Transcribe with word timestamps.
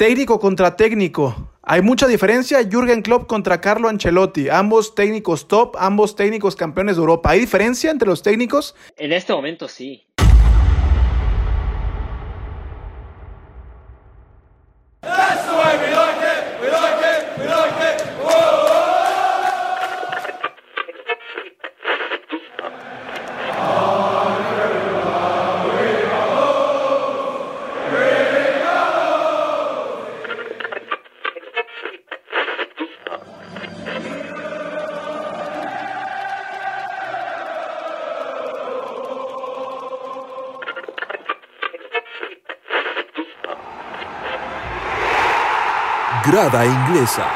Técnico 0.00 0.40
contra 0.40 0.76
técnico. 0.76 1.50
Hay 1.60 1.82
mucha 1.82 2.06
diferencia. 2.06 2.62
Jürgen 2.62 3.02
Klopp 3.02 3.26
contra 3.26 3.60
Carlo 3.60 3.86
Ancelotti. 3.86 4.48
Ambos 4.48 4.94
técnicos 4.94 5.46
top, 5.46 5.76
ambos 5.78 6.16
técnicos 6.16 6.56
campeones 6.56 6.96
de 6.96 7.00
Europa. 7.00 7.28
¿Hay 7.28 7.40
diferencia 7.40 7.90
entre 7.90 8.08
los 8.08 8.22
técnicos? 8.22 8.74
En 8.96 9.12
este 9.12 9.34
momento 9.34 9.68
sí. 9.68 10.06
Grada 46.40 46.64
Inglesa. 46.64 47.26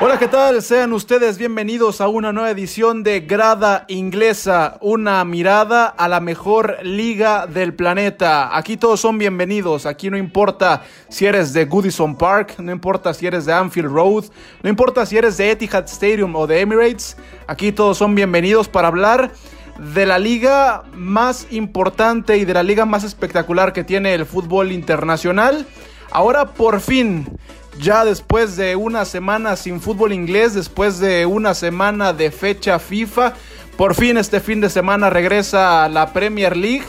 Hola, 0.00 0.18
¿qué 0.18 0.26
tal? 0.26 0.62
Sean 0.62 0.92
ustedes 0.92 1.38
bienvenidos 1.38 2.00
a 2.00 2.08
una 2.08 2.32
nueva 2.32 2.50
edición 2.50 3.04
de 3.04 3.20
Grada 3.20 3.84
Inglesa, 3.86 4.78
una 4.80 5.24
mirada 5.24 5.86
a 5.86 6.08
la 6.08 6.18
mejor 6.18 6.78
liga 6.82 7.46
del 7.46 7.74
planeta. 7.74 8.56
Aquí 8.56 8.76
todos 8.76 8.98
son 8.98 9.16
bienvenidos, 9.16 9.86
aquí 9.86 10.10
no 10.10 10.18
importa 10.18 10.82
si 11.08 11.26
eres 11.26 11.52
de 11.52 11.66
Goodison 11.66 12.16
Park, 12.16 12.56
no 12.58 12.72
importa 12.72 13.14
si 13.14 13.28
eres 13.28 13.46
de 13.46 13.52
Anfield 13.52 13.92
Road, 13.92 14.24
no 14.64 14.68
importa 14.68 15.06
si 15.06 15.16
eres 15.16 15.36
de 15.36 15.52
Etihad 15.52 15.84
Stadium 15.84 16.34
o 16.34 16.48
de 16.48 16.60
Emirates, 16.60 17.16
aquí 17.46 17.70
todos 17.70 17.96
son 17.96 18.12
bienvenidos 18.16 18.68
para 18.68 18.88
hablar 18.88 19.30
de 19.78 20.04
la 20.04 20.18
liga 20.18 20.82
más 20.94 21.46
importante 21.52 22.38
y 22.38 22.44
de 22.44 22.54
la 22.54 22.64
liga 22.64 22.86
más 22.86 23.04
espectacular 23.04 23.72
que 23.72 23.84
tiene 23.84 24.14
el 24.14 24.26
fútbol 24.26 24.72
internacional. 24.72 25.64
Ahora 26.10 26.46
por 26.46 26.80
fin, 26.80 27.26
ya 27.78 28.04
después 28.04 28.56
de 28.56 28.76
una 28.76 29.04
semana 29.04 29.56
sin 29.56 29.80
fútbol 29.80 30.12
inglés, 30.12 30.54
después 30.54 30.98
de 30.98 31.26
una 31.26 31.54
semana 31.54 32.12
de 32.12 32.30
fecha 32.30 32.78
FIFA, 32.78 33.34
por 33.76 33.94
fin 33.94 34.18
este 34.18 34.40
fin 34.40 34.60
de 34.60 34.68
semana 34.68 35.08
regresa 35.08 35.84
a 35.84 35.88
la 35.88 36.12
Premier 36.12 36.56
League 36.56 36.84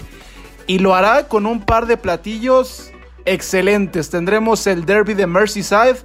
y 0.68 0.80
lo 0.80 0.96
hará 0.96 1.28
con 1.28 1.46
un 1.46 1.62
par 1.62 1.86
de 1.86 1.98
platillos 1.98 2.92
excelentes. 3.26 4.10
Tendremos 4.10 4.66
el 4.68 4.86
derby 4.86 5.14
de 5.14 5.28
Merseyside. 5.28 5.98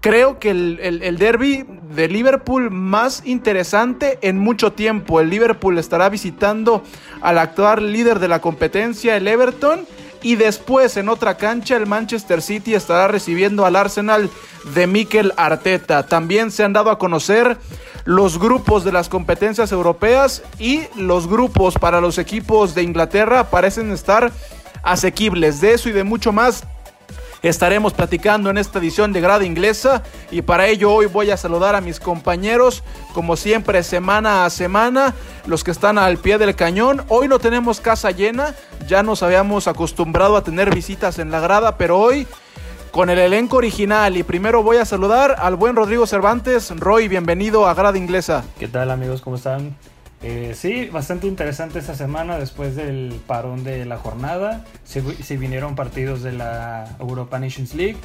Creo 0.00 0.40
que 0.40 0.50
el, 0.50 0.80
el, 0.80 1.18
derby 1.18 1.64
de 1.94 2.08
Liverpool 2.08 2.70
más 2.72 3.22
interesante 3.24 4.18
en 4.22 4.36
mucho 4.38 4.72
tiempo. 4.72 5.20
El 5.20 5.30
Liverpool 5.30 5.78
estará 5.78 6.08
visitando 6.08 6.82
al 7.20 7.38
actual 7.38 7.92
líder 7.92 8.18
de 8.18 8.26
la 8.26 8.40
competencia, 8.40 9.16
el 9.16 9.28
Everton 9.28 9.86
y 10.22 10.36
después 10.36 10.96
en 10.96 11.08
otra 11.08 11.36
cancha 11.36 11.76
el 11.76 11.86
Manchester 11.86 12.42
City 12.42 12.74
estará 12.74 13.08
recibiendo 13.08 13.66
al 13.66 13.76
Arsenal 13.76 14.30
de 14.74 14.86
Mikel 14.86 15.32
Arteta. 15.36 16.06
También 16.06 16.50
se 16.50 16.64
han 16.64 16.72
dado 16.72 16.90
a 16.90 16.98
conocer 16.98 17.58
los 18.04 18.38
grupos 18.38 18.84
de 18.84 18.92
las 18.92 19.08
competencias 19.08 19.72
europeas 19.72 20.42
y 20.58 20.82
los 20.96 21.28
grupos 21.28 21.74
para 21.74 22.00
los 22.00 22.18
equipos 22.18 22.74
de 22.74 22.82
Inglaterra 22.82 23.50
parecen 23.50 23.90
estar 23.92 24.32
asequibles. 24.82 25.60
De 25.60 25.74
eso 25.74 25.88
y 25.88 25.92
de 25.92 26.04
mucho 26.04 26.32
más 26.32 26.64
estaremos 27.42 27.92
platicando 27.92 28.50
en 28.50 28.58
esta 28.58 28.78
edición 28.78 29.12
de 29.12 29.20
Grada 29.20 29.44
Inglesa 29.44 30.02
y 30.30 30.42
para 30.42 30.66
ello 30.68 30.92
hoy 30.92 31.06
voy 31.06 31.30
a 31.30 31.36
saludar 31.36 31.74
a 31.74 31.80
mis 31.80 32.00
compañeros 32.00 32.82
como 33.14 33.36
siempre 33.36 33.82
semana 33.82 34.44
a 34.44 34.50
semana, 34.50 35.14
los 35.46 35.64
que 35.64 35.72
están 35.72 35.98
al 35.98 36.18
pie 36.18 36.38
del 36.38 36.54
cañón. 36.54 37.04
Hoy 37.08 37.28
no 37.28 37.38
tenemos 37.38 37.80
casa 37.80 38.10
llena, 38.10 38.54
ya 38.86 39.02
nos 39.02 39.22
habíamos 39.22 39.66
acostumbrado 39.66 40.36
a 40.36 40.44
tener 40.44 40.74
visitas 40.74 41.18
en 41.18 41.30
la 41.30 41.40
grada, 41.40 41.76
pero 41.76 41.98
hoy 41.98 42.26
con 42.92 43.08
el 43.10 43.18
elenco 43.18 43.56
original 43.56 44.16
y 44.16 44.22
primero 44.22 44.62
voy 44.62 44.76
a 44.76 44.84
saludar 44.84 45.36
al 45.38 45.56
buen 45.56 45.74
Rodrigo 45.74 46.06
Cervantes. 46.06 46.70
Roy, 46.78 47.08
bienvenido 47.08 47.66
a 47.66 47.74
Grada 47.74 47.98
Inglesa. 47.98 48.44
¿Qué 48.58 48.68
tal 48.68 48.90
amigos? 48.90 49.22
¿Cómo 49.22 49.36
están? 49.36 49.76
Eh, 50.22 50.52
sí, 50.54 50.86
bastante 50.86 51.26
interesante 51.26 51.80
esta 51.80 51.96
semana 51.96 52.38
después 52.38 52.76
del 52.76 53.20
parón 53.26 53.64
de 53.64 53.84
la 53.84 53.96
jornada. 53.96 54.64
Se, 54.84 55.36
vinieron 55.36 55.74
partidos 55.74 56.22
de 56.22 56.32
la 56.32 56.96
Europa 57.00 57.40
Nations 57.40 57.74
League, 57.74 57.96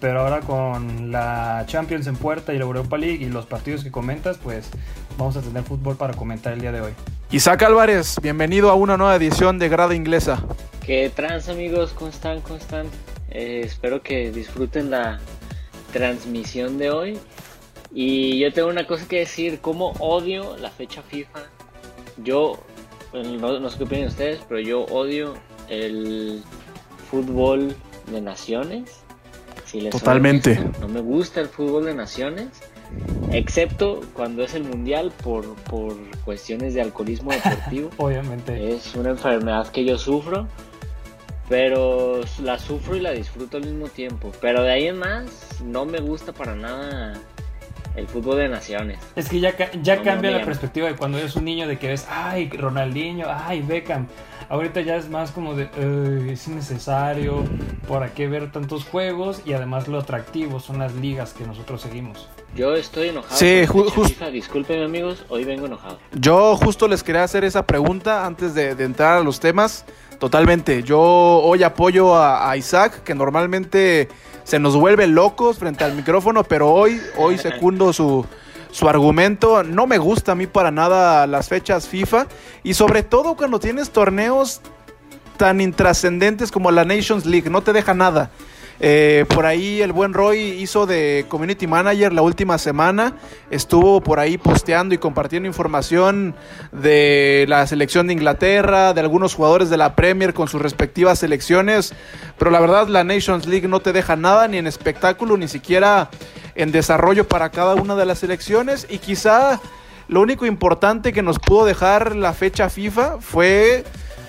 pero 0.00 0.20
ahora 0.20 0.40
con 0.40 1.12
la 1.12 1.64
Champions 1.66 2.06
en 2.06 2.16
puerta 2.16 2.54
y 2.54 2.58
la 2.58 2.64
Europa 2.64 2.96
League 2.96 3.22
y 3.22 3.28
los 3.28 3.44
partidos 3.44 3.84
que 3.84 3.90
comentas, 3.90 4.38
pues 4.38 4.70
vamos 5.18 5.36
a 5.36 5.42
tener 5.42 5.64
fútbol 5.64 5.96
para 5.96 6.14
comentar 6.14 6.54
el 6.54 6.62
día 6.62 6.72
de 6.72 6.80
hoy. 6.80 6.92
Isaac 7.30 7.64
Álvarez, 7.64 8.16
bienvenido 8.22 8.70
a 8.70 8.74
una 8.74 8.96
nueva 8.96 9.14
edición 9.16 9.58
de 9.58 9.68
Grada 9.68 9.94
Inglesa. 9.94 10.42
¿Qué 10.86 11.10
trans 11.14 11.50
amigos? 11.50 11.92
¿Cómo 11.92 12.10
están? 12.10 12.40
¿Cómo 12.40 12.56
están? 12.56 12.86
Eh, 13.28 13.60
espero 13.64 14.00
que 14.02 14.30
disfruten 14.30 14.90
la 14.90 15.20
transmisión 15.92 16.78
de 16.78 16.90
hoy. 16.90 17.18
Y 17.92 18.38
yo 18.38 18.52
tengo 18.52 18.68
una 18.68 18.86
cosa 18.86 19.06
que 19.06 19.18
decir, 19.18 19.60
cómo 19.60 19.92
odio 19.98 20.56
la 20.56 20.70
fecha 20.70 21.02
FIFA 21.02 21.40
yo, 22.18 22.58
no, 23.12 23.70
sé 23.70 23.78
qué 23.78 23.84
opinan 23.84 24.08
ustedes, 24.08 24.40
pero 24.48 24.60
yo 24.60 24.84
odio 24.84 25.34
el 25.68 26.42
fútbol 27.10 27.74
de 28.10 28.20
naciones. 28.20 29.02
Totalmente. 29.90 30.58
no 30.80 30.88
me 30.88 31.00
gusta 31.00 31.40
el 31.40 31.48
fútbol 31.48 31.84
de 31.84 31.94
naciones, 31.94 32.48
excepto 33.30 34.00
cuando 34.14 34.42
es 34.42 34.54
el 34.54 34.64
mundial 34.64 35.12
por, 35.22 35.54
por 35.64 35.96
cuestiones 36.24 36.72
de 36.72 36.82
alcoholismo 36.82 37.32
deportivo. 37.32 37.90
Obviamente. 37.98 38.74
Es 38.74 38.94
una 38.94 39.10
enfermedad 39.10 39.68
que 39.68 39.84
yo 39.84 39.98
sufro, 39.98 40.46
pero 41.48 42.20
la 42.42 42.58
sufro 42.58 42.96
y 42.96 43.00
la 43.00 43.10
disfruto 43.10 43.58
al 43.58 43.64
mismo 43.64 43.88
tiempo. 43.88 44.32
Pero 44.40 44.62
de 44.62 44.70
ahí 44.70 44.86
en 44.86 44.98
más, 44.98 45.60
no 45.62 45.84
me 45.84 46.00
gusta 46.00 46.32
para 46.32 46.54
nada 46.54 47.20
el 47.96 48.06
fútbol 48.06 48.36
de 48.38 48.48
naciones. 48.48 48.98
Es 49.16 49.28
que 49.28 49.40
ya, 49.40 49.54
ya 49.82 50.02
cambia 50.02 50.30
la 50.30 50.44
perspectiva 50.44 50.88
de 50.88 50.96
cuando 50.96 51.18
eres 51.18 51.34
un 51.36 51.44
niño 51.44 51.66
de 51.66 51.78
que 51.78 51.88
ves, 51.88 52.06
ay, 52.10 52.48
Ronaldinho, 52.50 53.26
ay, 53.28 53.62
Beckham. 53.62 54.06
Ahorita 54.48 54.80
ya 54.80 54.96
es 54.96 55.08
más 55.08 55.32
como 55.32 55.54
de, 55.54 55.68
es 56.30 56.46
innecesario, 56.46 57.44
¿para 57.88 58.14
qué 58.14 58.28
ver 58.28 58.52
tantos 58.52 58.84
juegos? 58.84 59.42
Y 59.44 59.52
además 59.52 59.88
lo 59.88 59.98
atractivo 59.98 60.60
son 60.60 60.78
las 60.78 60.94
ligas 60.94 61.32
que 61.32 61.44
nosotros 61.44 61.82
seguimos. 61.82 62.28
Yo 62.54 62.74
estoy 62.74 63.08
enojado. 63.08 63.36
Sí, 63.36 63.66
justo. 63.66 64.30
Disculpen 64.30 64.82
amigos, 64.82 65.24
hoy 65.28 65.44
vengo 65.44 65.66
enojado. 65.66 65.98
Yo 66.12 66.56
justo 66.56 66.88
les 66.88 67.02
quería 67.02 67.24
hacer 67.24 67.44
esa 67.44 67.66
pregunta 67.66 68.24
antes 68.24 68.54
de, 68.54 68.70
entrar 68.70 69.18
a 69.18 69.22
los 69.22 69.40
temas. 69.40 69.84
Totalmente. 70.18 70.82
Yo 70.82 71.00
hoy 71.00 71.62
apoyo 71.62 72.16
a 72.16 72.56
Isaac, 72.56 73.02
que 73.02 73.14
normalmente 73.14 74.08
se 74.46 74.60
nos 74.60 74.76
vuelve 74.76 75.08
locos 75.08 75.58
frente 75.58 75.82
al 75.82 75.94
micrófono, 75.94 76.44
pero 76.44 76.70
hoy, 76.70 77.00
hoy 77.16 77.36
secundo 77.36 77.92
su, 77.92 78.24
su 78.76 78.90
argumento. 78.90 79.62
No 79.62 79.86
me 79.86 79.96
gusta 79.96 80.32
a 80.32 80.34
mí 80.34 80.46
para 80.46 80.70
nada 80.70 81.26
las 81.26 81.48
fechas 81.48 81.88
FIFA 81.88 82.26
y 82.62 82.74
sobre 82.74 83.02
todo 83.02 83.34
cuando 83.34 83.58
tienes 83.58 83.88
torneos 83.88 84.60
tan 85.38 85.62
intrascendentes 85.62 86.52
como 86.52 86.70
la 86.70 86.84
Nations 86.84 87.24
League, 87.24 87.48
no 87.48 87.62
te 87.62 87.72
deja 87.72 87.94
nada. 87.94 88.30
Eh, 88.78 89.24
por 89.28 89.46
ahí 89.46 89.80
el 89.80 89.92
buen 89.92 90.12
Roy 90.12 90.38
hizo 90.38 90.86
de 90.86 91.24
community 91.28 91.66
manager 91.66 92.12
la 92.12 92.22
última 92.22 92.58
semana. 92.58 93.14
Estuvo 93.50 94.00
por 94.00 94.18
ahí 94.18 94.38
posteando 94.38 94.94
y 94.94 94.98
compartiendo 94.98 95.46
información 95.46 96.34
de 96.72 97.46
la 97.48 97.66
selección 97.66 98.06
de 98.06 98.12
Inglaterra, 98.12 98.92
de 98.92 99.00
algunos 99.00 99.34
jugadores 99.34 99.70
de 99.70 99.76
la 99.76 99.96
Premier 99.96 100.34
con 100.34 100.48
sus 100.48 100.60
respectivas 100.60 101.18
selecciones. 101.18 101.94
Pero 102.38 102.50
la 102.50 102.60
verdad 102.60 102.88
la 102.88 103.04
Nations 103.04 103.46
League 103.46 103.68
no 103.68 103.80
te 103.80 103.92
deja 103.92 104.16
nada 104.16 104.48
ni 104.48 104.58
en 104.58 104.66
espectáculo, 104.66 105.36
ni 105.36 105.48
siquiera 105.48 106.10
en 106.54 106.72
desarrollo 106.72 107.26
para 107.26 107.50
cada 107.50 107.74
una 107.74 107.96
de 107.96 108.06
las 108.06 108.18
selecciones. 108.18 108.86
Y 108.90 108.98
quizá 108.98 109.60
lo 110.08 110.20
único 110.20 110.46
importante 110.46 111.12
que 111.12 111.22
nos 111.22 111.38
pudo 111.38 111.64
dejar 111.64 112.14
la 112.14 112.32
fecha 112.32 112.68
FIFA 112.68 113.18
fue 113.20 113.84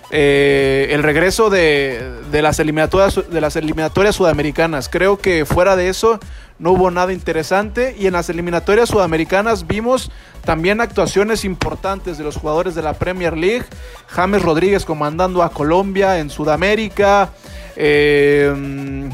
eh, 0.09 0.87
el 0.91 1.03
regreso 1.03 1.49
de, 1.49 2.21
las 2.31 2.59
eliminatorias, 2.59 3.29
de 3.29 3.41
las 3.41 3.55
eliminatorias 3.55 4.15
sudamericanas. 4.15 4.89
Creo 4.89 5.17
que 5.17 5.45
fuera 5.45 5.75
de 5.75 5.89
eso 5.89 6.19
no 6.59 6.71
hubo 6.71 6.89
nada 6.91 7.13
interesante 7.13 7.95
y 7.99 8.07
en 8.07 8.13
las 8.13 8.29
eliminatorias 8.29 8.89
sudamericanas 8.89 9.67
vimos 9.67 10.11
también 10.43 10.79
actuaciones 10.79 11.43
importantes 11.43 12.17
de 12.17 12.23
los 12.23 12.37
jugadores 12.37 12.73
de 12.73 12.81
la 12.81 12.93
Premier 12.93 13.35
League. 13.35 13.65
James 14.07 14.41
Rodríguez 14.41 14.85
comandando 14.85 15.43
a 15.43 15.49
Colombia 15.49 16.19
en 16.19 16.29
Sudamérica. 16.29 17.31
Eh, 17.75 19.09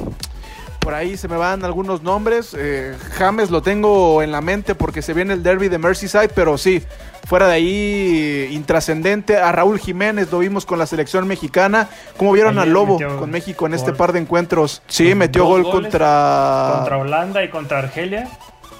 por 0.83 0.93
ahí 0.93 1.17
se 1.17 1.27
me 1.27 1.37
van 1.37 1.63
algunos 1.63 2.03
nombres. 2.03 2.55
Eh, 2.57 2.95
James 3.17 3.49
lo 3.49 3.61
tengo 3.61 4.21
en 4.21 4.31
la 4.31 4.41
mente 4.41 4.75
porque 4.75 5.01
se 5.01 5.13
viene 5.13 5.33
el 5.33 5.43
derby 5.43 5.69
de 5.69 5.77
Merseyside, 5.77 6.29
pero 6.29 6.57
sí, 6.57 6.83
Fuera 7.25 7.47
de 7.47 7.53
ahí, 7.53 8.49
intrascendente. 8.51 9.37
A 9.37 9.51
Raúl 9.53 9.79
Jiménez 9.79 10.29
lo 10.29 10.39
vimos 10.39 10.65
con 10.65 10.77
la 10.77 10.85
selección 10.85 11.25
mexicana. 11.25 11.87
¿Cómo 12.17 12.33
vieron 12.33 12.59
al 12.59 12.71
Lobo 12.71 12.99
con 13.17 13.31
México 13.31 13.65
en 13.65 13.73
este 13.73 13.93
par 13.93 14.11
de 14.11 14.19
encuentros? 14.19 14.81
Sí, 14.87 15.15
metió 15.15 15.45
gol 15.45 15.63
contra... 15.63 16.73
Contra 16.75 16.97
Holanda 16.97 17.43
y 17.43 17.49
contra 17.49 17.79
Argelia. 17.79 18.27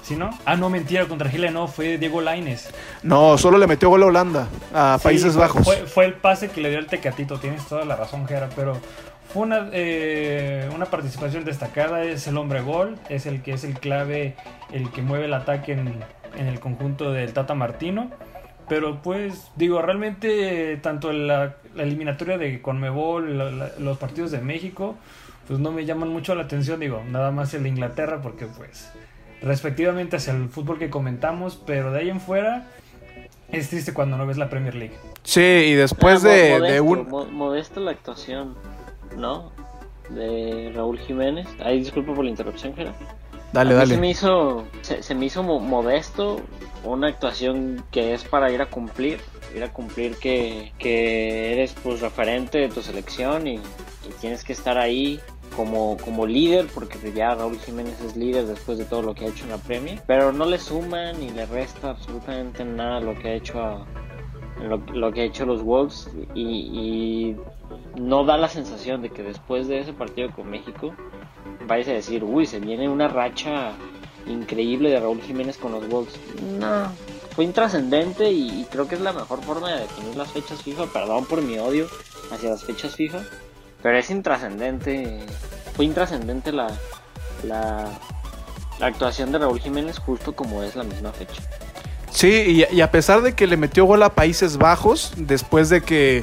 ¿Sí, 0.02 0.16
no? 0.16 0.28
Ah, 0.44 0.56
no, 0.56 0.68
mentira, 0.68 1.06
contra 1.06 1.28
Argelia 1.28 1.50
no, 1.50 1.66
fue 1.66 1.96
Diego 1.96 2.20
Laines. 2.20 2.68
No, 3.02 3.38
solo 3.38 3.56
le 3.56 3.66
metió 3.66 3.88
gol 3.88 4.02
a 4.02 4.06
Holanda, 4.06 4.48
a 4.74 4.98
Países 5.02 5.34
Bajos. 5.34 5.64
Fue, 5.64 5.76
fue, 5.86 6.04
el 6.04 6.12
pase 6.12 6.50
que 6.50 6.60
le 6.60 6.68
dio 6.68 6.78
el 6.78 6.86
Tecatito, 6.86 7.38
tienes 7.38 7.64
toda 7.66 7.86
la 7.86 7.96
razón, 7.96 8.28
Jera, 8.28 8.50
pero 8.54 8.78
fue 9.34 9.42
una, 9.42 9.68
eh, 9.72 10.70
una 10.72 10.86
participación 10.86 11.44
destacada, 11.44 12.04
es 12.04 12.28
el 12.28 12.36
hombre 12.36 12.60
gol, 12.60 12.96
es 13.08 13.26
el 13.26 13.42
que 13.42 13.54
es 13.54 13.64
el 13.64 13.80
clave, 13.80 14.36
el 14.72 14.92
que 14.92 15.02
mueve 15.02 15.24
el 15.24 15.34
ataque 15.34 15.72
en, 15.72 15.92
en 16.38 16.46
el 16.46 16.60
conjunto 16.60 17.10
del 17.10 17.32
Tata 17.32 17.54
Martino. 17.54 18.12
Pero 18.68 19.02
pues, 19.02 19.50
digo, 19.56 19.82
realmente 19.82 20.76
tanto 20.76 21.12
la, 21.12 21.56
la 21.74 21.82
eliminatoria 21.82 22.38
de 22.38 22.62
Conmebol, 22.62 23.36
los 23.80 23.98
partidos 23.98 24.30
de 24.30 24.38
México, 24.38 24.94
pues 25.48 25.58
no 25.58 25.72
me 25.72 25.84
llaman 25.84 26.10
mucho 26.10 26.36
la 26.36 26.44
atención, 26.44 26.78
digo, 26.78 27.02
nada 27.10 27.32
más 27.32 27.52
el 27.54 27.64
de 27.64 27.70
Inglaterra, 27.70 28.22
porque 28.22 28.46
pues, 28.46 28.92
respectivamente 29.42 30.14
hacia 30.14 30.32
el 30.32 30.48
fútbol 30.48 30.78
que 30.78 30.90
comentamos, 30.90 31.60
pero 31.66 31.90
de 31.90 31.98
ahí 31.98 32.08
en 32.08 32.20
fuera, 32.20 32.68
es 33.50 33.68
triste 33.68 33.92
cuando 33.92 34.16
no 34.16 34.28
ves 34.28 34.38
la 34.38 34.48
Premier 34.48 34.76
League. 34.76 34.94
Sí, 35.24 35.40
y 35.40 35.74
después 35.74 36.24
ah, 36.24 36.28
de, 36.28 36.60
de, 36.60 36.80
un... 36.80 37.08
Modesto 37.32 37.80
la 37.80 37.90
actuación, 37.90 38.54
¿no? 39.16 39.52
De 40.10 40.72
Raúl 40.74 40.98
Jiménez. 40.98 41.46
Ay, 41.60 41.78
disculpa 41.80 42.14
por 42.14 42.24
la 42.24 42.30
interrupción, 42.30 42.74
Gerard. 42.74 42.94
Dale, 43.52 43.74
dale. 43.74 43.94
Se 43.94 44.00
me 44.00 44.10
hizo, 44.10 44.64
se, 44.82 45.14
me 45.14 45.26
hizo 45.26 45.42
modesto 45.42 46.40
una 46.82 47.08
actuación 47.08 47.84
que 47.92 48.12
es 48.12 48.24
para 48.24 48.50
ir 48.50 48.60
a 48.60 48.66
cumplir, 48.66 49.20
ir 49.54 49.62
a 49.62 49.72
cumplir 49.72 50.16
que, 50.16 50.72
que 50.78 51.52
eres 51.52 51.74
pues 51.82 52.00
referente 52.00 52.58
de 52.58 52.68
tu 52.68 52.82
selección 52.82 53.46
y, 53.46 53.60
tienes 54.20 54.44
que 54.44 54.52
estar 54.52 54.76
ahí 54.76 55.18
como, 55.56 55.96
como 55.96 56.26
líder, 56.26 56.66
porque 56.74 56.98
ya 57.12 57.34
Raúl 57.34 57.58
Jiménez 57.58 57.98
es 58.02 58.16
líder 58.16 58.44
después 58.46 58.76
de 58.76 58.84
todo 58.84 59.00
lo 59.00 59.14
que 59.14 59.24
ha 59.24 59.28
hecho 59.28 59.44
en 59.44 59.50
la 59.50 59.58
Premier, 59.58 60.02
pero 60.06 60.30
no 60.32 60.44
le 60.44 60.58
suma 60.58 61.12
ni 61.12 61.30
le 61.30 61.46
resta 61.46 61.90
absolutamente 61.90 62.64
nada 62.64 63.00
lo 63.00 63.14
que 63.14 63.28
ha 63.28 63.34
hecho 63.34 63.62
a, 63.62 63.86
lo, 64.62 65.12
que 65.12 65.22
ha 65.22 65.24
hecho 65.24 65.46
los 65.46 65.62
Wolves 65.62 66.10
y, 66.34 67.36
no 67.96 68.24
da 68.24 68.36
la 68.36 68.48
sensación 68.48 69.02
de 69.02 69.10
que 69.10 69.22
después 69.22 69.68
de 69.68 69.80
ese 69.80 69.92
partido 69.92 70.30
con 70.32 70.50
México 70.50 70.94
vayas 71.66 71.88
a 71.88 71.92
decir, 71.92 72.24
uy, 72.24 72.46
se 72.46 72.60
viene 72.60 72.88
una 72.88 73.08
racha 73.08 73.72
increíble 74.26 74.90
de 74.90 75.00
Raúl 75.00 75.20
Jiménez 75.20 75.56
con 75.56 75.72
los 75.72 75.88
Wolves. 75.88 76.14
No, 76.58 76.90
fue 77.34 77.44
intrascendente 77.44 78.30
y, 78.30 78.66
creo 78.70 78.88
que 78.88 78.94
es 78.94 79.00
la 79.00 79.12
mejor 79.12 79.42
forma 79.42 79.72
de 79.72 79.80
definir 79.82 80.16
las 80.16 80.30
fechas 80.30 80.62
FIFA. 80.62 80.86
Perdón 80.86 81.26
por 81.26 81.42
mi 81.42 81.58
odio 81.58 81.86
hacia 82.32 82.50
las 82.50 82.64
fechas 82.64 82.94
FIFA, 82.94 83.20
pero 83.82 83.98
es 83.98 84.10
intrascendente. 84.10 85.20
Fue 85.74 85.84
intrascendente 85.84 86.52
la, 86.52 86.68
la, 87.42 87.88
la 88.78 88.86
actuación 88.86 89.32
de 89.32 89.38
Raúl 89.38 89.60
Jiménez 89.60 89.98
justo 89.98 90.34
como 90.34 90.62
es 90.62 90.76
la 90.76 90.84
misma 90.84 91.12
fecha. 91.12 91.42
Sí, 92.14 92.64
y, 92.70 92.80
a 92.80 92.90
pesar 92.92 93.22
de 93.22 93.34
que 93.34 93.48
le 93.48 93.56
metió 93.56 93.86
gol 93.86 94.04
a 94.04 94.14
Países 94.14 94.56
Bajos, 94.56 95.12
después 95.16 95.68
de 95.68 95.80
que, 95.80 96.22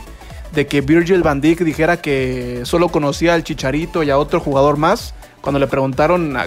de 0.54 0.68
que 0.68 0.82
Virgil 0.82 1.24
van 1.24 1.42
Dijk 1.42 1.62
dijera 1.62 1.98
que 1.98 2.62
solo 2.64 2.90
conocía 2.90 3.34
al 3.34 3.44
Chicharito 3.44 4.04
y 4.04 4.10
a 4.10 4.18
otro 4.18 4.40
jugador 4.40 4.78
más, 4.78 5.14
cuando 5.42 5.60
le 5.60 5.68
preguntaron 5.68 6.38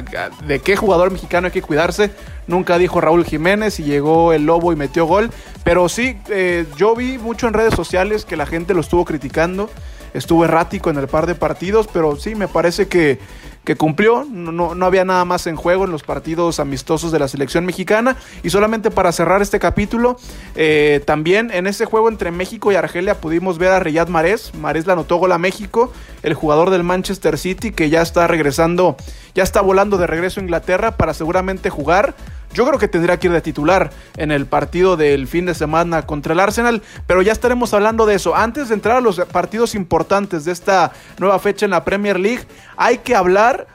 de 0.46 0.60
qué 0.60 0.76
jugador 0.76 1.10
mexicano 1.10 1.46
hay 1.46 1.52
que 1.52 1.62
cuidarse, 1.62 2.10
nunca 2.46 2.78
dijo 2.78 3.00
Raúl 3.00 3.24
Jiménez 3.24 3.80
y 3.80 3.84
llegó 3.84 4.32
el 4.32 4.46
Lobo 4.46 4.72
y 4.72 4.76
metió 4.76 5.04
gol. 5.06 5.30
Pero 5.64 5.88
sí, 5.88 6.16
eh, 6.28 6.66
yo 6.76 6.94
vi 6.94 7.18
mucho 7.18 7.48
en 7.48 7.54
redes 7.54 7.74
sociales 7.74 8.24
que 8.24 8.36
la 8.36 8.46
gente 8.46 8.72
lo 8.72 8.80
estuvo 8.80 9.04
criticando, 9.04 9.68
estuvo 10.12 10.44
errático 10.44 10.90
en 10.90 10.98
el 10.98 11.08
par 11.08 11.26
de 11.26 11.34
partidos, 11.34 11.88
pero 11.92 12.16
sí, 12.16 12.34
me 12.34 12.46
parece 12.46 12.86
que 12.86 13.18
que 13.64 13.76
cumplió, 13.76 14.26
no, 14.31 14.75
no, 14.75 14.87
había 14.87 15.05
nada 15.05 15.25
más 15.25 15.46
en 15.46 15.56
juego 15.56 15.84
en 15.84 15.90
los 15.90 16.02
partidos 16.02 16.61
amistosos 16.61 17.12
de 17.12 17.19
la 17.19 17.28
selección 17.28 17.64
mexicana. 17.64 18.16
Y 18.43 18.50
solamente 18.50 18.90
para 18.90 19.11
cerrar 19.11 19.40
este 19.40 19.58
capítulo, 19.58 20.19
eh, 20.55 21.02
también 21.06 21.50
en 21.50 21.66
ese 21.66 21.87
juego 21.87 22.08
entre 22.08 22.31
México 22.31 22.70
y 22.70 22.76
Argelia 22.76 23.20
pudimos 23.20 23.58
ver 23.58 23.72
a 23.72 23.81
Riyad 23.81 24.08
Mahrez. 24.08 24.55
Mahrez 24.55 24.87
la 24.87 24.93
anotó 24.93 25.16
gol 25.16 25.32
a 25.32 25.38
México, 25.38 25.93
el 26.22 26.34
jugador 26.34 26.70
del 26.70 26.82
Manchester 26.82 27.38
City 27.38 27.72
que 27.72 27.88
ya 27.88 28.02
está 28.02 28.26
regresando, 28.26 28.96
ya 29.34 29.43
está 29.43 29.62
volando 29.62 29.96
de 29.96 30.06
regreso 30.06 30.40
a 30.40 30.43
Inglaterra 30.43 30.96
para 30.96 31.14
seguramente 31.14 31.70
jugar 31.70 32.14
yo 32.54 32.64
creo 32.66 32.78
que 32.78 32.88
tendría 32.88 33.18
que 33.18 33.26
ir 33.26 33.32
de 33.32 33.40
titular 33.40 33.90
en 34.16 34.30
el 34.30 34.46
partido 34.46 34.96
del 34.96 35.26
fin 35.26 35.44
de 35.44 35.54
semana 35.54 36.06
contra 36.06 36.32
el 36.32 36.40
Arsenal, 36.40 36.82
pero 37.06 37.20
ya 37.20 37.32
estaremos 37.32 37.74
hablando 37.74 38.06
de 38.06 38.14
eso. 38.14 38.34
Antes 38.34 38.68
de 38.68 38.74
entrar 38.74 38.96
a 38.96 39.00
los 39.00 39.20
partidos 39.20 39.74
importantes 39.74 40.44
de 40.44 40.52
esta 40.52 40.92
nueva 41.18 41.38
fecha 41.38 41.66
en 41.66 41.72
la 41.72 41.84
Premier 41.84 42.18
League, 42.18 42.46
hay 42.76 42.98
que 42.98 43.14
hablar 43.14 43.66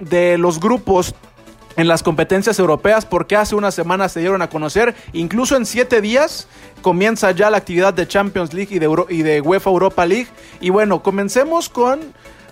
de 0.00 0.38
los 0.38 0.60
grupos 0.60 1.14
en 1.76 1.86
las 1.88 2.02
competencias 2.02 2.58
europeas 2.58 3.04
porque 3.04 3.36
hace 3.36 3.54
una 3.54 3.70
semana 3.70 4.08
se 4.08 4.20
dieron 4.20 4.42
a 4.42 4.48
conocer, 4.48 4.94
incluso 5.12 5.56
en 5.56 5.66
siete 5.66 6.00
días 6.00 6.48
comienza 6.82 7.30
ya 7.32 7.50
la 7.50 7.58
actividad 7.58 7.92
de 7.92 8.06
Champions 8.06 8.52
League 8.54 8.74
y 8.74 8.78
de, 8.78 9.04
y 9.10 9.22
de 9.22 9.40
UEFA 9.40 9.70
Europa 9.70 10.06
League. 10.06 10.28
Y 10.60 10.70
bueno, 10.70 11.02
comencemos 11.02 11.68
con 11.68 12.00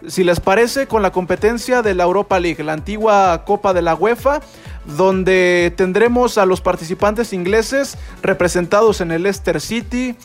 si 0.06 0.24
les 0.24 0.40
parece, 0.40 0.86
con 0.86 1.02
la 1.02 1.10
competencia 1.10 1.82
de 1.82 1.94
la 1.94 2.04
Europa 2.04 2.38
League, 2.38 2.62
la 2.62 2.72
antigua 2.72 3.44
Copa 3.44 3.72
de 3.72 3.82
la 3.82 3.94
UEFA, 3.94 4.40
donde 4.86 5.72
tendremos 5.76 6.38
a 6.38 6.46
los 6.46 6.60
participantes 6.60 7.32
ingleses 7.32 7.98
representados 8.22 9.00
en 9.00 9.10
el 9.10 9.24
Leicester 9.24 9.60
City, 9.60 10.16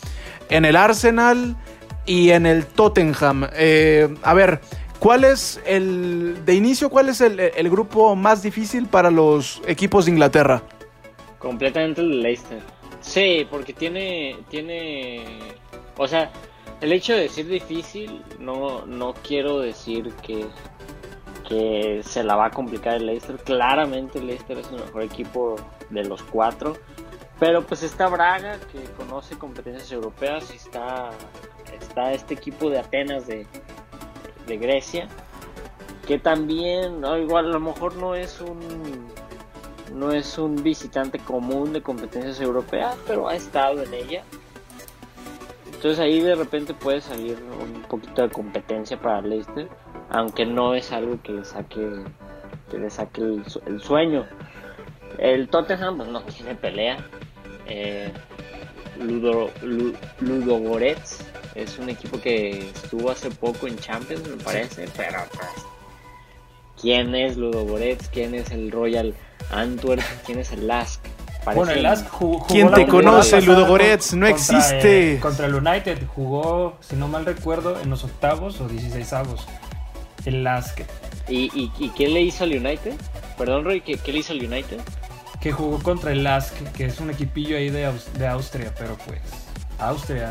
en 0.49 0.65
el 0.65 0.75
Arsenal 0.75 1.55
y 2.05 2.31
en 2.31 2.45
el 2.45 2.65
Tottenham. 2.65 3.47
Eh, 3.53 4.13
a 4.23 4.33
ver, 4.33 4.61
¿cuál 4.99 5.23
es 5.23 5.59
el, 5.65 6.45
de 6.45 6.53
inicio, 6.53 6.89
cuál 6.89 7.09
es 7.09 7.21
el, 7.21 7.69
grupo 7.69 8.15
más 8.15 8.43
difícil 8.43 8.87
para 8.87 9.11
los 9.11 9.61
equipos 9.65 10.05
de 10.05 10.11
Inglaterra? 10.11 10.61
Completamente 11.39 12.01
el 12.01 12.21
Leicester. 12.21 12.59
Sí, 13.01 13.47
porque 13.49 13.73
tiene, 13.73 14.37
tiene, 14.49 15.23
o 15.97 16.07
sea, 16.07 16.31
el 16.81 16.91
hecho 16.93 17.13
de 17.13 17.21
decir 17.21 17.47
difícil, 17.47 18.21
no, 18.39 18.85
no 18.85 19.13
quiero 19.27 19.59
decir 19.59 20.13
que, 20.21 20.45
que 21.51 22.01
se 22.05 22.23
la 22.23 22.37
va 22.37 22.45
a 22.45 22.51
complicar 22.51 22.95
el 22.95 23.07
Leicester. 23.07 23.35
Claramente 23.35 24.19
el 24.19 24.27
Leicester 24.27 24.57
es 24.57 24.69
el 24.69 24.79
mejor 24.79 25.03
equipo 25.03 25.57
de 25.89 26.05
los 26.05 26.23
cuatro. 26.23 26.77
Pero 27.41 27.61
pues 27.63 27.83
está 27.83 28.07
Braga, 28.07 28.57
que 28.71 28.81
conoce 28.95 29.37
competencias 29.37 29.91
europeas, 29.91 30.49
y 30.53 30.55
está, 30.55 31.09
está 31.77 32.13
este 32.13 32.35
equipo 32.35 32.69
de 32.69 32.79
Atenas 32.79 33.27
de, 33.27 33.45
de 34.47 34.57
Grecia, 34.57 35.09
que 36.07 36.17
también, 36.19 37.03
igual 37.19 37.47
a 37.47 37.49
lo 37.49 37.59
mejor 37.59 37.95
no 37.95 38.15
es 38.15 38.39
un 38.39 39.09
no 39.93 40.13
es 40.13 40.37
un 40.37 40.63
visitante 40.63 41.19
común 41.19 41.73
de 41.73 41.81
competencias 41.81 42.39
europeas, 42.39 42.95
pero 43.05 43.27
ha 43.27 43.35
estado 43.35 43.83
en 43.83 43.93
ella 43.93 44.23
entonces 45.81 45.99
ahí 45.99 46.19
de 46.19 46.35
repente 46.35 46.75
puede 46.75 47.01
salir 47.01 47.39
un 47.59 47.81
poquito 47.81 48.21
de 48.21 48.29
competencia 48.29 49.01
para 49.01 49.19
Leicester, 49.19 49.67
aunque 50.11 50.45
no 50.45 50.75
es 50.75 50.91
algo 50.91 51.19
que 51.23 51.31
le 51.31 51.43
saque, 51.43 52.03
que 52.69 52.77
le 52.77 52.87
saque 52.91 53.23
el, 53.23 53.81
sueño. 53.81 54.27
El 55.17 55.49
Tottenham 55.49 55.97
pues, 55.97 56.09
no 56.09 56.21
tiene 56.21 56.53
pelea. 56.53 57.03
Eh, 57.65 58.13
Ludo, 58.99 59.49
Ludo 60.19 60.59
Goretz 60.59 61.25
es 61.55 61.79
un 61.79 61.89
equipo 61.89 62.21
que 62.21 62.69
estuvo 62.69 63.09
hace 63.09 63.31
poco 63.31 63.65
en 63.65 63.75
Champions, 63.79 64.29
me 64.29 64.37
parece, 64.37 64.87
pero 64.95 65.17
pues, 65.33 65.65
¿quién 66.79 67.15
es 67.15 67.37
Ludo 67.37 67.65
Goretz? 67.65 68.07
¿Quién 68.09 68.35
es 68.35 68.51
el 68.51 68.69
Royal 68.69 69.15
Antwerp? 69.49 70.03
¿Quién 70.27 70.37
es 70.37 70.51
el 70.51 70.67
Lask? 70.67 71.03
Bueno, 71.45 71.71
el 71.71 71.83
Lask 71.83 72.07
jugó, 72.07 72.45
¿Quién 72.47 72.71
te 72.71 72.85
conoce, 72.85 73.41
Ludo 73.41 73.65
Goretz? 73.67 74.13
No 74.13 74.27
existe. 74.27 75.19
contra 75.19 75.47
el 75.47 75.55
United 75.55 76.05
jugó, 76.15 76.77
si 76.81 76.95
no 76.95 77.07
mal 77.07 77.25
recuerdo, 77.25 77.79
en 77.81 77.89
los 77.89 78.03
octavos 78.03 78.61
o 78.61 78.67
16 78.67 79.13
avos. 79.13 79.47
El 80.25 80.43
Lask. 80.43 80.81
¿Y, 81.27 81.49
y, 81.59 81.71
y 81.79 81.89
qué 81.89 82.07
le 82.07 82.21
hizo 82.21 82.43
al 82.43 82.51
United? 82.51 82.93
Perdón, 83.37 83.65
Roy, 83.65 83.81
¿qué, 83.81 83.99
le 84.11 84.19
hizo 84.19 84.33
al 84.33 84.39
United? 84.39 84.79
Que 85.39 85.51
jugó 85.51 85.81
contra 85.81 86.11
el 86.11 86.23
Lask, 86.23 86.53
que 86.73 86.85
es 86.85 86.99
un 86.99 87.09
equipillo 87.09 87.57
ahí 87.57 87.69
de, 87.69 87.91
de 88.17 88.27
Austria, 88.27 88.73
pero 88.77 88.95
pues. 89.07 89.19
Austria. 89.79 90.29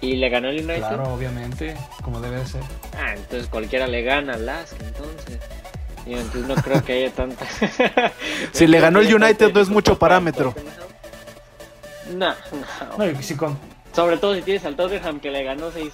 ¿Y 0.00 0.16
le 0.16 0.30
ganó 0.30 0.48
el 0.48 0.60
United? 0.60 0.78
Claro, 0.78 1.12
obviamente, 1.12 1.76
como 2.02 2.20
debe 2.20 2.38
de 2.38 2.46
ser. 2.46 2.62
Ah, 2.98 3.12
entonces 3.14 3.46
cualquiera 3.48 3.86
le 3.86 4.02
gana 4.02 4.34
al 4.34 4.46
Lask, 4.46 4.80
entonces 4.80 5.38
entonces 6.14 6.46
no 6.46 6.54
creo 6.56 6.84
que 6.84 6.92
haya 6.92 7.10
tanta. 7.10 7.44
si 8.52 8.66
le 8.66 8.80
ganó 8.80 9.00
el 9.00 9.12
United 9.12 9.52
no 9.52 9.60
es 9.60 9.68
mucho 9.68 9.98
parámetro. 9.98 10.54
No, 12.14 12.30
no. 12.30 13.06
Sobre 13.94 14.18
todo 14.18 14.34
si 14.34 14.42
tienes 14.42 14.64
al 14.64 14.76
Tottenham 14.76 15.20
que 15.20 15.30
le 15.30 15.42
ganó 15.42 15.72
6-1. 15.72 15.90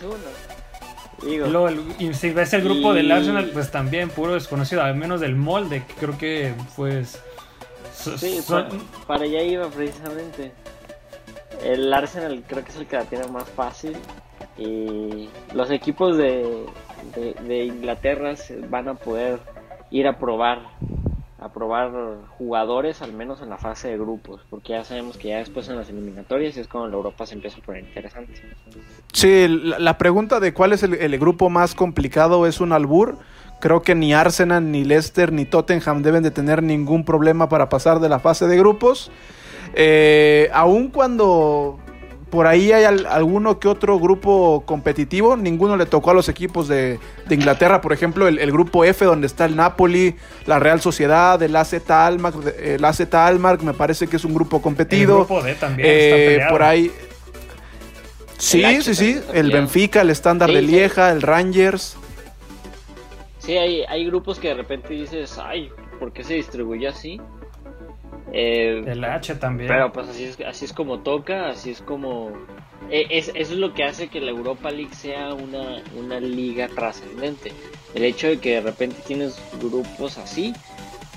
Digo. 1.25 1.69
y 2.01 2.15
si 2.15 2.31
ves 2.31 2.53
el 2.53 2.65
grupo 2.65 2.93
del 2.93 3.11
Arsenal, 3.13 3.51
pues 3.53 3.71
también 3.71 4.11
puro 4.11 4.35
desconocido, 4.35 4.83
al 4.83 4.97
menos 4.97 5.21
del 5.21 5.37
molde, 5.37 5.85
que 5.87 5.95
creo 5.95 6.19
que 6.19 6.53
pues... 6.75 7.21
Sí, 7.95 8.41
para, 9.07 9.23
allá 9.23 9.43
iba 9.43 9.69
precisamente. 9.69 10.51
el 11.63 11.93
Arsenal 11.93 12.43
creo 12.49 12.65
que 12.65 12.71
es 12.71 12.77
el 12.77 12.87
que 12.87 12.97
la 12.97 13.05
tiene 13.05 13.29
más 13.29 13.49
fácil. 13.51 13.97
Y 14.59 15.29
los 15.55 15.71
equipos 15.71 16.17
de, 16.17 16.67
de, 17.47 17.65
Inglaterra 17.65 18.35
van 18.69 18.89
a 18.89 18.95
poder 18.95 19.39
ir 19.93 20.09
a 20.09 20.19
probar 20.19 20.59
a 21.39 21.53
probar 21.53 21.91
jugadores 22.39 23.03
al 23.03 23.13
menos 23.13 23.43
en 23.43 23.51
la 23.51 23.59
fase 23.59 23.89
de 23.89 23.99
grupos 23.99 24.41
porque 24.49 24.75
ya 24.75 24.85
sabemos 24.85 25.17
que 25.17 25.29
ya 25.29 25.39
después 25.39 25.69
en 25.69 25.77
las 25.77 25.89
eliminatorias 25.89 26.57
es 26.57 26.69
cuando 26.69 26.89
la 26.89 26.97
Europa 26.97 27.27
se 27.27 27.35
empieza 27.35 27.59
a 27.59 27.63
poner 27.63 27.85
interesante. 27.85 28.33
Sí 29.13 29.49
la, 29.49 29.99
pregunta 29.99 30.39
de 30.39 30.55
cuál 30.55 30.73
es 30.73 30.83
el, 30.85 31.19
grupo 31.19 31.51
más 31.51 31.75
complicado 31.75 32.47
es 32.47 32.61
un 32.61 32.73
albur. 32.73 33.19
Creo 33.61 33.83
que 33.83 33.95
ni 33.95 34.15
Arsenal 34.15 34.71
ni 34.71 34.85
Leicester 34.85 35.33
ni 35.33 35.45
Tottenham 35.45 36.03
deben 36.03 36.23
de 36.23 36.31
tener 36.31 36.63
ningún 36.63 37.05
problema 37.05 37.49
para 37.49 37.69
pasar 37.69 38.01
de 38.01 38.09
la 38.09 38.21
fase 38.21 38.47
de 38.47 38.57
grupos. 38.57 39.11
Eh, 39.75 40.49
aun 40.53 40.89
cuando 40.89 41.79
por 42.33 42.47
ahí 42.47 42.73
hay 42.73 42.85
alguno 42.85 43.61
que 43.61 43.69
otro 43.69 43.99
grupo 43.99 44.63
competitivo. 44.65 45.37
Ninguno 45.37 45.77
le 45.77 45.85
tocó 45.85 46.13
a 46.13 46.15
los 46.15 46.31
equipos 46.31 46.67
de, 46.67 46.99
Inglaterra. 47.29 47.83
Por 47.83 47.93
ejemplo, 47.93 48.27
el, 48.27 48.51
grupo 48.51 48.87
F, 48.87 49.05
donde 49.05 49.27
está 49.27 49.45
el 49.45 49.55
Napoli, 49.55 50.17
la 50.47 50.59
Real 50.59 50.81
Sociedad, 50.81 51.43
el 51.43 51.55
AZ 51.55 51.91
Almar, 51.91 52.33
el 52.59 52.83
AZ 52.83 53.03
Almar, 53.13 53.63
me 53.63 53.75
parece 53.75 54.07
que 54.07 54.17
es 54.17 54.25
un 54.25 54.33
grupo 54.33 54.63
competido. 54.63 55.21
El 55.21 55.27
grupo 55.27 55.43
D 55.43 55.55
también 55.57 55.87
está 55.87 56.17
eh. 56.17 56.47
Por 56.49 56.63
ahí. 56.63 56.91
Sí, 58.39 58.81
sí, 58.81 58.95
sí. 58.95 59.21
El 59.35 59.51
Benfica, 59.51 60.01
el 60.01 60.09
Estándar 60.09 60.51
de 60.51 60.63
Lieja, 60.63 61.13
el 61.13 61.21
Rangers. 61.21 61.99
Sí, 63.41 63.59
hay, 63.59 63.83
hay 63.83 64.07
grupos 64.07 64.39
que 64.39 64.49
de 64.49 64.55
repente 64.55 64.95
dices, 64.95 65.37
ay, 65.37 65.69
¿por 65.99 66.15
qué 66.15 66.25
se 66.25 66.33
distribuye 66.33 66.89
así? 66.89 67.21
Eh, 68.33 68.83
el 68.87 69.05
H 69.05 69.35
también. 69.37 69.69
Pero 69.69 69.93
pues 69.93 70.09
así 70.09 70.25
es, 70.25 70.41
así 70.41 70.65
es 70.65 70.73
como 70.73 71.01
toca, 71.01 71.51
así 71.51 71.71
es 71.71 71.83
como... 71.83 72.33
E, 72.91 73.07
es, 73.11 73.29
eso 73.29 73.53
es 73.53 73.59
lo 73.59 73.75
que 73.75 73.85
hace 73.85 74.09
que 74.09 74.21
la 74.21 74.31
Europa 74.31 74.71
League 74.71 74.95
sea 74.95 75.35
una, 75.35 75.83
una 75.97 76.19
liga 76.21 76.69
trascendente. 76.69 77.53
El 77.95 78.05
hecho 78.05 78.29
de 78.29 78.39
que 78.39 78.55
de 78.55 78.61
repente 78.63 78.97
tienes 79.07 79.41
grupos 79.61 80.19
así, 80.19 80.55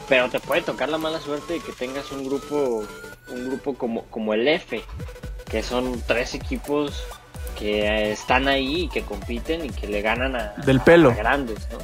pero 0.10 0.30
te 0.30 0.40
puede 0.40 0.62
tocar 0.62 0.90
la 0.90 0.98
mala 0.98 1.20
suerte 1.20 1.54
de 1.54 1.60
que 1.60 1.72
tengas 1.72 2.12
un 2.12 2.26
grupo 2.26 2.86
un 3.30 3.50
grupo 3.50 3.76
como, 3.76 4.04
como 4.06 4.34
el 4.34 4.48
F, 4.48 4.82
que 5.50 5.64
son 5.64 6.02
tres 6.06 6.36
equipos 6.36 7.04
que 7.58 8.12
están 8.12 8.48
ahí 8.48 8.84
y 8.84 8.90
que 8.90 9.02
compiten 9.02 9.66
y 9.66 9.70
que 9.70 9.88
le 9.88 10.02
ganan 10.02 10.36
a, 10.36 10.54
del 10.66 10.82
pelo. 10.82 11.16
grandes, 11.16 11.68
¿no? 11.72 11.78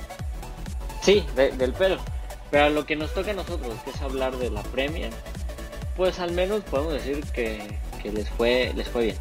Sí, 1.01 1.25
del 1.35 1.73
pelo. 1.73 1.97
Pero 2.51 2.70
lo 2.70 2.86
que 2.86 2.96
nos 2.96 3.13
toca 3.13 3.31
a 3.31 3.34
nosotros, 3.34 3.74
que 3.84 3.91
es 3.91 4.01
hablar 4.01 4.36
de 4.38 4.51
la 4.51 4.62
Premier, 4.62 5.10
pues 5.96 6.20
al 6.20 6.34
menos 6.34 6.62
podemos 6.62 6.93
decir 6.93 7.24
que, 7.34 7.77
les, 8.03 8.29
fue, 8.29 8.74
les 8.75 8.88
fue 8.89 9.03
bien. 9.05 9.15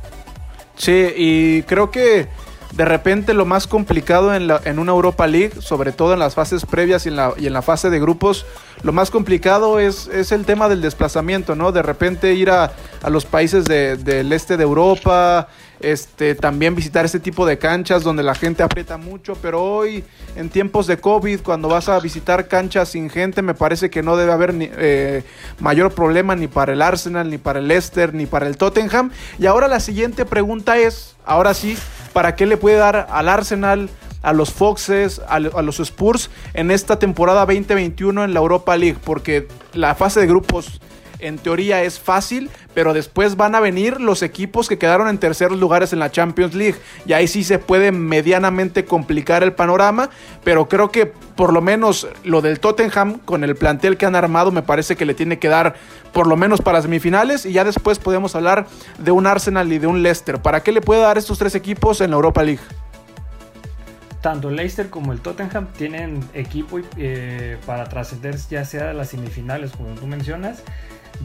Sí, 0.77 1.13
y 1.17 1.63
creo 1.63 1.91
que 1.91 2.27
de 2.73 2.85
repente 2.85 3.35
lo 3.35 3.45
más 3.45 3.67
complicado 3.67 4.35
en, 4.35 4.47
la, 4.47 4.61
en 4.65 4.79
una 4.79 4.93
Europa 4.93 5.27
League, 5.27 5.61
sobre 5.61 5.93
todo 5.93 6.13
en 6.13 6.19
las 6.19 6.35
fases 6.35 6.65
previas 6.65 7.07
y 7.07 7.09
en 7.09 7.17
la, 7.17 7.35
y 7.37 7.47
en 7.47 7.53
la 7.53 7.63
fase 7.63 7.91
de 7.91 8.01
grupos, 8.01 8.47
lo 8.83 8.93
más 8.93 9.11
complicado 9.11 9.79
es, 9.79 10.09
es 10.09 10.33
el 10.33 10.45
tema 10.45 10.69
del 10.69 10.81
desplazamiento, 10.81 11.55
¿no? 11.55 11.73
De 11.73 11.83
repente 11.83 12.35
ir 12.35 12.51
a, 12.51 12.73
a 13.03 13.11
los 13.11 13.27
países 13.27 13.65
del 13.65 14.33
este 14.33 14.57
de 14.57 14.63
Europa, 14.63 15.49
este, 15.81 16.35
también 16.35 16.75
visitar 16.75 17.05
este 17.05 17.21
tipo 17.21 17.47
de 17.47 17.59
canchas 17.59 18.03
donde 18.03 18.23
la 18.23 18.35
gente 18.35 18.63
aprieta 18.63 18.97
mucho, 18.97 19.35
pero 19.41 19.63
hoy 19.63 20.05
en 20.37 20.49
tiempos 20.49 20.87
de 20.87 20.99
COVID, 20.99 21.41
cuando 21.41 21.69
vas 21.69 21.89
a 21.89 21.99
visitar 22.01 22.49
canchas 22.49 22.91
sin 22.91 23.11
gente, 23.11 23.43
me 23.43 23.55
parece 23.55 23.91
que 23.91 24.03
no 24.03 24.17
debe 24.17 24.33
haber 24.33 24.55
eh, 24.59 25.25
mayor 25.59 25.93
problema 25.93 26.37
ni 26.37 26.47
para 26.49 26.73
el 26.73 26.83
Arsenal, 26.83 27.31
ni 27.31 27.39
para 27.39 27.59
el 27.59 27.69
Leicester, 27.69 28.15
ni 28.15 28.27
para 28.27 28.47
el 28.47 28.57
Tottenham. 28.57 29.11
Y 29.39 29.47
ahora 29.47 29.69
la 29.69 29.81
siguiente 29.81 30.25
pregunta 30.25 30.79
es, 30.79 31.17
ahora 31.25 31.55
sí, 31.55 31.77
¿para 32.13 32.37
qué 32.37 32.47
le 32.47 32.57
puede 32.57 32.77
dar 32.77 33.07
al 33.11 33.29
Arsenal? 33.29 33.89
a 34.23 34.35
los 34.35 34.53
Foxes, 34.53 35.21
a, 35.29 35.39
los 35.39 35.81
Spurs 35.81 36.31
en 36.53 36.71
esta 36.71 36.99
temporada 36.99 37.47
2021 37.47 38.25
en 38.25 38.35
la 38.35 38.41
Europa 38.41 38.77
League, 38.77 38.99
porque 39.03 39.49
la 39.73 39.95
fase 39.95 40.21
de 40.21 40.27
grupos 40.27 40.81
en 41.21 41.39
teoría 41.39 41.83
es 41.83 41.99
fácil, 41.99 42.51
pero 42.75 42.93
después 42.93 43.37
van 43.37 43.55
a 43.55 43.61
venir 43.61 44.01
los 44.01 44.23
equipos 44.23 44.69
que 44.69 44.79
quedaron 44.79 45.09
en 45.09 45.19
terceros 45.19 45.59
lugares 45.59 45.93
en 45.93 45.99
la 45.99 46.11
Champions 46.11 46.55
League. 46.55 46.77
Y 47.07 47.13
ahí 47.13 47.27
sí 47.27 47.45
se 47.45 47.59
puede 47.59 47.93
medianamente 47.93 48.85
complicar 48.85 49.43
el 49.43 49.53
panorama, 49.53 50.11
pero 50.45 50.69
creo 50.69 50.91
que 50.91 51.07
por 51.07 51.53
lo 51.53 51.61
menos 51.61 52.09
lo 52.25 52.43
del 52.43 52.61
Tottenham 52.61 53.19
con 53.25 53.45
el 53.45 53.57
plantel 53.57 53.97
que 53.97 54.07
han 54.07 54.15
armado 54.15 54.53
me 54.53 54.63
parece 54.63 54.97
que 54.97 55.07
le 55.07 55.15
tiene 55.15 55.39
que 55.39 55.49
dar 55.49 55.75
por 56.13 56.27
lo 56.27 56.37
menos 56.37 56.61
para 56.61 56.83
semifinales 56.83 57.47
y 57.47 57.53
ya 57.53 57.65
después 57.65 57.99
podemos 57.99 58.35
hablar 58.35 58.67
de 58.99 59.11
un 59.11 59.27
Arsenal 59.27 59.73
y 59.73 59.79
de 59.79 59.87
un 59.87 60.03
Leicester. 60.03 60.41
¿Para 60.41 60.63
qué 60.63 60.73
le 60.73 60.81
puede 60.81 61.01
dar 61.01 61.19
estos 61.19 61.39
tres 61.39 61.55
equipos 61.55 62.01
en 62.01 62.11
la 62.11 62.17
Europa 62.17 62.43
League? 62.43 62.61
tanto 64.21 64.51
el 64.51 64.57
Leicester 64.57 64.91
como 64.91 65.13
el 65.13 65.21
Tottenham 65.21 65.69
tienen 65.79 66.21
equipo 66.35 66.79
eh, 66.99 67.57
para 67.65 67.85
trascender 67.85 68.37
ya 68.51 68.65
sea 68.67 68.93
las 68.93 69.09
semifinales 69.09 69.73
como 69.73 69.95
tú 69.95 70.07
mencionas 70.07 70.63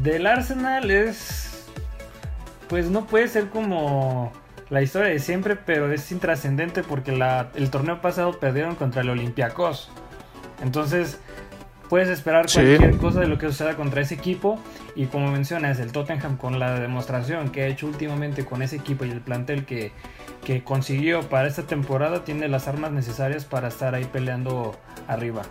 del 0.01 0.27
Arsenal 0.27 0.91
es. 0.91 1.67
Pues 2.67 2.89
no 2.89 3.05
puede 3.05 3.27
ser 3.27 3.49
como 3.49 4.31
la 4.69 4.81
historia 4.81 5.09
de 5.09 5.19
siempre, 5.19 5.55
pero 5.55 5.91
es 5.91 6.11
intrascendente 6.11 6.81
porque 6.81 7.11
el 7.55 7.69
torneo 7.69 8.01
pasado 8.01 8.39
perdieron 8.39 8.75
contra 8.75 9.01
el 9.01 9.09
Olympiacos. 9.09 9.91
Entonces, 10.63 11.19
puedes 11.89 12.09
esperar 12.09 12.47
cualquier 12.51 12.97
cosa 12.97 13.19
de 13.19 13.27
lo 13.27 13.37
que 13.37 13.47
suceda 13.47 13.75
contra 13.75 14.01
ese 14.01 14.15
equipo. 14.15 14.59
Y 14.95 15.05
como 15.05 15.31
mencionas, 15.31 15.79
el 15.79 15.91
Tottenham 15.91 16.37
con 16.37 16.59
la 16.59 16.79
demostración 16.79 17.49
que 17.49 17.63
ha 17.63 17.67
hecho 17.67 17.85
últimamente 17.85 18.45
con 18.45 18.61
ese 18.61 18.77
equipo 18.77 19.05
y 19.05 19.11
el 19.11 19.21
plantel 19.21 19.65
que, 19.65 19.91
que 20.43 20.63
consiguió 20.63 21.21
para 21.29 21.47
esta 21.47 21.63
temporada, 21.63 22.23
tiene 22.23 22.47
las 22.47 22.67
armas 22.67 22.91
necesarias 22.91 23.45
para 23.45 23.67
estar 23.67 23.93
ahí 23.93 24.05
peleando 24.05 24.75
arriba. 25.07 25.43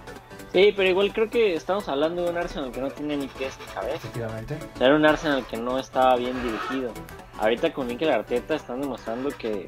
Sí, 0.55 0.73
pero 0.77 0.89
igual 0.89 1.13
creo 1.13 1.29
que 1.29 1.55
estamos 1.55 1.89
hablando 1.89 2.23
de 2.23 2.31
un 2.31 2.37
Arsenal 2.37 2.71
que 2.71 2.81
no 2.81 2.89
tiene 2.89 3.17
ni 3.17 3.27
pies 3.27 3.59
ni 3.59 3.75
cabeza. 3.75 3.97
Efectivamente. 3.97 4.57
Era 4.79 4.95
un 4.95 5.05
Arsenal 5.05 5.45
que 5.49 5.57
no 5.57 5.81
estaba 5.81 6.15
bien 6.15 6.41
dirigido. 6.45 6.93
Ahorita 7.41 7.73
con 7.73 7.89
Mikel 7.89 8.09
Arteta 8.09 8.55
están 8.55 8.81
demostrando 8.81 9.31
que. 9.31 9.67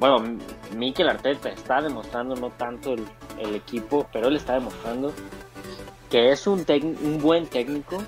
Bueno, 0.00 0.38
Mikel 0.74 1.10
Arteta 1.10 1.50
está 1.50 1.82
demostrando 1.82 2.34
no 2.34 2.48
tanto 2.48 2.94
el, 2.94 3.04
equipo, 3.54 4.08
pero 4.10 4.28
él 4.28 4.36
está 4.36 4.54
demostrando 4.54 5.12
que 6.08 6.30
es 6.30 6.46
un, 6.46 6.64
un 7.02 7.18
buen 7.18 7.46
técnico, 7.46 7.98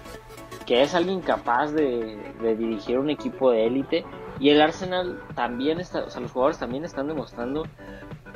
que 0.64 0.80
es 0.80 0.94
alguien 0.94 1.20
capaz 1.20 1.72
de, 1.72 2.16
de 2.40 2.56
dirigir 2.56 2.98
un 2.98 3.10
equipo 3.10 3.50
de 3.50 3.66
élite. 3.66 4.06
Y 4.40 4.48
el 4.48 4.62
Arsenal 4.62 5.20
también 5.34 5.78
está, 5.78 6.04
o 6.04 6.10
sea, 6.10 6.22
los 6.22 6.32
jugadores 6.32 6.58
también 6.58 6.86
están 6.86 7.06
demostrando 7.06 7.64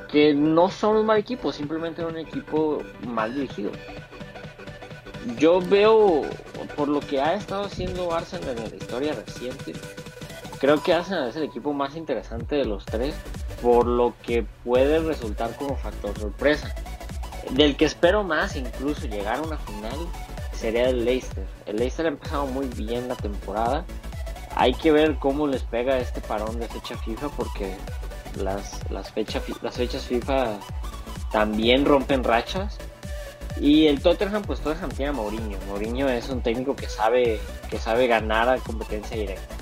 que 0.09 0.35
no 0.35 0.71
son 0.71 0.97
un 0.97 1.07
mal 1.07 1.19
equipo, 1.19 1.53
simplemente 1.53 2.05
un 2.05 2.17
equipo 2.17 2.83
mal 3.07 3.35
dirigido. 3.35 3.71
Yo 5.37 5.61
veo, 5.61 6.23
por 6.77 6.89
lo 6.89 7.01
que 7.01 7.21
ha 7.21 7.35
estado 7.35 7.65
haciendo 7.65 8.13
Arsenal 8.15 8.57
en 8.57 8.71
la 8.71 8.77
historia 8.77 9.13
reciente, 9.13 9.73
creo 10.59 10.83
que 10.83 10.95
Arsenal 10.95 11.29
es 11.29 11.37
el 11.37 11.45
equipo 11.45 11.73
más 11.73 11.97
interesante 11.97 12.57
de 12.57 12.65
los 12.65 12.85
tres, 12.87 13.15
por 13.63 13.87
lo 13.87 14.15
que 14.23 14.45
puede 14.65 15.01
resultar 15.01 15.55
como 15.57 15.77
factor 15.77 16.19
sorpresa. 16.19 16.75
Del 17.51 17.77
que 17.77 17.85
espero 17.85 18.25
más, 18.25 18.57
incluso 18.57 19.07
llegar 19.07 19.39
a 19.39 19.43
una 19.43 19.59
final, 19.59 19.99
sería 20.53 20.89
el 20.89 21.05
Leicester. 21.05 21.47
El 21.67 21.77
Leicester 21.77 22.07
ha 22.07 22.11
empezado 22.11 22.47
muy 22.47 22.67
bien 22.67 23.09
la 23.09 23.17
temporada. 23.17 23.85
Hay 24.55 24.75
que 24.75 24.93
ver 24.93 25.17
cómo 25.17 25.47
les 25.47 25.63
pega 25.63 25.99
este 25.99 26.21
parón 26.21 26.59
de 26.59 26.69
fecha 26.69 26.97
FIFA 26.97 27.29
porque 27.31 27.77
las, 28.37 28.79
las, 28.91 29.13
las 29.63 29.75
fechas 29.77 30.05
FIFA 30.05 30.59
también 31.31 31.85
rompen 31.85 32.25
rachas. 32.25 32.79
Y 33.61 33.87
el 33.87 34.01
Tottenham, 34.01 34.43
pues 34.43 34.61
Tottenham 34.61 34.91
tiene 34.91 35.11
a 35.11 35.13
Mourinho. 35.13 35.59
Mourinho 35.67 36.09
es 36.09 36.29
un 36.29 36.43
técnico 36.43 36.77
que 36.77 36.89
sabe, 36.89 37.41
que 37.69 37.79
sabe 37.79 38.07
ganar 38.07 38.49
a 38.49 38.59
competencia 38.59 39.17
directa. 39.17 39.55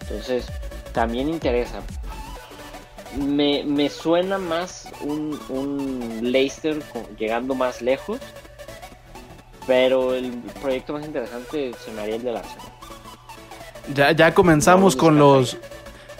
Entonces, 0.00 0.46
también 0.92 1.28
interesa. 1.28 1.80
Me, 3.16 3.62
me 3.64 3.88
suena 3.88 4.38
más 4.38 4.88
un, 5.02 5.38
un 5.48 6.32
Leicester 6.32 6.82
llegando 7.16 7.54
más 7.54 7.80
lejos. 7.80 8.18
Pero 9.66 10.14
el 10.14 10.30
proyecto 10.62 10.92
más 10.92 11.04
interesante 11.04 11.72
se 11.84 11.90
me 11.92 12.02
haría 12.02 12.16
el 12.16 12.22
del 12.22 12.36
Arsenal. 12.36 12.68
Ya, 13.94 14.12
ya 14.12 14.34
comenzamos 14.34 14.96
con 14.96 15.18
los, 15.18 15.56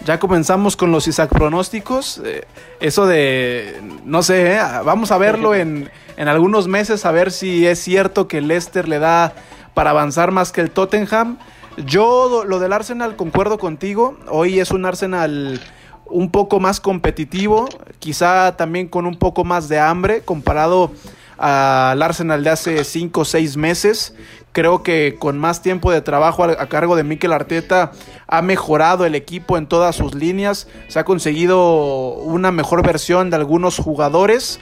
ya 0.07 0.19
comenzamos 0.19 0.77
con 0.77 0.93
los 0.93 1.05
Isaac 1.09 1.29
pronósticos. 1.29 2.21
Eh, 2.23 2.45
eso 2.79 3.05
de, 3.07 3.81
no 4.05 4.23
sé, 4.23 4.53
eh, 4.53 4.59
vamos 4.85 5.11
a 5.11 5.17
verlo 5.17 5.53
en, 5.53 5.91
en, 6.15 6.27
algunos 6.29 6.69
meses, 6.69 7.05
a 7.05 7.11
ver 7.11 7.29
si 7.29 7.67
es 7.67 7.79
cierto 7.79 8.25
que 8.25 8.39
Leicester 8.39 8.87
le 8.87 8.99
da 8.99 9.33
para 9.73 9.89
avanzar 9.89 10.31
más 10.31 10.53
que 10.53 10.61
el 10.61 10.71
Tottenham. 10.71 11.37
Yo 11.85 12.45
lo 12.47 12.59
del 12.59 12.71
Arsenal 12.71 13.17
concuerdo 13.17 13.57
contigo. 13.57 14.17
Hoy 14.29 14.61
es 14.61 14.71
un 14.71 14.85
Arsenal 14.85 15.59
un 16.05 16.31
poco 16.31 16.61
más 16.61 16.79
competitivo, 16.79 17.67
quizá 17.99 18.55
también 18.55 18.87
con 18.87 19.05
un 19.05 19.19
poco 19.19 19.43
más 19.43 19.67
de 19.67 19.77
hambre 19.77 20.21
comparado 20.21 20.89
al 21.37 22.01
Arsenal 22.01 22.45
de 22.45 22.49
hace 22.49 22.83
5 22.85 23.19
o 23.19 23.25
6 23.25 23.57
meses. 23.57 24.15
Creo 24.57 24.81
que 24.81 25.17
con 25.19 25.37
más 25.37 25.61
tiempo 25.61 25.91
de 25.91 26.01
trabajo 26.01 26.43
a, 26.43 26.65
cargo 26.65 26.95
de 26.95 27.03
Mikel 27.03 27.31
Arteta 27.31 27.91
ha 28.25 28.41
mejorado 28.41 29.05
el 29.05 29.13
equipo 29.13 29.55
en 29.55 29.67
todas 29.67 29.95
sus 29.95 30.15
líneas. 30.15 30.67
Se 30.87 30.97
ha 30.97 31.05
conseguido 31.05 32.13
una 32.15 32.51
mejor 32.51 32.81
versión 32.81 33.29
de 33.29 33.35
algunos 33.35 33.77
jugadores. 33.77 34.59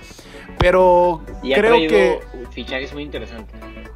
Pero 0.57 1.21
creo 1.41 1.77
que. 1.87 2.19
Fichajes 2.51 2.91
muy 2.91 3.03
interesante. 3.03 3.53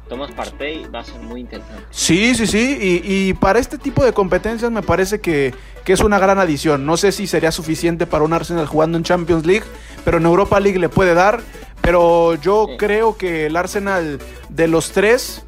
Thomas 0.08 0.32
Partey 0.32 0.86
va 0.86 1.00
a 1.00 1.04
ser 1.04 1.20
muy 1.20 1.40
interesante. 1.40 1.82
Sí, 1.90 2.34
sí, 2.34 2.46
sí. 2.46 3.02
Y, 3.04 3.34
para 3.34 3.58
este 3.58 3.76
tipo 3.76 4.02
de 4.02 4.14
competencias 4.14 4.70
me 4.70 4.80
parece 4.80 5.20
que, 5.20 5.52
que, 5.84 5.92
es 5.92 6.00
una 6.00 6.18
gran 6.18 6.38
adición. 6.38 6.86
No 6.86 6.96
sé 6.96 7.12
si 7.12 7.26
sería 7.26 7.52
suficiente 7.52 8.06
para 8.06 8.24
un 8.24 8.32
Arsenal 8.32 8.64
jugando 8.64 8.96
en 8.96 9.04
Champions 9.04 9.44
League, 9.44 9.66
pero 10.06 10.16
en 10.16 10.24
Europa 10.24 10.60
League 10.60 10.78
le 10.78 10.88
puede 10.88 11.12
dar. 11.12 11.42
Pero 11.82 12.36
yo 12.36 12.68
creo 12.78 13.18
que 13.18 13.44
el 13.44 13.56
Arsenal 13.56 14.18
de 14.48 14.66
los 14.66 14.92
tres, 14.92 15.44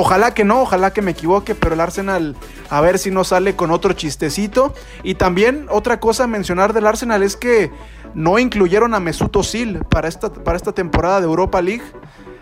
ojalá 0.00 0.34
que 0.34 0.44
no, 0.44 0.62
ojalá 0.62 0.92
que 0.92 1.02
me 1.02 1.12
equivoque, 1.12 1.54
pero 1.54 1.74
el 1.74 1.80
Arsenal 1.80 2.36
a 2.68 2.80
ver 2.80 2.98
si 2.98 3.10
no 3.10 3.24
sale 3.24 3.56
con 3.56 3.70
otro 3.70 3.92
chistecito. 3.92 4.74
Y 5.02 5.14
también 5.14 5.66
otra 5.70 6.00
cosa 6.00 6.24
a 6.24 6.26
mencionar 6.26 6.72
del 6.72 6.86
Arsenal 6.86 7.22
es 7.22 7.36
que 7.36 7.70
no 8.14 8.38
incluyeron 8.38 8.94
a 8.94 9.00
Mesut 9.00 9.34
Özil 9.36 9.80
para 9.90 10.08
esta, 10.08 10.32
para 10.32 10.56
esta 10.56 10.72
temporada 10.72 11.20
de 11.20 11.26
Europa 11.26 11.62
League. 11.62 11.84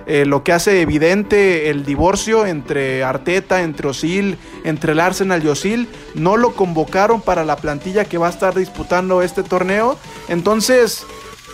Eh, 0.06 0.24
lo 0.24 0.42
que 0.42 0.54
hace 0.54 0.80
evidente 0.80 1.68
el 1.68 1.84
divorcio 1.84 2.46
entre 2.46 3.04
Arteta, 3.04 3.60
entre 3.60 3.88
Osil, 3.88 4.38
entre 4.64 4.92
el 4.92 5.00
Arsenal 5.00 5.44
y 5.44 5.48
Osil. 5.48 5.88
No 6.14 6.38
lo 6.38 6.54
convocaron 6.54 7.20
para 7.20 7.44
la 7.44 7.56
plantilla 7.56 8.06
que 8.06 8.16
va 8.16 8.28
a 8.28 8.30
estar 8.30 8.54
disputando 8.54 9.20
este 9.20 9.42
torneo. 9.42 9.98
Entonces, 10.28 11.06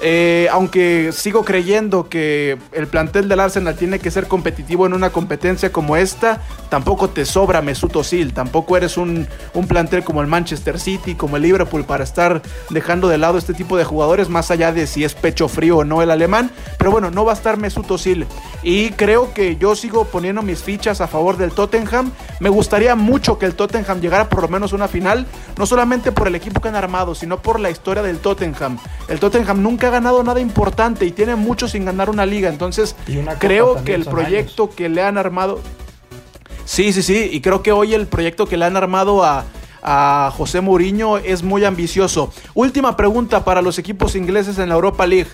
eh, 0.07 0.49
aunque 0.53 1.13
sigo 1.13 1.47
creyendo 1.47 2.11
que 2.11 2.59
el 2.73 2.87
plantel 2.89 3.27
del 3.27 3.41
Arsenal 3.41 3.75
tiene 3.75 3.99
que 4.01 4.11
ser 4.11 4.29
competitivo 4.29 4.85
en 4.85 4.93
una 4.93 5.09
competencia 5.09 5.73
como 5.73 5.97
esta, 5.97 6.43
tampoco 6.75 7.09
te 7.09 7.25
sobra 7.25 7.63
Mesut 7.63 7.95
Özil, 7.95 8.35
tampoco 8.35 8.77
eres 8.77 8.97
un, 8.97 9.29
plantel 9.69 10.03
como 10.03 10.23
el 10.23 10.27
Manchester 10.27 10.81
City, 10.81 11.15
como 11.15 11.37
el 11.37 11.45
Liverpool 11.45 11.85
para 11.85 12.03
estar 12.03 12.43
dejando 12.69 13.07
de 13.07 13.17
lado 13.17 13.39
este 13.39 13.55
tipo 13.55 13.77
de 13.77 13.85
jugadores, 13.85 14.29
más 14.29 14.51
allá 14.51 14.73
de 14.73 14.89
si 14.89 15.05
es 15.05 15.15
pecho 15.15 15.47
frío 15.47 15.77
o 15.77 15.85
no 15.85 16.03
el 16.03 16.11
alemán. 16.11 16.51
Pero 16.77 16.91
bueno, 16.91 17.13
no 17.13 17.25
va 17.25 17.31
a 17.31 17.37
estar 17.37 17.59
Mesut 17.59 17.89
Özil. 17.89 18.27
Y 18.65 18.91
creo 18.91 19.33
que 19.33 19.55
yo 19.55 19.77
sigo 19.77 20.07
poniendo 20.07 20.43
mis 20.43 20.65
fichas 20.65 21.01
a 21.01 21.07
favor 21.07 21.37
del 21.37 21.53
Tottenham. 21.53 22.11
Me 22.41 22.49
gustaría 22.49 22.97
mucho 22.97 23.39
que 23.39 23.47
el 23.47 23.55
Tottenham 23.55 24.01
llegara 24.01 24.29
por 24.29 24.43
lo 24.43 24.49
menos 24.49 24.73
a 24.73 24.75
una 24.75 24.89
final, 24.89 25.29
no 25.57 25.67
solamente 25.67 26.11
por 26.11 26.27
el 26.27 26.35
equipo 26.35 26.61
que 26.61 26.71
han 26.71 26.75
armado, 26.75 27.15
sino 27.15 27.41
por 27.41 27.61
la 27.61 27.71
historia 27.71 28.03
del 28.03 28.19
Tottenham. 28.19 28.79
El 29.07 29.21
Tottenham 29.21 29.63
nunca 29.63 29.87
ha 29.87 29.91
ganado 29.91 30.25
nada 30.25 30.41
importante 30.41 31.07
y 31.07 31.13
tiene 31.13 31.37
mucho 31.37 31.69
sin 31.69 31.85
ganar 31.85 32.11
una 32.11 32.27
liga. 32.27 32.49
Entonces, 32.49 32.97
creo 33.39 33.85
que 33.85 33.95
el 33.95 34.07
proyecto 34.07 34.71
que 34.71 34.89
le 34.89 35.03
han 35.03 35.19
armado. 35.19 35.61
Sí, 36.65 36.93
sí, 36.93 37.03
sí. 37.03 37.29
Y 37.33 37.41
creo 37.41 37.63
que 37.63 37.73
hoy 37.73 37.95
el 37.95 38.07
proyecto 38.07 38.47
que 38.47 38.57
le 38.57 38.65
han 38.65 38.77
armado 38.77 39.23
a, 39.25 39.45
José 40.37 40.63
Mourinho 40.63 41.19
es 41.19 41.43
muy 41.43 41.63
ambicioso. 41.65 42.33
Última 42.55 42.97
pregunta 42.97 43.45
para 43.45 43.61
los 43.61 43.79
equipos 43.79 44.17
ingleses 44.17 44.59
en 44.59 44.71
la 44.71 44.77
Europa 44.77 45.07
League. 45.07 45.29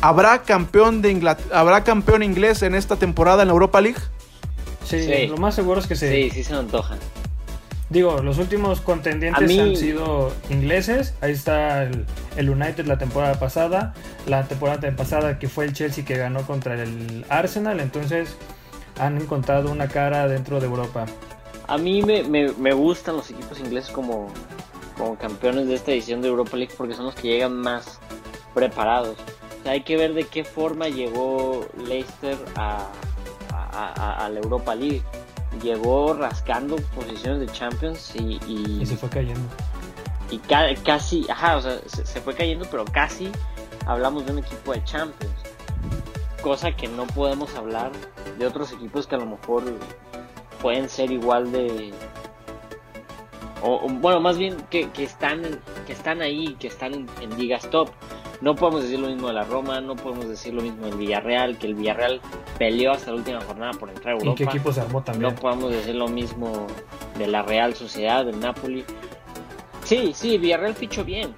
¿Habrá 0.00 0.42
campeón, 0.42 1.02
de 1.02 1.36
¿Habrá 1.52 1.84
campeón 1.84 2.24
inglés 2.24 2.62
en 2.62 2.74
esta 2.74 2.96
temporada 2.96 3.42
en 3.42 3.48
la 3.48 3.52
Europa 3.52 3.80
League? 3.80 4.00
Sí, 4.84 5.26
lo 5.28 5.36
más 5.36 5.54
seguro 5.54 5.80
es 5.80 5.86
que 5.86 5.94
sí. 5.94 6.08
Sí, 6.08 6.30
sí 6.30 6.44
se 6.44 6.54
antoja. 6.54 6.96
Digo, 7.88 8.20
los 8.20 8.38
últimos 8.38 8.80
contendientes 8.80 9.58
han 9.58 9.76
sido 9.76 10.32
ingleses. 10.50 11.14
Ahí 11.20 11.32
está 11.32 11.84
el, 11.84 12.50
United 12.50 12.86
la 12.86 12.98
temporada 12.98 13.38
pasada. 13.38 13.94
La 14.26 14.48
temporada 14.48 14.90
pasada 14.96 15.38
que 15.38 15.48
fue 15.48 15.66
el 15.66 15.72
Chelsea 15.72 16.04
que 16.04 16.16
ganó 16.16 16.42
contra 16.42 16.74
el 16.74 17.24
Arsenal. 17.28 17.78
Entonces 17.78 18.36
han 18.98 19.20
encontrado 19.20 19.70
una 19.70 19.88
cara 19.88 20.28
dentro 20.28 20.60
de 20.60 20.66
Europa. 20.66 21.06
A 21.66 21.78
mí 21.78 22.02
me, 22.02 22.22
me, 22.22 22.72
gustan 22.72 23.16
los 23.16 23.30
equipos 23.30 23.58
ingleses 23.58 23.90
como, 23.90 24.28
como 24.96 25.16
campeones 25.16 25.66
de 25.66 25.74
esta 25.74 25.92
edición 25.92 26.22
de 26.22 26.28
Europa 26.28 26.56
League 26.56 26.72
porque 26.76 26.94
son 26.94 27.06
los 27.06 27.14
que 27.14 27.28
llegan 27.28 27.56
más 27.56 27.98
preparados. 28.54 29.16
hay 29.64 29.82
que 29.82 29.96
ver 29.96 30.14
de 30.14 30.24
qué 30.24 30.44
forma 30.44 30.88
llegó 30.88 31.66
Leicester 31.76 32.36
a, 32.54 32.86
a 33.52 34.28
la 34.30 34.38
Europa 34.38 34.74
League 34.74 35.02
llegó 35.62 36.14
rascando 36.14 36.76
posiciones 36.94 37.40
de 37.40 37.46
Champions 37.46 38.12
y, 38.14 38.38
y, 38.46 38.84
se 38.86 38.96
fue 38.96 39.08
cayendo. 39.08 39.48
Y 40.30 40.38
casi, 40.38 41.26
ajá, 41.30 41.56
o 41.56 41.62
sea, 41.62 41.78
se, 41.86 42.20
fue 42.20 42.34
cayendo, 42.34 42.66
pero 42.70 42.84
casi 42.84 43.30
hablamos 43.86 44.26
de 44.26 44.32
un 44.32 44.38
equipo 44.38 44.72
de 44.72 44.82
Champions. 44.84 45.34
Cosa 46.46 46.70
que 46.70 46.86
no 46.86 47.08
podemos 47.08 47.56
hablar 47.56 47.90
de 48.38 48.46
otros 48.46 48.70
equipos 48.70 49.08
que 49.08 49.16
a 49.16 49.18
lo 49.18 49.26
mejor 49.26 49.64
pueden 50.62 50.88
ser 50.88 51.10
igual 51.10 51.50
de. 51.50 51.92
O, 53.64 53.88
bueno, 53.88 54.20
más 54.20 54.38
bien 54.38 54.56
que, 54.70 54.88
que, 54.90 55.02
están, 55.02 55.42
que 55.88 55.92
están 55.92 56.22
ahí, 56.22 56.54
que 56.60 56.68
están 56.68 56.94
en, 56.94 57.06
en 57.20 57.36
ligas 57.36 57.68
top. 57.68 57.90
No 58.40 58.54
podemos 58.54 58.84
decir 58.84 59.00
lo 59.00 59.08
mismo 59.08 59.26
de 59.26 59.34
la 59.34 59.42
Roma, 59.42 59.80
no 59.80 59.96
podemos 59.96 60.28
decir 60.28 60.54
lo 60.54 60.62
mismo 60.62 60.86
del 60.86 60.94
Villarreal, 60.94 61.58
que 61.58 61.66
el 61.66 61.74
Villarreal 61.74 62.20
peleó 62.58 62.92
hasta 62.92 63.10
la 63.10 63.16
última 63.16 63.40
jornada 63.40 63.72
por 63.72 63.88
entrar 63.88 64.14
a 64.14 64.18
Europa. 64.18 64.30
¿Y 64.30 64.34
qué 64.36 64.44
equipo 64.44 64.72
se 64.72 64.82
armó 64.82 65.02
también? 65.02 65.34
No 65.34 65.40
podemos 65.40 65.72
decir 65.72 65.96
lo 65.96 66.06
mismo 66.06 66.68
de 67.18 67.26
la 67.26 67.42
Real 67.42 67.74
Sociedad, 67.74 68.24
del 68.24 68.38
Napoli. 68.38 68.84
Sí, 69.82 70.12
sí, 70.14 70.38
Villarreal 70.38 70.76
fichó 70.76 71.04
bien. 71.04 71.34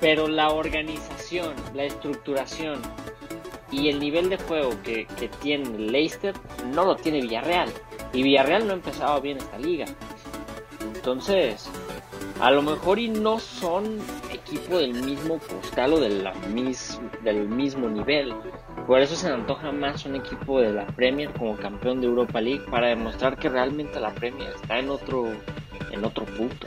Pero 0.00 0.26
la 0.26 0.48
organización, 0.48 1.54
la 1.72 1.84
estructuración 1.84 2.80
y 3.70 3.88
el 3.88 4.00
nivel 4.00 4.30
de 4.30 4.38
juego 4.38 4.70
que, 4.82 5.06
que 5.18 5.28
tiene 5.28 5.78
Leicester 5.78 6.34
no 6.72 6.84
lo 6.84 6.96
tiene 6.96 7.20
Villarreal. 7.20 7.70
Y 8.12 8.22
Villarreal 8.22 8.66
no 8.66 8.72
ha 8.72 8.76
empezado 8.76 9.20
bien 9.20 9.38
esta 9.38 9.58
liga. 9.58 9.86
Entonces, 10.94 11.68
a 12.40 12.50
lo 12.50 12.62
mejor 12.62 12.98
y 12.98 13.08
no 13.08 13.38
son 13.38 13.98
equipo 14.32 14.78
del 14.78 14.94
mismo 14.94 15.38
costal 15.38 15.94
o 15.94 16.00
de 16.00 16.10
la 16.10 16.32
del 17.24 17.48
mismo 17.48 17.88
nivel. 17.88 18.32
Por 18.86 19.00
eso 19.00 19.16
se 19.16 19.28
antoja 19.28 19.72
más 19.72 20.06
un 20.06 20.16
equipo 20.16 20.60
de 20.60 20.72
la 20.72 20.86
Premier 20.86 21.30
como 21.32 21.56
campeón 21.56 22.00
de 22.00 22.06
Europa 22.06 22.40
League 22.40 22.64
para 22.70 22.88
demostrar 22.88 23.36
que 23.36 23.48
realmente 23.48 24.00
la 24.00 24.14
Premier 24.14 24.50
está 24.50 24.78
en 24.78 24.90
otro 24.90 25.26
en 25.90 26.04
otro 26.04 26.24
punto. 26.24 26.66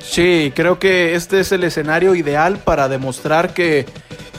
Sí, 0.00 0.52
creo 0.54 0.78
que 0.78 1.14
este 1.14 1.40
es 1.40 1.52
el 1.52 1.64
escenario 1.64 2.14
ideal 2.14 2.58
para 2.58 2.88
demostrar 2.88 3.54
que, 3.54 3.86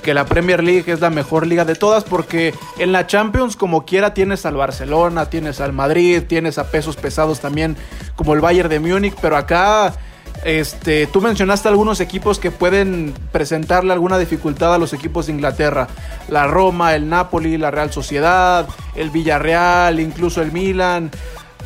que 0.06 0.14
la 0.14 0.28
Premier 0.28 0.64
League 0.64 0.94
es 0.94 1.00
la 1.00 1.10
mejor 1.10 1.48
liga 1.48 1.66
de 1.66 1.74
todas 1.74 2.04
porque 2.04 2.54
en 2.78 2.92
la 2.92 3.08
Champions 3.08 3.56
como 3.56 3.86
quiera 3.86 4.14
tienes 4.14 4.46
al 4.46 4.56
Barcelona, 4.56 5.32
tienes 5.32 5.60
al 5.60 5.74
Madrid, 5.74 6.22
tienes 6.28 6.60
a 6.60 6.70
pesos 6.70 6.96
pesados 6.96 7.40
también 7.40 7.76
como 8.16 8.36
el 8.36 8.40
Bayern 8.40 8.70
de 8.70 8.80
Múnich, 8.80 9.16
pero 9.20 9.36
acá 9.36 9.96
este, 10.44 11.08
tú 11.08 11.22
mencionaste 11.22 11.70
algunos 11.70 12.02
equipos 12.02 12.38
que 12.38 12.52
pueden 12.52 13.16
presentarle 13.32 13.94
alguna 13.94 14.20
dificultad 14.20 14.76
a 14.76 14.78
los 14.78 14.94
equipos 14.94 15.26
de 15.26 15.34
Inglaterra. 15.34 15.88
La 16.30 16.46
Roma, 16.46 16.94
el 16.94 17.10
Napoli, 17.10 17.58
la 17.58 17.72
Real 17.72 17.92
Sociedad, 17.92 18.68
el 18.94 19.10
Villarreal, 19.10 20.00
incluso 20.00 20.44
el 20.44 20.52
Milan. 20.52 21.10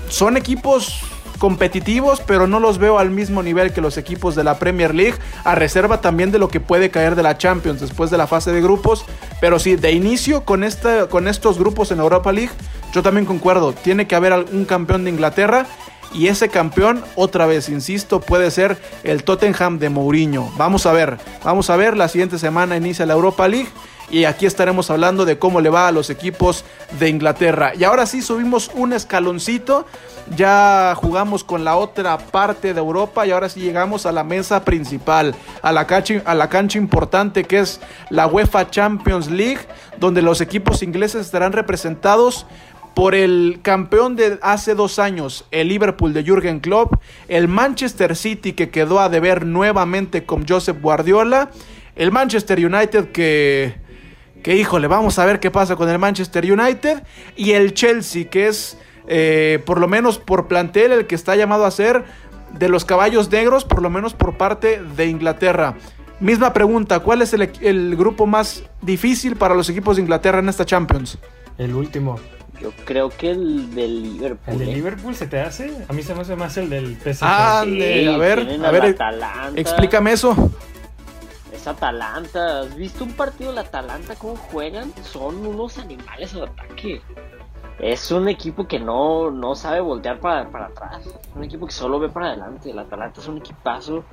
Son 0.07 0.37
equipos 0.37 1.01
competitivos, 1.39 2.21
pero 2.21 2.45
no 2.45 2.59
los 2.59 2.77
veo 2.77 2.99
al 2.99 3.09
mismo 3.09 3.41
nivel 3.41 3.73
que 3.73 3.81
los 3.81 3.97
equipos 3.97 4.35
de 4.35 4.43
la 4.43 4.59
Premier 4.59 4.93
League, 4.93 5.15
a 5.43 5.55
reserva 5.55 6.01
también 6.01 6.31
de 6.31 6.37
lo 6.37 6.49
que 6.49 6.59
puede 6.59 6.91
caer 6.91 7.15
de 7.15 7.23
la 7.23 7.37
Champions 7.37 7.81
después 7.81 8.11
de 8.11 8.17
la 8.17 8.27
fase 8.27 8.51
de 8.51 8.61
grupos. 8.61 9.05
Pero 9.41 9.57
sí, 9.57 9.75
de 9.75 9.91
inicio 9.91 10.43
con, 10.45 10.63
con 11.09 11.27
estos 11.27 11.57
grupos 11.57 11.91
en 11.91 11.99
Europa 11.99 12.31
League, 12.31 12.51
yo 12.93 13.01
también 13.01 13.25
concuerdo, 13.25 13.73
tiene 13.73 14.05
que 14.05 14.15
haber 14.15 14.33
un 14.33 14.65
campeón 14.65 15.05
de 15.05 15.11
Inglaterra 15.11 15.65
y 16.13 16.27
ese 16.27 16.49
campeón, 16.49 17.03
otra 17.15 17.45
vez, 17.45 17.69
insisto, 17.69 18.19
puede 18.19 18.51
ser 18.51 18.77
el 19.03 19.23
Tottenham 19.23 19.79
de 19.79 19.89
Mourinho. 19.89 20.51
Vamos 20.57 20.85
a 20.85 20.91
ver, 20.91 21.17
vamos 21.43 21.69
a 21.69 21.75
ver, 21.75 21.95
la 21.95 22.07
siguiente 22.07 22.39
semana 22.39 22.77
inicia 22.77 23.05
la 23.05 23.13
Europa 23.13 23.47
League 23.47 23.69
y 24.09 24.25
aquí 24.25 24.45
estaremos 24.45 24.89
hablando 24.89 25.25
de 25.25 25.37
cómo 25.37 25.61
le 25.61 25.69
va 25.69 25.87
a 25.87 25.91
los 25.91 26.09
equipos 26.09 26.65
de 26.99 27.09
Inglaterra. 27.09 27.73
Y 27.77 27.83
ahora 27.83 28.05
sí 28.05 28.21
subimos 28.21 28.71
un 28.73 28.93
escaloncito, 28.93 29.85
ya 30.35 30.93
jugamos 30.95 31.43
con 31.43 31.63
la 31.63 31.75
otra 31.75 32.17
parte 32.17 32.73
de 32.73 32.79
Europa 32.79 33.25
y 33.25 33.31
ahora 33.31 33.49
sí 33.49 33.61
llegamos 33.61 34.05
a 34.05 34.11
la 34.11 34.23
mesa 34.23 34.63
principal, 34.65 35.35
a 35.61 35.71
la 35.71 35.85
cancha, 35.87 36.21
a 36.25 36.33
la 36.35 36.49
cancha 36.49 36.77
importante 36.77 37.43
que 37.43 37.59
es 37.59 37.79
la 38.09 38.27
UEFA 38.27 38.69
Champions 38.69 39.29
League, 39.29 39.61
donde 39.99 40.21
los 40.21 40.41
equipos 40.41 40.81
ingleses 40.81 41.25
estarán 41.25 41.51
representados 41.51 42.45
por 42.95 43.15
el 43.15 43.59
campeón 43.61 44.15
de 44.15 44.39
hace 44.41 44.75
dos 44.75 44.99
años, 44.99 45.45
el 45.51 45.69
Liverpool 45.69 46.13
de 46.13 46.23
Jürgen 46.23 46.59
Klopp, 46.59 46.95
el 47.27 47.47
Manchester 47.47 48.15
City 48.15 48.53
que 48.53 48.71
quedó 48.71 48.99
a 48.99 49.09
deber 49.09 49.45
nuevamente 49.45 50.25
con 50.25 50.47
Joseph 50.47 50.81
Guardiola, 50.81 51.51
el 51.95 52.11
Manchester 52.11 52.65
United 52.65 53.11
que, 53.11 53.75
que 54.39 54.55
híjole, 54.55 54.87
vamos 54.87 55.19
a 55.19 55.25
ver 55.25 55.39
qué 55.39 55.51
pasa 55.51 55.75
con 55.75 55.89
el 55.89 55.99
Manchester 55.99 56.51
United, 56.51 57.03
y 57.35 57.51
el 57.51 57.73
Chelsea 57.73 58.25
que 58.29 58.47
es, 58.47 58.77
eh, 59.07 59.61
por 59.65 59.79
lo 59.79 59.87
menos 59.87 60.17
por 60.17 60.47
plantel, 60.47 60.91
el 60.91 61.07
que 61.07 61.15
está 61.15 61.35
llamado 61.35 61.65
a 61.65 61.71
ser 61.71 62.03
de 62.57 62.69
los 62.69 62.85
caballos 62.85 63.29
negros, 63.31 63.65
por 63.65 63.81
lo 63.81 63.89
menos 63.89 64.13
por 64.13 64.37
parte 64.37 64.81
de 64.81 65.05
Inglaterra. 65.07 65.75
Misma 66.19 66.51
pregunta, 66.51 66.99
¿cuál 66.99 67.21
es 67.21 67.33
el, 67.33 67.49
el 67.61 67.95
grupo 67.95 68.25
más 68.25 68.63
difícil 68.81 69.35
para 69.35 69.55
los 69.55 69.69
equipos 69.69 69.95
de 69.95 70.01
Inglaterra 70.01 70.39
en 70.39 70.49
esta 70.49 70.65
Champions? 70.65 71.17
El 71.57 71.75
último. 71.75 72.19
Yo 72.61 72.73
creo 72.83 73.09
que 73.09 73.31
el 73.31 73.73
del 73.73 74.03
Liverpool. 74.03 74.53
¿El 74.53 74.59
de 74.59 74.71
¿eh? 74.71 74.75
Liverpool 74.75 75.15
se 75.15 75.27
te 75.27 75.39
hace? 75.39 75.71
A 75.87 75.93
mí 75.93 76.01
se 76.03 76.13
me 76.13 76.21
hace 76.21 76.35
más 76.35 76.57
el 76.57 76.69
del 76.69 76.97
PSG. 76.97 77.19
Ah, 77.21 77.61
Sí, 77.63 78.05
a 78.05 78.17
ver, 78.17 78.39
a 78.65 78.71
ver, 78.71 78.83
Atalanta. 78.83 79.51
Explícame 79.55 80.11
eso. 80.11 80.51
Es 81.59 81.67
Atalanta. 81.67 82.61
¿Has 82.61 82.73
visto 82.73 83.03
un 83.03 83.11
partido 83.11 83.49
del 83.49 83.57
Atalanta 83.59 84.15
cómo 84.15 84.37
juegan? 84.37 84.93
Son 85.03 85.45
unos 85.45 85.77
animales 85.77 86.33
al 86.33 86.43
ataque. 86.43 87.01
Es 87.79 88.11
un 88.11 88.29
equipo 88.29 88.65
que 88.65 88.79
no, 88.79 89.29
no 89.29 89.55
sabe 89.55 89.81
voltear 89.81 90.21
para, 90.21 90.49
para 90.49 90.67
atrás. 90.67 91.05
Es 91.05 91.35
un 91.35 91.43
equipo 91.43 91.65
que 91.65 91.73
solo 91.73 91.99
ve 91.99 92.07
para 92.07 92.27
adelante. 92.27 92.71
El 92.71 92.79
Atalanta 92.79 93.19
es 93.19 93.27
un 93.27 93.39
equipazo 93.39 94.05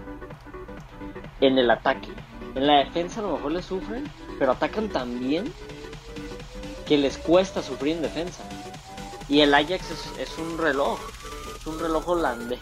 en 1.40 1.56
el 1.56 1.70
ataque. 1.70 2.08
En 2.56 2.66
la 2.66 2.78
defensa 2.78 3.20
a 3.20 3.22
lo 3.22 3.36
mejor 3.36 3.52
le 3.52 3.62
sufren, 3.62 4.10
pero 4.40 4.50
atacan 4.50 4.88
tan 4.88 5.20
bien 5.20 5.52
que 6.84 6.98
les 6.98 7.16
cuesta 7.16 7.62
sufrir 7.62 7.94
en 7.94 8.02
defensa. 8.02 8.42
Y 9.28 9.42
el 9.42 9.54
Ajax 9.54 10.18
es 10.18 10.36
un 10.36 10.58
reloj. 10.58 10.98
Es 11.54 11.64
un 11.64 11.78
reloj 11.78 12.08
holandés. 12.08 12.58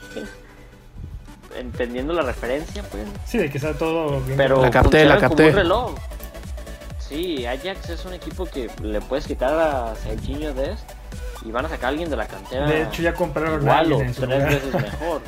Entendiendo 1.57 2.13
la 2.13 2.23
referencia, 2.23 2.83
pues. 2.91 3.05
Sí, 3.27 3.39
de 3.39 3.51
que 3.51 3.59
está 3.59 3.75
todo 3.75 4.21
bien. 4.21 4.37
Pero 4.37 4.61
La 4.63 4.71
capté, 4.71 5.05
la 5.05 5.15
funciona 5.15 5.29
como 5.29 5.37
capté. 5.37 5.49
un 5.51 5.57
reloj. 5.57 5.95
Sí, 6.99 7.47
Ajax 7.47 7.91
es 7.91 8.05
un 8.07 8.15
equipo 8.15 8.47
que 8.47 8.69
le 8.83 9.01
puedes 9.01 9.27
quitar 9.27 9.53
a 9.59 9.95
Serginho 9.95 10.53
Dest 10.55 10.91
y 11.45 11.51
van 11.53 11.67
a 11.67 11.69
sacar 11.69 11.87
a 11.87 11.89
alguien 11.89 12.09
de 12.11 12.17
la 12.17 12.27
cantera. 12.27 12.67
De 12.67 12.83
hecho, 12.83 13.03
ya 13.03 13.13
compraron 13.15 13.61
igual 13.61 13.93
o 13.93 13.99
tres 13.99 14.19
lugar. 14.21 14.49
veces 14.49 14.75
mejor. 14.83 15.21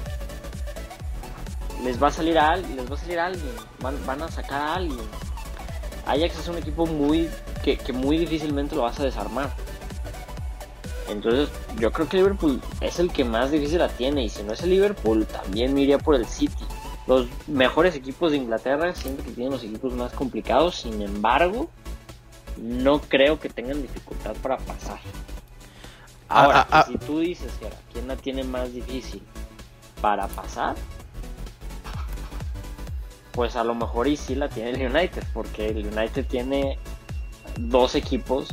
Les 1.84 2.02
va 2.02 2.08
a 2.08 2.10
salir 2.10 2.38
a 2.38 2.50
alguien, 2.52 2.76
les 2.76 2.90
va 2.90 2.94
a 2.94 2.98
salir 2.98 3.18
a 3.18 3.26
alguien, 3.26 3.52
van, 3.80 3.94
van 4.06 4.22
a 4.22 4.28
sacar 4.28 4.60
a 4.60 4.74
alguien. 4.74 4.98
Ajax 6.06 6.38
es 6.40 6.48
un 6.48 6.58
equipo 6.58 6.86
muy 6.86 7.28
que, 7.62 7.76
que 7.76 7.92
muy 7.92 8.16
difícilmente 8.18 8.74
lo 8.74 8.82
vas 8.82 8.98
a 8.98 9.04
desarmar. 9.04 9.50
Entonces, 11.08 11.48
yo 11.78 11.92
creo 11.92 12.08
que 12.08 12.16
Liverpool 12.16 12.60
es 12.80 12.98
el 12.98 13.12
que 13.12 13.24
más 13.24 13.50
difícil 13.50 13.78
la 13.78 13.88
tiene. 13.88 14.24
Y 14.24 14.28
si 14.28 14.42
no 14.42 14.52
es 14.52 14.62
el 14.62 14.70
Liverpool, 14.70 15.26
también 15.26 15.74
me 15.74 15.82
iría 15.82 15.98
por 15.98 16.14
el 16.14 16.26
City. 16.26 16.64
Los 17.06 17.28
mejores 17.46 17.94
equipos 17.94 18.32
de 18.32 18.38
Inglaterra 18.38 18.94
siempre 18.94 19.24
que 19.24 19.32
tienen 19.32 19.52
los 19.52 19.62
equipos 19.62 19.92
más 19.92 20.12
complicados. 20.12 20.76
Sin 20.76 21.00
embargo, 21.02 21.70
no 22.56 23.00
creo 23.00 23.38
que 23.38 23.48
tengan 23.48 23.80
dificultad 23.82 24.34
para 24.42 24.56
pasar. 24.58 24.98
Ahora, 26.28 26.62
Ah, 26.62 26.68
ah, 26.70 26.78
ah. 26.80 26.86
si 26.88 26.98
tú 26.98 27.20
dices 27.20 27.52
que 27.60 27.68
quién 27.92 28.08
la 28.08 28.16
tiene 28.16 28.42
más 28.42 28.72
difícil 28.72 29.22
para 30.00 30.26
pasar, 30.26 30.74
pues 33.32 33.54
a 33.54 33.62
lo 33.62 33.74
mejor 33.74 34.08
y 34.08 34.16
sí 34.16 34.34
la 34.34 34.48
tiene 34.48 34.70
el 34.70 34.90
United, 34.90 35.22
porque 35.32 35.68
el 35.68 35.86
United 35.86 36.26
tiene 36.26 36.78
dos 37.58 37.94
equipos 37.94 38.48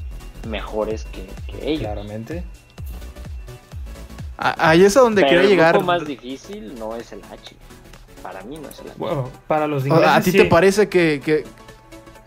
mejores 0.48 1.06
que, 1.06 1.28
que 1.52 1.68
ellos. 1.70 1.82
Claramente. 1.82 2.44
A- 4.38 4.70
Ahí 4.70 4.84
es 4.84 4.98
a 4.98 5.02
donde 5.02 5.22
Pero 5.22 5.30
quería 5.30 5.44
el 5.44 5.50
llegar. 5.50 5.74
grupo 5.76 5.86
más 5.88 6.06
difícil 6.06 6.76
no 6.78 6.96
es 6.96 7.12
el 7.12 7.22
H. 7.32 7.56
Para 8.22 8.42
mí 8.44 8.58
no 8.58 8.70
es 8.70 8.80
el 8.80 8.88
H. 8.88 8.96
Bueno, 8.98 9.30
para 9.48 9.68
los 9.68 9.86
ingleses. 9.86 10.08
¿A 10.10 10.22
ti 10.22 10.32
sí. 10.32 10.38
te 10.38 10.46
parece 10.46 10.90
que, 10.90 11.22
que- 11.24 11.44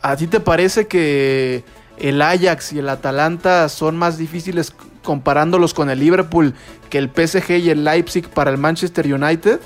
a 0.03 0.17
ti 0.17 0.27
te 0.27 0.41
parece 0.41 0.87
que 0.87 1.65
el 1.99 2.21
Ajax 2.23 2.73
y 2.75 2.79
el 2.79 2.89
Atalanta 2.89 3.69
son 3.69 3.97
más 3.97 4.19
difíciles 4.19 4.73
comparándolos 5.03 5.73
con 5.75 5.89
el 5.91 5.99
Liverpool 6.01 6.55
que 6.91 6.99
el 6.99 7.11
PSG 7.11 7.59
y 7.59 7.71
el 7.71 7.85
Leipzig 7.85 8.29
para 8.29 8.51
el 8.51 8.59
Manchester 8.59 9.13
United? 9.13 9.61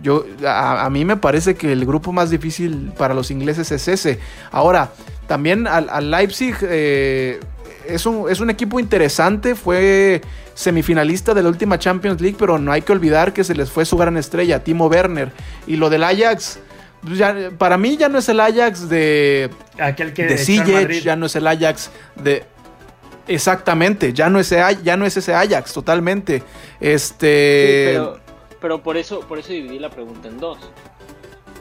Yo 0.00 0.24
a, 0.46 0.84
a 0.84 0.90
mí 0.90 1.04
me 1.04 1.16
parece 1.16 1.56
que 1.56 1.72
el 1.72 1.84
grupo 1.84 2.12
más 2.12 2.30
difícil 2.30 2.92
para 2.96 3.14
los 3.14 3.30
ingleses 3.30 3.70
es 3.72 3.88
ese. 3.88 4.20
Ahora, 4.52 4.90
también 5.26 5.66
al, 5.66 5.88
al 5.90 6.10
Leipzig 6.10 6.54
eh, 6.62 7.40
es, 7.86 8.06
un, 8.06 8.30
es 8.30 8.40
un 8.40 8.50
equipo 8.50 8.80
interesante, 8.80 9.54
fue 9.54 10.20
semifinalista 10.54 11.34
de 11.34 11.42
la 11.42 11.48
última 11.48 11.78
Champions 11.78 12.20
League, 12.20 12.36
pero 12.38 12.58
no 12.58 12.72
hay 12.72 12.82
que 12.82 12.92
olvidar 12.92 13.32
que 13.32 13.44
se 13.44 13.54
les 13.54 13.70
fue 13.70 13.84
su 13.84 13.96
gran 13.96 14.16
estrella, 14.16 14.62
Timo 14.64 14.86
Werner. 14.86 15.30
Y 15.66 15.76
lo 15.76 15.88
del 15.90 16.04
Ajax, 16.04 16.58
pues 17.04 17.18
ya- 17.18 17.50
para 17.56 17.78
mí 17.78 17.96
ya 17.96 18.08
no 18.08 18.18
es 18.18 18.28
el 18.28 18.40
Ajax 18.40 18.88
de, 18.88 19.50
Aquel 19.78 20.12
que 20.12 20.26
de 20.26 21.00
ya 21.00 21.16
no 21.16 21.26
es 21.26 21.36
el 21.36 21.46
Ajax 21.46 21.90
de... 22.16 22.44
Exactamente, 23.26 24.12
ya 24.14 24.30
no 24.30 24.40
es, 24.40 24.48
ya 24.82 24.96
no 24.96 25.04
es 25.04 25.16
ese 25.16 25.34
Ajax, 25.34 25.72
totalmente. 25.74 26.42
Este... 26.80 27.92
Sí, 27.92 27.98
pero, 27.98 28.20
pero 28.60 28.82
por 28.82 28.96
eso, 28.96 29.20
por 29.20 29.38
eso 29.38 29.52
dividí 29.52 29.78
la 29.78 29.90
pregunta 29.90 30.28
en 30.28 30.38
dos. 30.38 30.58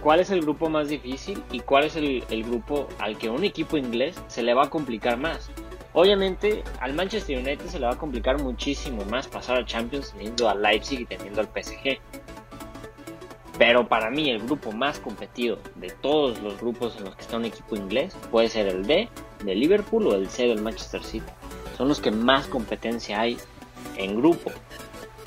¿Cuál 0.01 0.21
es 0.21 0.29
el 0.29 0.41
grupo 0.41 0.69
más 0.69 0.87
difícil 0.87 1.43
y 1.51 1.59
cuál 1.59 1.83
es 1.85 1.95
el, 1.97 2.23
el 2.29 2.43
grupo 2.43 2.87
al 2.99 3.17
que 3.17 3.29
un 3.29 3.43
equipo 3.43 3.77
inglés 3.77 4.15
se 4.27 4.43
le 4.43 4.53
va 4.53 4.65
a 4.65 4.69
complicar 4.69 5.17
más? 5.17 5.49
Obviamente 5.97 6.63
al 6.79 6.93
Manchester 6.93 7.39
United 7.39 7.65
se 7.65 7.79
le 7.79 7.87
va 7.87 7.93
a 7.93 7.97
complicar 7.97 8.39
muchísimo 8.39 9.03
más 9.05 9.27
pasar 9.27 9.57
a 9.57 9.65
Champions 9.65 10.11
teniendo 10.11 10.47
al 10.47 10.61
Leipzig 10.61 10.99
y 10.99 11.05
teniendo 11.05 11.41
al 11.41 11.47
PSG. 11.47 11.97
Pero 13.57 13.87
para 13.87 14.11
mí 14.11 14.29
el 14.29 14.43
grupo 14.43 14.71
más 14.71 14.99
competido 14.99 15.57
de 15.73 15.89
todos 15.89 16.39
los 16.39 16.61
grupos 16.61 16.95
en 16.97 17.05
los 17.05 17.15
que 17.15 17.23
está 17.23 17.37
un 17.37 17.45
equipo 17.45 17.75
inglés 17.75 18.15
puede 18.29 18.47
ser 18.47 18.67
el 18.67 18.85
D 18.85 19.09
de 19.43 19.55
Liverpool 19.55 20.05
o 20.05 20.13
el 20.13 20.29
C 20.29 20.45
del 20.45 20.61
Manchester 20.61 21.03
City. 21.03 21.25
Son 21.75 21.87
los 21.87 21.99
que 21.99 22.11
más 22.11 22.45
competencia 22.45 23.19
hay 23.19 23.39
en 23.95 24.17
grupo. 24.17 24.51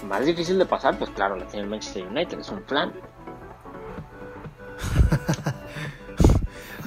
Más 0.07 0.25
difícil 0.25 0.57
de 0.57 0.67
pasar, 0.67 0.97
pues 1.01 1.11
claro, 1.11 1.35
la 1.35 1.49
tiene 1.49 1.65
el 1.65 1.71
Manchester 1.71 2.07
United, 2.07 2.39
es 2.39 2.49
un 2.49 2.63
plan. 2.63 2.93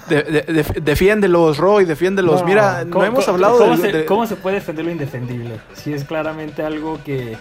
De- 0.10 0.24
de- 0.24 0.42
de- 0.42 0.82
defiéndelos, 0.82 1.58
Roy, 1.58 1.86
defiéndelos. 1.86 2.42
No, 2.42 2.48
Mira, 2.48 2.84
no 2.86 2.92
¿cómo- 2.92 3.06
hemos 3.06 3.28
hablado 3.28 3.58
¿cómo 3.58 3.78
de, 3.78 3.92
se, 3.92 4.06
cómo 4.06 4.28
se 4.28 4.36
puede 4.36 4.56
defender 4.58 4.86
lo 4.86 4.92
indefendible? 4.92 5.60
Si 5.76 5.94
es 5.94 6.04
claramente 6.04 6.62
algo 6.64 7.00
que, 7.06 7.38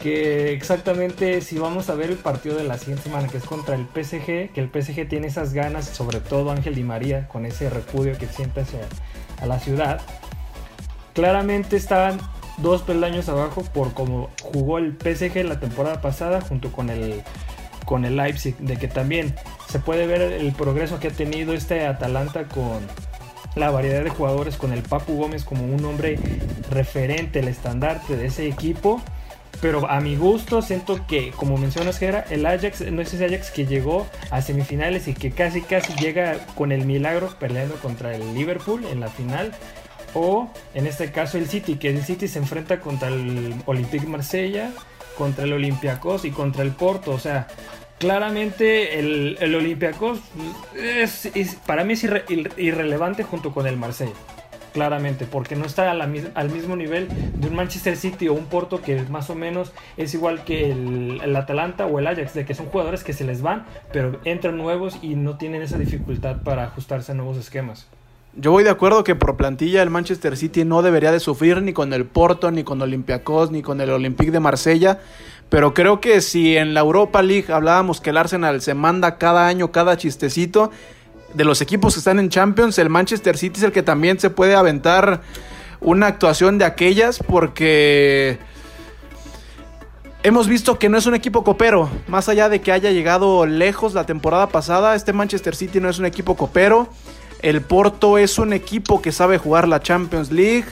que 0.00 0.52
exactamente 0.52 1.40
si 1.42 1.58
vamos 1.58 1.90
a 1.90 1.94
ver 1.94 2.10
el 2.10 2.16
partido 2.16 2.56
de 2.56 2.64
la 2.64 2.78
siguiente 2.78 3.02
semana 3.04 3.28
que 3.28 3.36
es 3.36 3.44
contra 3.44 3.74
el 3.74 3.86
PSG, 3.86 4.52
que 4.52 4.60
el 4.60 4.68
PSG 4.70 5.08
tiene 5.08 5.26
esas 5.26 5.52
ganas, 5.52 5.86
sobre 5.86 6.20
todo 6.20 6.50
Ángel 6.50 6.74
Di 6.74 6.84
María, 6.84 7.28
con 7.28 7.44
ese 7.44 7.68
repudio 7.68 8.16
que 8.16 8.26
siente 8.26 8.60
hacia 8.60 8.80
a 9.40 9.46
la 9.46 9.58
ciudad, 9.58 10.00
claramente 11.14 11.76
estaban 11.76 12.18
dos 12.58 12.82
peldaños 12.82 13.28
abajo 13.28 13.62
por 13.74 13.92
cómo 13.92 14.30
jugó 14.42 14.78
el 14.78 14.96
PSG 14.96 15.44
la 15.44 15.60
temporada 15.60 16.00
pasada 16.00 16.40
junto 16.40 16.72
con 16.72 16.90
el 16.90 17.22
con 17.88 18.04
el 18.04 18.18
Leipzig, 18.18 18.54
de 18.58 18.76
que 18.76 18.86
también 18.86 19.34
se 19.66 19.78
puede 19.78 20.06
ver 20.06 20.20
el 20.20 20.52
progreso 20.52 21.00
que 21.00 21.08
ha 21.08 21.10
tenido 21.10 21.54
este 21.54 21.86
Atalanta 21.86 22.44
con 22.44 22.80
la 23.56 23.70
variedad 23.70 24.04
de 24.04 24.10
jugadores, 24.10 24.58
con 24.58 24.74
el 24.74 24.82
Papu 24.82 25.16
Gómez 25.16 25.42
como 25.42 25.64
un 25.64 25.82
hombre 25.86 26.18
referente, 26.70 27.38
el 27.38 27.48
estandarte 27.48 28.18
de 28.18 28.26
ese 28.26 28.46
equipo. 28.46 29.00
Pero 29.62 29.90
a 29.90 30.00
mi 30.00 30.16
gusto 30.16 30.60
siento 30.60 31.06
que, 31.06 31.30
como 31.30 31.56
mencionas, 31.56 31.98
Gera, 31.98 32.26
el 32.28 32.44
Ajax 32.44 32.82
no 32.92 33.00
es 33.00 33.14
ese 33.14 33.24
Ajax 33.24 33.50
que 33.50 33.64
llegó 33.64 34.06
a 34.30 34.42
semifinales 34.42 35.08
y 35.08 35.14
que 35.14 35.30
casi 35.30 35.62
casi 35.62 35.94
llega 35.94 36.36
con 36.56 36.72
el 36.72 36.84
milagro 36.84 37.34
peleando 37.40 37.76
contra 37.76 38.14
el 38.14 38.34
Liverpool 38.34 38.84
en 38.84 39.00
la 39.00 39.08
final. 39.08 39.52
O 40.12 40.50
en 40.74 40.86
este 40.86 41.10
caso 41.10 41.38
el 41.38 41.48
City, 41.48 41.76
que 41.76 41.88
el 41.88 42.02
City 42.02 42.28
se 42.28 42.38
enfrenta 42.38 42.80
contra 42.80 43.08
el 43.08 43.54
Olympique 43.64 44.06
Marsella, 44.06 44.72
contra 45.18 45.44
el 45.44 45.52
Olympiacos 45.52 46.24
y 46.24 46.30
contra 46.30 46.62
el 46.62 46.70
Porto. 46.70 47.10
O 47.10 47.18
sea, 47.18 47.48
claramente 47.98 48.98
el, 49.00 49.36
el 49.40 49.54
Olympiacos 49.54 50.20
es, 50.76 51.28
para 51.66 51.84
mí 51.84 51.94
es 51.94 52.04
irre- 52.04 52.24
ir- 52.28 52.52
irrelevante 52.56 53.24
junto 53.24 53.52
con 53.52 53.66
el 53.66 53.76
Marsella. 53.76 54.12
Claramente, 54.72 55.24
porque 55.24 55.56
no 55.56 55.64
está 55.64 55.90
al 55.90 56.50
mismo 56.50 56.76
nivel 56.76 57.08
de 57.34 57.48
un 57.48 57.56
Manchester 57.56 57.96
City 57.96 58.28
o 58.28 58.34
un 58.34 58.44
Porto 58.44 58.80
que 58.82 59.02
más 59.04 59.28
o 59.30 59.34
menos 59.34 59.72
es 59.96 60.14
igual 60.14 60.44
que 60.44 60.70
el, 60.70 61.20
el 61.24 61.34
Atalanta 61.34 61.86
o 61.86 61.98
el 61.98 62.06
Ajax, 62.06 62.34
de 62.34 62.44
que 62.44 62.54
son 62.54 62.66
jugadores 62.66 63.02
que 63.02 63.14
se 63.14 63.24
les 63.24 63.40
van, 63.40 63.64
pero 63.92 64.20
entran 64.24 64.56
nuevos 64.56 64.98
y 65.02 65.16
no 65.16 65.36
tienen 65.38 65.62
esa 65.62 65.78
dificultad 65.78 66.42
para 66.42 66.64
ajustarse 66.64 67.12
a 67.12 67.14
nuevos 67.14 67.38
esquemas. 67.38 67.88
Yo 68.40 68.52
voy 68.52 68.62
de 68.62 68.70
acuerdo 68.70 69.02
que 69.02 69.16
por 69.16 69.36
plantilla 69.36 69.82
el 69.82 69.90
Manchester 69.90 70.36
City 70.36 70.64
no 70.64 70.80
debería 70.80 71.10
de 71.10 71.18
sufrir 71.18 71.60
ni 71.60 71.72
con 71.72 71.92
el 71.92 72.04
Porto, 72.04 72.52
ni 72.52 72.62
con 72.62 72.80
Olympiacos, 72.80 73.50
ni 73.50 73.62
con 73.62 73.80
el 73.80 73.90
Olympique 73.90 74.30
de 74.30 74.38
Marsella. 74.38 75.00
Pero 75.48 75.74
creo 75.74 76.00
que 76.00 76.20
si 76.20 76.56
en 76.56 76.72
la 76.72 76.78
Europa 76.78 77.20
League 77.20 77.52
hablábamos 77.52 78.00
que 78.00 78.10
el 78.10 78.16
Arsenal 78.16 78.62
se 78.62 78.74
manda 78.74 79.18
cada 79.18 79.48
año 79.48 79.72
cada 79.72 79.96
chistecito, 79.96 80.70
de 81.34 81.44
los 81.44 81.60
equipos 81.60 81.94
que 81.94 81.98
están 81.98 82.20
en 82.20 82.28
Champions, 82.28 82.78
el 82.78 82.90
Manchester 82.90 83.36
City 83.36 83.58
es 83.58 83.64
el 83.64 83.72
que 83.72 83.82
también 83.82 84.20
se 84.20 84.30
puede 84.30 84.54
aventar 84.54 85.20
una 85.80 86.06
actuación 86.06 86.58
de 86.58 86.64
aquellas 86.64 87.18
porque 87.18 88.38
hemos 90.22 90.46
visto 90.46 90.78
que 90.78 90.88
no 90.88 90.96
es 90.96 91.06
un 91.06 91.16
equipo 91.16 91.42
copero. 91.42 91.90
Más 92.06 92.28
allá 92.28 92.48
de 92.48 92.60
que 92.60 92.70
haya 92.70 92.92
llegado 92.92 93.46
lejos 93.46 93.94
la 93.94 94.06
temporada 94.06 94.48
pasada, 94.48 94.94
este 94.94 95.12
Manchester 95.12 95.56
City 95.56 95.80
no 95.80 95.88
es 95.88 95.98
un 95.98 96.06
equipo 96.06 96.36
copero. 96.36 96.88
El 97.40 97.62
Porto 97.62 98.18
es 98.18 98.38
un 98.38 98.52
equipo 98.52 99.00
que 99.00 99.12
sabe 99.12 99.38
jugar 99.38 99.68
la 99.68 99.80
Champions 99.80 100.30
League. 100.30 100.66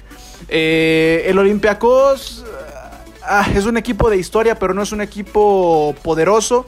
Eh, 0.49 1.25
el 1.27 1.39
Olympiacos 1.39 2.45
ah, 3.23 3.47
es 3.55 3.67
un 3.67 3.77
equipo 3.77 4.11
de 4.11 4.17
historia, 4.17 4.59
pero 4.59 4.75
no 4.75 4.83
es 4.83 4.93
un 4.93 5.01
equipo 5.01 5.95
poderoso. 6.03 6.67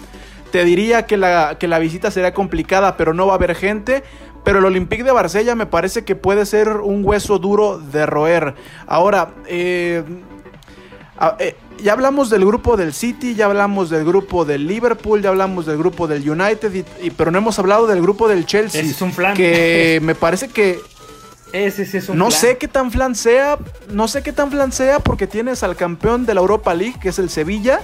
te 0.53 0.65
diría 0.65 1.07
que 1.07 1.17
la, 1.17 1.57
que 1.59 1.69
la 1.69 1.79
visita 1.79 2.11
sería 2.11 2.33
complicada, 2.33 2.97
pero 2.97 3.13
no 3.13 3.27
va 3.27 3.33
a 3.33 3.37
haber 3.37 3.55
gente. 3.55 4.03
Pero 4.45 4.61
el 4.61 4.65
Olympique 4.65 5.05
de 5.05 5.13
Marsella 5.13 5.55
me 5.55 5.67
parece 5.67 6.05
que 6.05 6.15
puede 6.15 6.47
ser 6.47 6.69
un 6.69 7.05
hueso 7.05 7.39
duro 7.39 7.79
de 7.79 8.07
roer. 8.07 8.55
Ahora, 8.87 9.35
eh, 9.47 10.03
eh, 11.39 11.57
ya 11.83 11.93
hablamos 11.93 12.31
del 12.31 12.45
grupo 12.45 12.77
del 12.77 12.93
City, 12.93 13.35
ya 13.35 13.47
hablamos 13.47 13.91
del 13.91 14.05
grupo 14.05 14.45
del 14.45 14.67
Liverpool, 14.67 15.23
ya 15.23 15.31
hablamos 15.31 15.67
del 15.67 15.79
grupo 15.79 16.07
del 16.07 16.29
United, 16.29 16.85
y, 17.03 17.11
pero 17.11 17.31
no 17.31 17.39
hemos 17.39 17.59
hablado 17.59 17.87
del 17.87 18.03
grupo 18.03 18.29
del 18.29 18.47
Chelsea. 18.47 18.81
Ese 18.81 18.91
es 18.91 19.03
un 19.03 19.13
flan. 19.13 19.35
Que 19.35 19.99
me 20.03 20.15
parece 20.15 20.49
que 20.49 20.81
ese 21.53 21.87
sí 21.87 21.97
es 21.97 22.09
un 22.09 22.19
no 22.19 22.29
plan. 22.29 22.41
sé 22.41 22.59
qué 22.59 22.69
tan 22.69 22.91
flan 22.91 23.15
sea, 23.15 23.59
no 23.91 24.09
sé 24.09 24.23
qué 24.23 24.33
tan 24.33 24.51
flan 24.51 24.73
sea 24.73 25.01
porque 25.01 25.27
tienes 25.27 25.63
al 25.63 25.77
campeón 25.77 26.27
de 26.27 26.35
la 26.35 26.41
Europa 26.41 26.75
League, 26.75 26.97
que 27.01 27.09
es 27.09 27.19
el 27.19 27.31
Sevilla. 27.31 27.81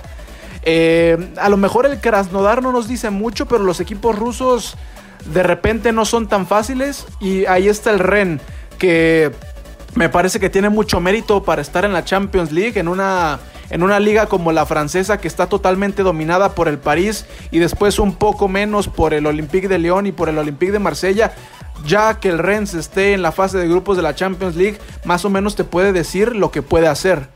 Eh, 0.62 1.32
a 1.38 1.48
lo 1.48 1.56
mejor 1.56 1.86
el 1.86 2.00
Krasnodar 2.00 2.62
no 2.62 2.72
nos 2.72 2.88
dice 2.88 3.10
mucho, 3.10 3.46
pero 3.46 3.64
los 3.64 3.80
equipos 3.80 4.18
rusos 4.18 4.76
de 5.32 5.42
repente 5.42 5.92
no 5.92 6.04
son 6.04 6.28
tan 6.28 6.46
fáciles. 6.46 7.06
Y 7.20 7.46
ahí 7.46 7.68
está 7.68 7.90
el 7.90 7.98
Ren, 7.98 8.40
que 8.78 9.30
me 9.94 10.08
parece 10.08 10.40
que 10.40 10.50
tiene 10.50 10.68
mucho 10.68 11.00
mérito 11.00 11.42
para 11.42 11.62
estar 11.62 11.84
en 11.84 11.92
la 11.92 12.04
Champions 12.04 12.52
League, 12.52 12.78
en 12.78 12.88
una, 12.88 13.38
en 13.74 13.82
una 13.82 13.98
liga 13.98 14.26
como 14.26 14.52
la 14.52 14.66
francesa 14.66 15.18
que 15.18 15.26
está 15.26 15.48
totalmente 15.48 16.04
dominada 16.04 16.54
por 16.54 16.68
el 16.68 16.78
París 16.78 17.26
y 17.50 17.58
después 17.58 17.98
un 17.98 18.14
poco 18.14 18.46
menos 18.46 18.86
por 18.86 19.12
el 19.14 19.26
Olympique 19.26 19.66
de 19.66 19.78
Lyon 19.80 20.06
y 20.06 20.12
por 20.12 20.28
el 20.28 20.38
Olympique 20.38 20.70
de 20.70 20.78
Marsella. 20.78 21.34
Ya 21.84 22.20
que 22.20 22.28
el 22.28 22.38
Rennes 22.38 22.72
esté 22.74 23.14
en 23.14 23.22
la 23.22 23.32
fase 23.32 23.58
de 23.58 23.66
grupos 23.66 23.96
de 23.96 24.04
la 24.04 24.14
Champions 24.14 24.54
League, 24.54 24.78
más 25.04 25.24
o 25.24 25.28
menos 25.28 25.56
te 25.56 25.64
puede 25.64 25.92
decir 25.92 26.36
lo 26.36 26.52
que 26.52 26.62
puede 26.62 26.86
hacer. 26.86 27.28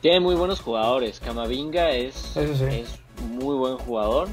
Tiene 0.00 0.18
muy 0.18 0.34
buenos 0.34 0.60
jugadores. 0.60 1.20
Camavinga 1.20 1.90
es, 1.92 2.36
Eso 2.36 2.56
sí. 2.56 2.64
es 2.64 2.88
muy 3.30 3.54
buen 3.56 3.76
jugador. 3.78 4.26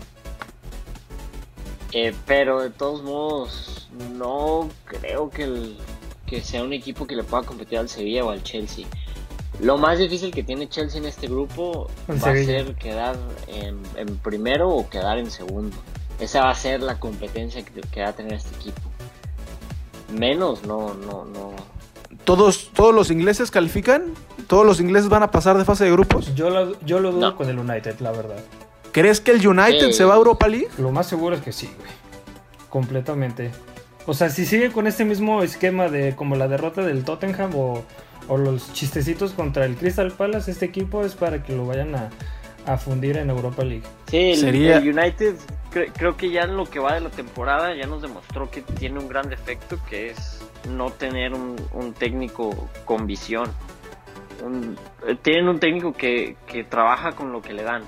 Eh, 1.93 2.15
pero 2.25 2.61
de 2.61 2.71
todos 2.71 3.03
modos, 3.03 3.87
no 4.15 4.69
creo 4.85 5.29
que, 5.29 5.43
el- 5.43 5.77
que 6.25 6.41
sea 6.41 6.63
un 6.63 6.73
equipo 6.73 7.05
que 7.05 7.15
le 7.15 7.23
pueda 7.23 7.43
competir 7.43 7.77
al 7.77 7.89
Sevilla 7.89 8.25
o 8.25 8.31
al 8.31 8.41
Chelsea. 8.43 8.85
Lo 9.59 9.77
más 9.77 9.97
difícil 9.97 10.31
que 10.31 10.43
tiene 10.43 10.69
Chelsea 10.69 10.99
en 10.99 11.07
este 11.07 11.27
grupo 11.27 11.89
va 12.09 12.15
a 12.15 12.33
ser 12.35 12.75
quedar 12.75 13.15
en, 13.47 13.79
en 13.95 14.17
primero 14.17 14.69
o 14.69 14.87
quedar 14.89 15.17
en 15.17 15.31
segundo. 15.31 15.75
Esa 16.19 16.41
va 16.41 16.51
a 16.51 16.55
ser 16.55 16.81
la 16.81 16.99
competencia 16.99 17.63
que, 17.63 17.81
que 17.81 18.01
va 18.01 18.09
a 18.09 18.13
tener 18.13 18.33
este 18.33 18.55
equipo. 18.55 18.81
Menos, 20.11 20.63
no, 20.63 20.93
no, 20.93 21.25
no. 21.25 21.51
¿Todos, 22.23 22.71
¿Todos 22.73 22.93
los 22.93 23.11
ingleses 23.11 23.51
califican? 23.51 24.13
¿Todos 24.47 24.65
los 24.65 24.79
ingleses 24.79 25.09
van 25.09 25.23
a 25.23 25.31
pasar 25.31 25.57
de 25.57 25.65
fase 25.65 25.83
de 25.85 25.91
grupos? 25.91 26.33
Yo 26.35 26.49
lo, 26.49 26.79
yo 26.81 26.99
lo 26.99 27.11
dudo 27.11 27.31
No. 27.31 27.35
con 27.35 27.49
el 27.49 27.59
United, 27.59 27.99
la 27.99 28.11
verdad. 28.11 28.39
¿Crees 28.91 29.19
que 29.21 29.31
el 29.31 29.45
United 29.45 29.91
se 29.91 30.05
va 30.05 30.13
a 30.13 30.17
Europa 30.17 30.47
League? 30.47 30.69
Lo 30.77 30.91
más 30.91 31.07
seguro 31.07 31.35
es 31.35 31.41
que 31.41 31.51
sí, 31.51 31.69
güey. 31.77 31.89
Completamente. 32.69 33.51
O 34.05 34.13
sea, 34.13 34.29
si 34.29 34.45
sigue 34.45 34.71
con 34.71 34.87
este 34.87 35.03
mismo 35.03 35.43
esquema 35.43 35.89
de 35.89 36.15
como 36.15 36.35
la 36.35 36.47
derrota 36.47 36.81
del 36.81 37.03
Tottenham 37.03 37.51
o, 37.55 37.83
o 38.27 38.37
los 38.37 38.73
chistecitos 38.73 39.31
contra 39.33 39.65
el 39.65 39.75
Crystal 39.75 40.11
Palace, 40.11 40.51
este 40.51 40.65
equipo 40.65 41.03
es 41.03 41.15
para 41.15 41.43
que 41.43 41.55
lo 41.55 41.65
vayan 41.65 41.95
a, 41.95 42.09
a 42.65 42.77
fundir 42.77 43.17
en 43.17 43.29
Europa 43.29 43.63
League. 43.63 43.83
Sí, 44.09 44.31
el, 44.31 44.37
Sería- 44.37 44.77
el 44.77 44.89
United 44.97 45.35
cre- 45.73 45.91
creo 45.95 46.17
que 46.17 46.29
ya 46.31 46.41
en 46.43 46.57
lo 46.57 46.65
que 46.65 46.79
va 46.79 46.93
de 46.93 47.01
la 47.01 47.09
temporada 47.09 47.73
ya 47.75 47.87
nos 47.87 48.01
demostró 48.01 48.49
que 48.51 48.61
tiene 48.61 48.99
un 48.99 49.07
gran 49.07 49.29
defecto 49.29 49.77
que 49.89 50.09
es 50.11 50.41
no 50.69 50.89
tener 50.91 51.33
un, 51.33 51.55
un 51.73 51.93
técnico 51.93 52.69
con 52.85 53.07
visión. 53.07 53.49
Un- 54.43 54.77
eh, 55.07 55.15
tienen 55.21 55.47
un 55.47 55.59
técnico 55.59 55.93
que, 55.93 56.35
que 56.47 56.63
trabaja 56.63 57.13
con 57.13 57.31
lo 57.31 57.41
que 57.41 57.53
le 57.53 57.63
dan. 57.63 57.83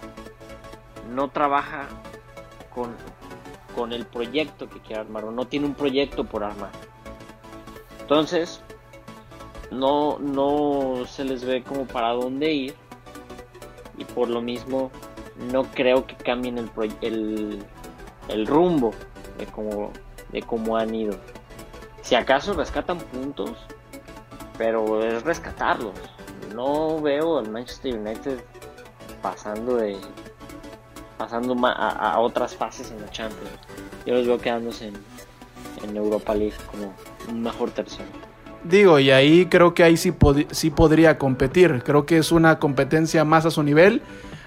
No 1.13 1.29
trabaja 1.29 1.87
con, 2.73 2.95
con 3.75 3.91
el 3.93 4.05
proyecto 4.05 4.69
que 4.69 4.79
quiere 4.79 5.01
armar 5.01 5.25
o 5.25 5.31
no 5.31 5.45
tiene 5.47 5.65
un 5.65 5.73
proyecto 5.75 6.23
por 6.23 6.43
armar. 6.43 6.71
Entonces, 8.01 8.61
no, 9.71 10.19
no 10.19 11.05
se 11.05 11.23
les 11.23 11.43
ve 11.43 11.63
como 11.63 11.85
para 11.85 12.09
dónde 12.09 12.51
ir 12.51 12.75
y 13.97 14.05
por 14.05 14.29
lo 14.29 14.41
mismo 14.41 14.91
no 15.51 15.63
creo 15.63 16.05
que 16.05 16.15
cambien 16.15 16.57
el, 16.57 16.69
el, 17.01 17.65
el 18.27 18.47
rumbo 18.47 18.91
de 19.37 19.45
cómo, 19.45 19.91
de 20.31 20.41
cómo 20.41 20.77
han 20.77 20.93
ido. 20.93 21.17
Si 22.01 22.15
acaso 22.15 22.53
rescatan 22.53 22.97
puntos, 22.97 23.51
pero 24.57 25.03
es 25.03 25.23
rescatarlos. 25.23 25.93
No 26.53 26.99
veo 27.01 27.39
al 27.39 27.49
Manchester 27.49 27.97
United 27.97 28.43
pasando 29.21 29.75
de 29.75 29.97
pasando 31.17 31.55
a, 31.67 31.89
a 32.13 32.19
otras 32.19 32.55
fases 32.55 32.91
en 32.91 33.01
la 33.01 33.09
Champions. 33.09 33.59
Yo 34.05 34.15
los 34.15 34.25
veo 34.25 34.37
quedándose 34.37 34.87
en, 34.87 34.95
en 35.83 35.97
Europa 35.97 36.33
League 36.33 36.55
como 36.71 36.93
un 37.27 37.41
mejor 37.41 37.71
tercero. 37.71 38.28
Digo, 38.63 38.99
y 38.99 39.11
ahí 39.11 39.45
creo 39.45 39.73
que 39.73 39.83
ahí 39.83 39.95
sí, 39.97 40.11
pod- 40.11 40.47
sí 40.51 40.69
podría 40.69 41.17
competir. 41.17 41.81
Creo 41.83 42.05
que 42.05 42.17
es 42.17 42.31
una 42.31 42.59
competencia 42.59 43.23
más 43.23 43.45
a 43.45 43.51
su 43.51 43.63
nivel, 43.63 44.01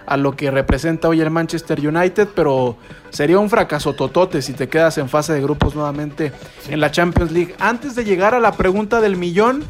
a 0.04 0.16
lo 0.16 0.36
que 0.36 0.50
representa 0.50 1.08
hoy 1.08 1.20
el 1.20 1.30
Manchester 1.30 1.80
United, 1.86 2.28
pero 2.34 2.76
sería 3.10 3.38
un 3.38 3.48
fracaso 3.48 3.94
totote 3.94 4.42
si 4.42 4.52
te 4.52 4.68
quedas 4.68 4.98
en 4.98 5.08
fase 5.08 5.32
de 5.32 5.40
grupos 5.40 5.74
nuevamente 5.74 6.32
en 6.68 6.80
la 6.80 6.90
Champions 6.90 7.32
League. 7.32 7.54
Antes 7.58 7.94
de 7.94 8.04
llegar 8.04 8.34
a 8.34 8.40
la 8.40 8.52
pregunta 8.52 9.00
del 9.00 9.16
millón, 9.16 9.64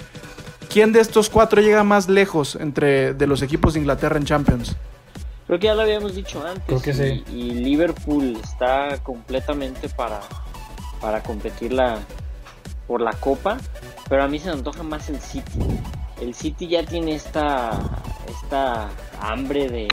¿quién 0.68 0.92
de 0.92 1.00
estos 1.00 1.30
cuatro 1.30 1.60
llega 1.62 1.84
más 1.84 2.08
lejos 2.08 2.56
entre 2.56 3.14
de 3.14 3.26
los 3.26 3.42
equipos 3.42 3.74
de 3.74 3.80
Inglaterra 3.80 4.16
en 4.16 4.24
Champions? 4.24 4.74
Creo 5.46 5.58
que 5.60 5.66
ya 5.66 5.74
lo 5.74 5.82
habíamos 5.82 6.14
dicho 6.14 6.44
antes. 6.46 6.64
Creo 6.66 6.80
que 6.82 6.90
y, 6.90 6.94
sí. 6.94 7.24
y 7.30 7.50
Liverpool 7.52 8.38
está 8.42 8.98
completamente 9.02 9.88
para, 9.90 10.20
para 11.00 11.22
competir 11.22 11.72
la, 11.74 11.98
por 12.86 13.00
la 13.02 13.12
copa. 13.12 13.58
Pero 14.12 14.24
a 14.24 14.28
mí 14.28 14.38
se 14.38 14.48
me 14.48 14.52
antoja 14.52 14.82
más 14.82 15.08
el 15.08 15.18
City. 15.18 15.58
El 16.20 16.34
City 16.34 16.68
ya 16.68 16.84
tiene 16.84 17.14
esta, 17.14 17.70
esta 18.28 18.90
hambre 19.18 19.70
de. 19.70 19.88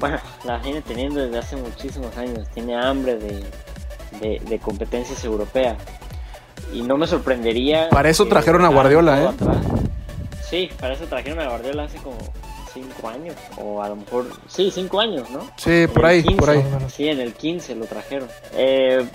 Bueno, 0.00 0.16
la 0.44 0.56
viene 0.56 0.80
teniendo 0.80 1.20
desde 1.20 1.36
hace 1.36 1.56
muchísimos 1.56 2.16
años. 2.16 2.48
Tiene 2.54 2.74
hambre 2.74 3.16
de, 3.16 3.44
de, 4.22 4.40
de 4.48 4.58
competencias 4.58 5.22
europeas. 5.22 5.76
Y 6.72 6.80
no 6.80 6.96
me 6.96 7.06
sorprendería. 7.06 7.90
Para 7.90 8.08
eso 8.08 8.24
trajeron 8.24 8.64
a 8.64 8.68
Guardiola, 8.68 9.20
¿eh? 9.20 9.26
atrás. 9.26 9.58
Sí, 10.48 10.70
para 10.80 10.94
eso 10.94 11.04
trajeron 11.04 11.40
a 11.40 11.48
Guardiola 11.50 11.82
hace 11.82 11.98
como 11.98 12.16
5 12.72 13.06
años. 13.06 13.36
O 13.58 13.82
a 13.82 13.90
lo 13.90 13.96
mejor. 13.96 14.30
Sí, 14.48 14.70
5 14.70 15.00
años, 15.00 15.28
¿no? 15.28 15.40
Sí, 15.58 15.86
por 15.92 16.06
ahí, 16.06 16.22
15, 16.22 16.38
por 16.38 16.48
ahí. 16.48 16.64
Sí, 16.88 17.06
en 17.06 17.20
el 17.20 17.34
15 17.34 17.74
lo 17.74 17.84
trajeron. 17.84 18.30
Eh, 18.54 19.06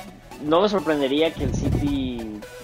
no 0.43 0.62
me 0.62 0.69
sorprendería 0.69 1.34
que 1.34 1.45
el 1.45 1.56
City 1.56 2.09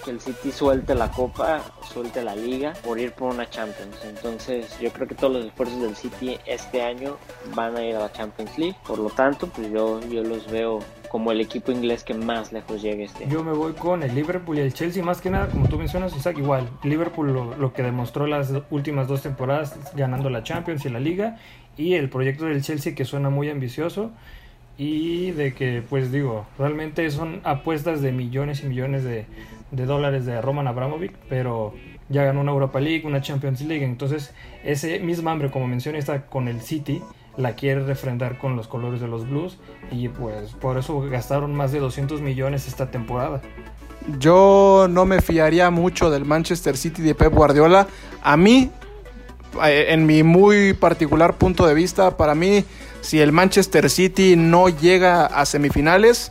que 0.04 0.10
el 0.10 0.20
City 0.20 0.52
suelte 0.52 0.94
la 0.94 1.10
copa, 1.10 1.62
suelte 1.92 2.22
la 2.22 2.34
liga 2.34 2.72
por 2.84 2.98
ir 2.98 3.12
por 3.12 3.32
una 3.32 3.48
Champions. 3.48 3.96
Entonces, 4.04 4.78
yo 4.80 4.90
creo 4.92 5.06
que 5.06 5.14
todos 5.14 5.32
los 5.32 5.46
esfuerzos 5.46 5.80
del 5.80 5.96
City 5.96 6.38
este 6.46 6.82
año 6.82 7.16
van 7.54 7.76
a 7.76 7.82
ir 7.84 7.96
a 7.96 8.00
la 8.00 8.12
Champions 8.12 8.58
League. 8.58 8.76
Por 8.86 8.98
lo 8.98 9.10
tanto, 9.10 9.46
pues 9.48 9.70
yo 9.70 10.00
yo 10.08 10.22
los 10.22 10.50
veo 10.50 10.80
como 11.08 11.32
el 11.32 11.40
equipo 11.40 11.72
inglés 11.72 12.04
que 12.04 12.14
más 12.14 12.52
lejos 12.52 12.82
llegue 12.82 13.04
este. 13.04 13.26
Yo 13.28 13.42
me 13.42 13.52
voy 13.52 13.72
con 13.72 14.02
el 14.02 14.14
Liverpool 14.14 14.58
y 14.58 14.60
el 14.60 14.74
Chelsea, 14.74 15.02
más 15.02 15.20
que 15.20 15.30
nada, 15.30 15.48
como 15.48 15.68
tú 15.68 15.78
mencionas, 15.78 16.14
Isaac, 16.16 16.38
igual. 16.38 16.68
Liverpool 16.82 17.32
lo, 17.32 17.56
lo 17.56 17.72
que 17.72 17.82
demostró 17.82 18.26
las 18.26 18.52
últimas 18.70 19.08
dos 19.08 19.22
temporadas 19.22 19.76
ganando 19.94 20.30
la 20.30 20.42
Champions 20.42 20.84
y 20.84 20.90
la 20.90 21.00
Liga, 21.00 21.38
y 21.76 21.94
el 21.94 22.08
proyecto 22.08 22.46
del 22.46 22.62
Chelsea 22.62 22.94
que 22.94 23.04
suena 23.04 23.30
muy 23.30 23.48
ambicioso, 23.50 24.10
y 24.78 25.30
de 25.30 25.54
que, 25.54 25.82
pues 25.88 26.12
digo, 26.12 26.46
realmente 26.58 27.10
son 27.10 27.40
apuestas 27.44 28.02
de 28.02 28.12
millones 28.12 28.62
y 28.62 28.66
millones 28.66 29.04
de, 29.04 29.26
de 29.70 29.86
dólares 29.86 30.26
de 30.26 30.40
Roman 30.40 30.68
Abramovich, 30.68 31.12
pero 31.28 31.74
ya 32.08 32.24
ganó 32.24 32.40
una 32.40 32.52
Europa 32.52 32.80
League, 32.80 33.02
una 33.04 33.20
Champions 33.20 33.60
League, 33.62 33.84
entonces 33.84 34.32
ese 34.64 35.00
mismo 35.00 35.30
hambre, 35.30 35.50
como 35.50 35.66
mencioné, 35.66 35.98
está 35.98 36.26
con 36.26 36.48
el 36.48 36.60
City, 36.60 37.02
la 37.36 37.54
quiere 37.54 37.84
refrendar 37.84 38.38
con 38.38 38.56
los 38.56 38.68
colores 38.68 39.00
de 39.00 39.08
los 39.08 39.28
Blues 39.28 39.58
y 39.90 40.08
pues 40.08 40.52
por 40.52 40.78
eso 40.78 41.00
gastaron 41.00 41.54
más 41.54 41.72
de 41.72 41.80
200 41.80 42.20
millones 42.20 42.66
esta 42.66 42.90
temporada. 42.90 43.42
Yo 44.18 44.86
no 44.88 45.04
me 45.04 45.20
fiaría 45.20 45.70
mucho 45.70 46.10
del 46.10 46.24
Manchester 46.24 46.76
City 46.76 47.02
de 47.02 47.14
Pep 47.14 47.32
Guardiola. 47.32 47.88
A 48.22 48.36
mí, 48.36 48.70
eh, 49.64 49.86
en 49.88 50.06
mi 50.06 50.22
muy 50.22 50.74
particular 50.74 51.34
punto 51.34 51.66
de 51.66 51.74
vista, 51.74 52.16
para 52.16 52.34
mí, 52.34 52.64
si 53.00 53.20
el 53.20 53.32
Manchester 53.32 53.90
City 53.90 54.36
no 54.36 54.68
llega 54.68 55.26
a 55.26 55.44
semifinales, 55.44 56.30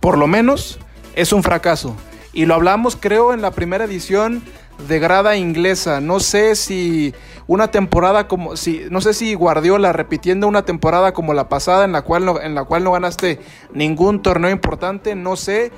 por 0.00 0.18
lo 0.18 0.26
menos 0.26 0.78
es 1.14 1.32
un 1.32 1.42
fracaso. 1.42 1.96
Y 2.34 2.46
lo 2.46 2.54
hablamos, 2.54 2.96
creo, 2.96 3.32
en 3.32 3.40
la 3.42 3.52
primera 3.52 3.84
edición 3.84 4.42
de 4.88 4.98
grada 4.98 5.36
inglesa. 5.36 6.00
No 6.00 6.20
sé 6.20 6.56
si 6.56 7.14
una 7.46 7.70
temporada 7.70 8.26
como 8.26 8.56
si 8.56 8.82
no 8.90 9.00
sé 9.00 9.14
si 9.14 9.34
Guardiola 9.34 9.92
repitiendo 9.92 10.48
una 10.48 10.64
temporada 10.64 11.12
como 11.12 11.34
la 11.34 11.48
pasada 11.48 11.84
en 11.84 11.92
la 11.92 12.02
cual 12.02 12.24
no, 12.24 12.40
en 12.40 12.54
la 12.54 12.64
cual 12.64 12.84
no 12.84 12.92
ganaste 12.92 13.40
ningún 13.72 14.22
torneo 14.22 14.50
importante, 14.50 15.14
no 15.14 15.36
sé 15.36 15.70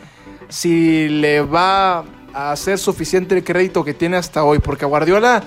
si 0.48 1.08
le 1.08 1.42
va 1.42 2.04
a 2.32 2.52
hacer 2.52 2.78
suficiente 2.78 3.34
el 3.36 3.44
crédito 3.44 3.84
que 3.84 3.94
tiene 3.94 4.16
hasta 4.16 4.44
hoy, 4.44 4.58
porque 4.58 4.86
Guardiola 4.86 5.42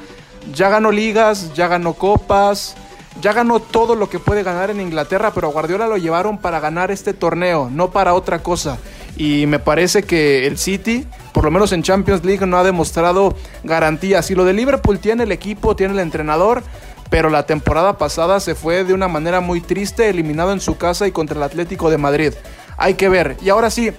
ya 0.54 0.69
ganó 0.69 0.91
ligas, 0.91 1.54
ya 1.54 1.67
ganó 1.67 1.93
copas, 1.93 2.76
ya 3.22 3.34
ganó 3.34 3.60
todo 3.60 3.95
lo 3.95 4.10
que 4.10 4.19
puede 4.19 4.43
ganar 4.43 4.69
en 4.69 4.82
Inglaterra, 4.82 5.32
pero 5.34 5.48
a 5.48 5.52
Guardiola 5.52 5.88
lo 5.88 5.98
llevaron 5.98 6.38
para 6.38 6.60
ganar 6.60 6.91
este 6.91 7.13
torneo, 7.13 7.69
no 7.72 7.91
para 7.91 8.13
otra 8.13 8.39
cosa. 8.39 8.78
Y 9.20 9.48
me 9.48 9.60
parece 9.60 10.04
que 10.04 10.48
el 10.48 10.58
City, 10.58 11.06
por 11.34 11.44
lo 11.44 11.52
menos 11.52 11.74
en 11.74 11.84
Champions 11.84 12.24
League, 12.24 12.48
no 12.48 12.58
ha 12.58 12.64
demostrado 12.64 13.36
garantías. 13.66 14.32
Y 14.32 14.36
lo 14.36 14.46
de 14.46 14.54
Liverpool 14.54 14.98
tiene 14.98 15.24
el 15.24 15.34
equipo, 15.34 15.76
tiene 15.76 15.94
el 15.94 16.00
entrenador, 16.00 16.64
pero 17.10 17.30
la 17.30 17.46
temporada 17.46 17.98
pasada 17.98 18.40
se 18.40 18.56
fue 18.56 18.86
de 18.86 18.94
una 18.94 19.10
manera 19.10 19.42
muy 19.42 19.60
triste, 19.60 20.08
eliminado 20.08 20.54
en 20.54 20.62
su 20.62 20.78
casa 20.78 21.06
y 21.06 21.12
contra 21.12 21.36
el 21.36 21.44
Atlético 21.44 21.90
de 21.90 21.98
Madrid. 21.98 22.34
Hay 22.78 22.94
que 22.94 23.10
ver. 23.10 23.36
Y 23.42 23.50
ahora 23.50 23.70
sí, 23.70 23.92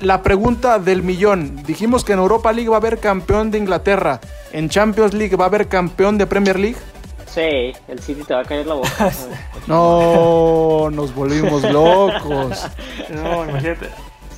la 0.00 0.22
pregunta 0.22 0.78
del 0.78 1.02
millón. 1.02 1.62
Dijimos 1.66 2.02
que 2.02 2.14
en 2.14 2.20
Europa 2.20 2.50
League 2.50 2.70
va 2.70 2.76
a 2.76 2.80
haber 2.80 3.00
campeón 3.00 3.50
de 3.50 3.58
Inglaterra. 3.58 4.18
¿En 4.50 4.70
Champions 4.70 5.12
League 5.12 5.36
va 5.36 5.44
a 5.44 5.48
haber 5.48 5.68
campeón 5.68 6.16
de 6.16 6.26
Premier 6.26 6.58
League? 6.58 6.78
Sí, 7.26 7.74
el 7.86 7.98
City 7.98 8.22
te 8.22 8.32
va 8.32 8.40
a 8.40 8.44
caer 8.44 8.66
la 8.66 8.74
boca. 8.76 9.12
no, 9.66 10.88
nos 10.90 11.14
volvimos 11.14 11.62
locos. 11.64 12.66
No, 13.10 13.44
imagínate. 13.44 13.90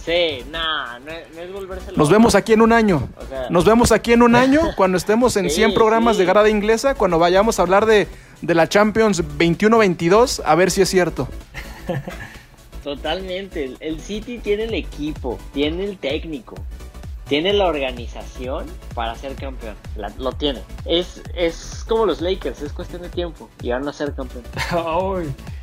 Sí, 0.06 0.44
nah, 0.52 1.00
no, 1.00 1.10
es 1.10 1.52
volverse 1.52 1.86
loco. 1.86 1.98
Nos 1.98 2.10
vemos 2.10 2.36
aquí 2.36 2.52
en 2.52 2.62
un 2.62 2.72
año. 2.72 3.08
Nos 3.50 3.64
vemos 3.64 3.90
aquí 3.90 4.12
en 4.12 4.22
un 4.22 4.36
año 4.36 4.60
cuando 4.76 4.96
estemos 4.96 5.36
en 5.36 5.50
100 5.50 5.74
programas 5.74 6.16
de 6.16 6.24
grada 6.24 6.48
inglesa, 6.48 6.94
cuando 6.94 7.18
vayamos 7.18 7.58
a 7.58 7.62
hablar 7.62 7.86
de, 7.86 8.06
de 8.40 8.54
la 8.54 8.68
Champions 8.68 9.24
21-22, 9.24 10.42
a 10.44 10.54
ver 10.54 10.70
si 10.70 10.82
es 10.82 10.88
cierto. 10.88 11.26
Totalmente. 12.84 13.74
El 13.80 14.00
City 14.00 14.38
tiene 14.38 14.62
el 14.64 14.74
equipo, 14.74 15.40
tiene 15.52 15.82
el 15.82 15.98
técnico, 15.98 16.54
tiene 17.28 17.52
la 17.52 17.66
organización 17.66 18.66
para 18.94 19.16
ser 19.16 19.34
campeón. 19.34 19.74
lo 20.18 20.30
tiene. 20.30 20.62
Es, 20.84 21.20
es 21.34 21.84
como 21.88 22.06
los 22.06 22.20
Lakers, 22.20 22.62
es 22.62 22.72
cuestión 22.72 23.02
de 23.02 23.08
tiempo 23.08 23.50
y 23.60 23.70
van 23.70 23.88
a 23.88 23.92
ser 23.92 24.14
campeón. 24.14 24.44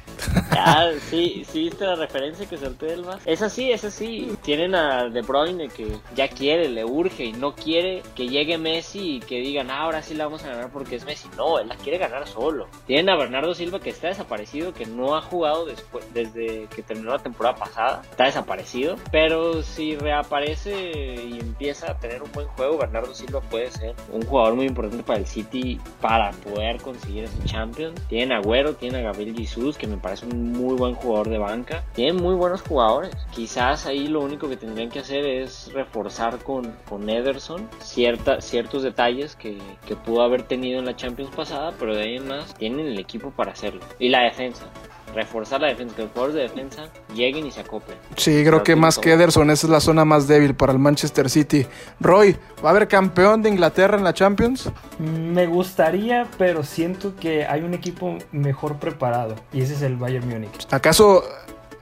Ah, 0.51 0.91
sí, 1.09 1.45
sí, 1.49 1.63
viste 1.63 1.85
la 1.85 1.95
referencia 1.95 2.45
que 2.45 2.57
solté 2.57 2.93
el 2.93 3.03
más. 3.03 3.21
Es 3.25 3.41
así, 3.41 3.71
es 3.71 3.83
así. 3.83 4.31
Tienen 4.43 4.75
a 4.75 5.09
De 5.09 5.21
Bruyne 5.21 5.67
que 5.67 5.99
ya 6.15 6.27
quiere, 6.27 6.69
le 6.69 6.85
urge 6.85 7.25
y 7.25 7.33
no 7.33 7.53
quiere 7.53 8.01
que 8.15 8.27
llegue 8.27 8.57
Messi 8.57 9.15
y 9.15 9.19
que 9.19 9.39
digan, 9.39 9.69
ah, 9.69 9.81
ahora 9.81 10.01
sí 10.01 10.13
la 10.13 10.25
vamos 10.25 10.43
a 10.43 10.49
ganar 10.49 10.71
porque 10.71 10.95
es 10.95 11.05
Messi. 11.05 11.27
No, 11.37 11.59
él 11.59 11.67
la 11.67 11.75
quiere 11.75 11.97
ganar 11.97 12.27
solo. 12.27 12.67
Tienen 12.87 13.09
a 13.09 13.17
Bernardo 13.17 13.53
Silva 13.53 13.79
que 13.79 13.89
está 13.89 14.07
desaparecido, 14.07 14.73
que 14.73 14.85
no 14.85 15.15
ha 15.15 15.21
jugado 15.21 15.65
después, 15.65 16.05
desde 16.13 16.67
que 16.73 16.81
terminó 16.81 17.11
la 17.11 17.19
temporada 17.19 17.55
pasada. 17.55 18.01
Está 18.09 18.25
desaparecido. 18.25 18.95
Pero 19.11 19.63
si 19.63 19.95
reaparece 19.95 20.71
y 20.73 21.39
empieza 21.39 21.91
a 21.91 21.97
tener 21.97 22.23
un 22.23 22.31
buen 22.31 22.47
juego, 22.47 22.77
Bernardo 22.77 23.13
Silva 23.13 23.41
puede 23.41 23.71
ser 23.71 23.95
un 24.11 24.21
jugador 24.25 24.55
muy 24.55 24.65
importante 24.65 25.03
para 25.03 25.19
el 25.19 25.25
City 25.25 25.79
para 25.99 26.31
poder 26.31 26.81
conseguir 26.81 27.25
ese 27.25 27.43
Champions. 27.45 27.99
Tienen 28.07 28.31
a 28.31 28.37
Agüero, 28.37 28.75
tienen 28.75 29.01
a 29.01 29.11
Gabriel 29.11 29.35
Jesus, 29.35 29.77
que 29.77 29.87
me 29.87 29.97
parece 30.03 30.25
un 30.25 30.51
muy 30.51 30.75
buen 30.75 30.93
jugador 30.93 31.29
de 31.29 31.39
banca. 31.39 31.83
Tienen 31.93 32.17
muy 32.17 32.35
buenos 32.35 32.61
jugadores. 32.61 33.15
Quizás 33.31 33.87
ahí 33.87 34.07
lo 34.07 34.19
único 34.19 34.49
que 34.49 34.57
tendrían 34.57 34.89
que 34.89 34.99
hacer 34.99 35.25
es 35.25 35.71
reforzar 35.73 36.37
con, 36.39 36.75
con 36.87 37.09
Ederson 37.09 37.67
cierta, 37.79 38.41
ciertos 38.41 38.83
detalles 38.83 39.35
que, 39.35 39.57
que 39.87 39.95
pudo 39.95 40.21
haber 40.21 40.43
tenido 40.43 40.79
en 40.79 40.85
la 40.85 40.95
Champions 40.95 41.33
pasada, 41.33 41.73
pero 41.79 41.95
de 41.95 42.03
ahí 42.03 42.19
más 42.19 42.53
tienen 42.53 42.85
el 42.85 42.99
equipo 42.99 43.31
para 43.31 43.53
hacerlo. 43.53 43.81
Y 43.97 44.09
la 44.09 44.23
defensa 44.23 44.65
reforzar 45.13 45.61
la 45.61 45.67
defensa, 45.67 45.95
que 45.95 46.01
los 46.03 46.11
jugadores 46.11 46.35
de 46.35 46.41
defensa 46.41 46.89
lleguen 47.13 47.45
y 47.45 47.51
se 47.51 47.61
acoplen. 47.61 47.97
Sí, 48.17 48.43
creo 48.45 48.63
que 48.63 48.75
más 48.75 48.97
que 48.97 49.13
Ederson, 49.13 49.49
esa 49.49 49.67
es 49.67 49.71
la 49.71 49.79
zona 49.79 50.05
más 50.05 50.27
débil 50.27 50.55
para 50.55 50.71
el 50.71 50.79
Manchester 50.79 51.29
City. 51.29 51.65
Roy, 51.99 52.35
¿va 52.63 52.69
a 52.69 52.71
haber 52.71 52.87
campeón 52.87 53.41
de 53.41 53.49
Inglaterra 53.49 53.97
en 53.97 54.03
la 54.03 54.13
Champions? 54.13 54.69
Me 54.99 55.47
gustaría, 55.47 56.27
pero 56.37 56.63
siento 56.63 57.15
que 57.15 57.45
hay 57.45 57.61
un 57.61 57.73
equipo 57.73 58.17
mejor 58.31 58.77
preparado 58.77 59.35
y 59.51 59.61
ese 59.61 59.73
es 59.73 59.81
el 59.81 59.95
Bayern 59.95 60.27
Múnich. 60.27 60.67
¿Acaso 60.71 61.23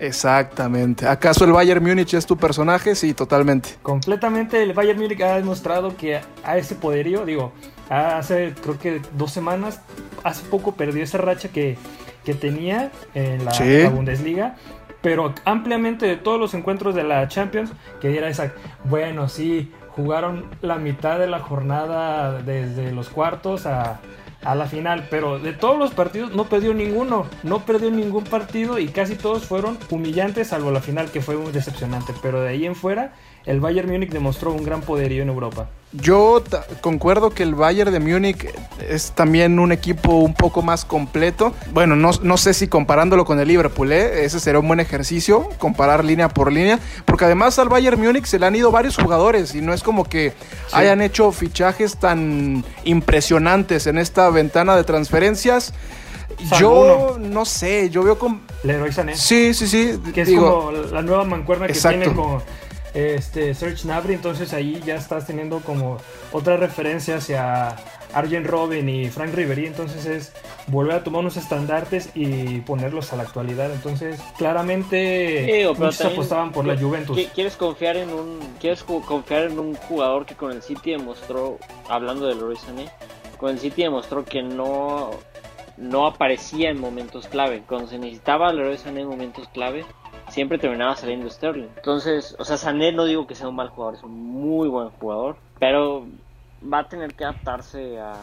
Exactamente. 0.01 1.07
¿Acaso 1.07 1.45
el 1.45 1.51
Bayern 1.51 1.83
Múnich 1.85 2.15
es 2.15 2.25
tu 2.25 2.35
personaje? 2.35 2.95
Sí, 2.95 3.13
totalmente. 3.13 3.69
Completamente 3.83 4.63
el 4.63 4.73
Bayern 4.73 4.99
Múnich 4.99 5.21
ha 5.21 5.35
demostrado 5.35 5.95
que 5.95 6.19
a 6.43 6.57
ese 6.57 6.73
poderío, 6.73 7.23
digo, 7.23 7.53
hace 7.87 8.55
creo 8.59 8.79
que 8.79 9.01
dos 9.13 9.31
semanas, 9.31 9.79
hace 10.23 10.43
poco 10.49 10.71
perdió 10.71 11.03
esa 11.03 11.19
racha 11.19 11.49
que 11.49 11.77
que 12.23 12.33
tenía 12.33 12.91
en 13.13 13.45
la, 13.45 13.89
Bundesliga, 13.89 14.55
pero 15.01 15.33
ampliamente 15.45 16.05
de 16.05 16.17
todos 16.17 16.39
los 16.39 16.53
encuentros 16.53 16.95
de 16.95 17.03
la 17.03 17.27
Champions, 17.27 17.71
que 17.99 18.17
era 18.17 18.29
esa, 18.29 18.53
bueno, 18.83 19.27
sí, 19.29 19.71
jugaron 19.89 20.45
la 20.61 20.77
mitad 20.77 21.19
de 21.19 21.27
la 21.27 21.39
jornada 21.39 22.41
desde 22.41 22.91
los 22.91 23.09
cuartos 23.09 23.65
a, 23.65 23.99
a 24.43 24.55
la 24.55 24.65
final, 24.65 25.07
pero 25.09 25.39
de 25.39 25.53
todos 25.53 25.77
los 25.77 25.91
partidos 25.91 26.33
no 26.33 26.45
perdió 26.45 26.73
ninguno, 26.73 27.25
no 27.43 27.59
perdió 27.59 27.91
ningún 27.91 28.23
partido 28.23 28.79
y 28.79 28.87
casi 28.87 29.15
todos 29.15 29.45
fueron 29.45 29.77
humillantes, 29.89 30.47
salvo 30.47 30.71
la 30.71 30.81
final 30.81 31.11
que 31.11 31.21
fue 31.21 31.35
muy 31.35 31.51
decepcionante, 31.51 32.13
pero 32.21 32.41
de 32.41 32.49
ahí 32.49 32.65
en 32.65 32.75
fuera 32.75 33.13
el 33.45 33.59
Bayern 33.59 33.89
Múnich 33.89 34.11
demostró 34.11 34.51
un 34.51 34.63
gran 34.63 34.81
poderío 34.81 35.23
en 35.23 35.29
Europa. 35.29 35.67
Yo 35.93 36.41
concuerdo 36.79 37.31
que 37.31 37.43
el 37.43 37.53
Bayern 37.53 37.91
de 37.91 37.99
Múnich 37.99 38.47
es 38.87 39.11
también 39.11 39.59
un 39.59 39.73
equipo 39.73 40.13
un 40.13 40.33
poco 40.33 40.61
más 40.61 40.85
completo. 40.85 41.53
Bueno, 41.73 41.97
no, 41.97 42.37
sé 42.37 42.53
si 42.53 42.69
comparándolo 42.69 43.25
con 43.25 43.39
el 43.41 43.47
Liverpool, 43.49 43.91
¿eh? 43.91 44.23
ese 44.23 44.39
sería 44.39 44.59
un 44.59 44.67
buen 44.67 44.79
ejercicio, 44.79 45.49
comparar 45.57 46.05
línea 46.05 46.29
por 46.29 46.49
línea, 46.51 46.79
porque 47.05 47.25
además 47.25 47.59
al 47.59 47.67
Bayern 47.67 47.99
Múnich 47.99 48.25
se 48.25 48.39
le 48.39 48.45
han 48.45 48.55
ido 48.55 48.71
varios 48.71 48.95
jugadores 48.95 49.53
y 49.53 49.59
no 49.59 49.73
es 49.73 49.83
como 49.83 50.05
que 50.05 50.31
hayan 50.71 51.01
hecho 51.01 51.33
fichajes 51.33 51.97
tan 51.97 52.63
impresionantes 52.85 53.85
en 53.85 53.97
esta 53.97 54.29
ventana 54.29 54.77
de 54.77 54.85
transferencias. 54.85 55.73
yo 56.57 57.17
no 57.19 57.43
sé, 57.43 57.89
yo 57.89 58.03
veo 58.03 58.17
con... 58.17 58.39
Leroy 58.63 58.93
Sané. 58.93 59.17
Sí, 59.17 59.53
sí, 59.53 59.67
sí. 59.67 59.99
Que 60.13 60.21
es 60.21 60.29
como 60.29 60.71
la 60.71 61.01
nueva 61.01 61.25
mancuerna 61.25 61.67
que 61.67 61.73
tiene 61.73 62.05
como 62.13 62.41
este, 62.93 63.53
Serge 63.53 63.83
Gnabry, 63.83 64.13
entonces 64.13 64.53
ahí 64.53 64.81
ya 64.85 64.95
estás 64.95 65.25
teniendo 65.25 65.59
como 65.59 65.97
otra 66.31 66.57
referencia 66.57 67.17
hacia 67.17 67.75
Arjen 68.13 68.43
Robin 68.45 68.87
y 68.89 69.09
Frank 69.09 69.33
Ribery, 69.33 69.67
entonces 69.67 70.05
es 70.05 70.33
volver 70.67 70.95
a 70.95 71.03
tomar 71.03 71.21
unos 71.21 71.37
estandartes 71.37 72.09
y 72.13 72.59
ponerlos 72.61 73.13
a 73.13 73.15
la 73.15 73.23
actualidad, 73.23 73.71
entonces 73.71 74.19
claramente 74.37 75.65
muchos 75.77 76.01
apostaban 76.01 76.51
por 76.51 76.65
la 76.65 76.77
Juventus. 76.77 77.19
¿Quieres 77.33 77.55
confiar 77.55 77.97
en 77.97 78.09
un 78.09 78.39
quieres 78.59 78.83
confiar 78.83 79.43
en 79.43 79.59
un 79.59 79.75
jugador 79.75 80.25
que 80.25 80.35
con 80.35 80.51
el 80.51 80.61
City 80.61 80.91
demostró, 80.91 81.57
hablando 81.89 82.27
de 82.27 82.35
Leroy 82.35 82.57
Sané, 82.57 82.89
con 83.37 83.51
el 83.51 83.59
City 83.59 83.83
demostró 83.83 84.25
que 84.25 84.43
no 84.43 85.11
no 85.77 86.05
aparecía 86.05 86.69
en 86.69 86.79
momentos 86.79 87.27
clave, 87.27 87.63
cuando 87.67 87.87
se 87.87 87.97
necesitaba 87.97 88.51
Leroy 88.51 88.77
Sané 88.77 89.01
en 89.01 89.07
momentos 89.07 89.47
clave 89.47 89.85
siempre 90.31 90.57
terminaba 90.57 90.95
saliendo 90.95 91.29
Sterling. 91.29 91.67
Entonces, 91.75 92.35
o 92.39 92.45
sea, 92.45 92.57
Sané 92.57 92.91
no 92.91 93.05
digo 93.05 93.27
que 93.27 93.35
sea 93.35 93.47
un 93.47 93.55
mal 93.55 93.69
jugador, 93.69 93.95
es 93.95 94.03
un 94.03 94.13
muy 94.13 94.67
buen 94.67 94.89
jugador, 94.89 95.37
pero 95.59 96.05
va 96.61 96.79
a 96.79 96.87
tener 96.87 97.13
que 97.13 97.23
adaptarse 97.23 97.99
a, 97.99 98.15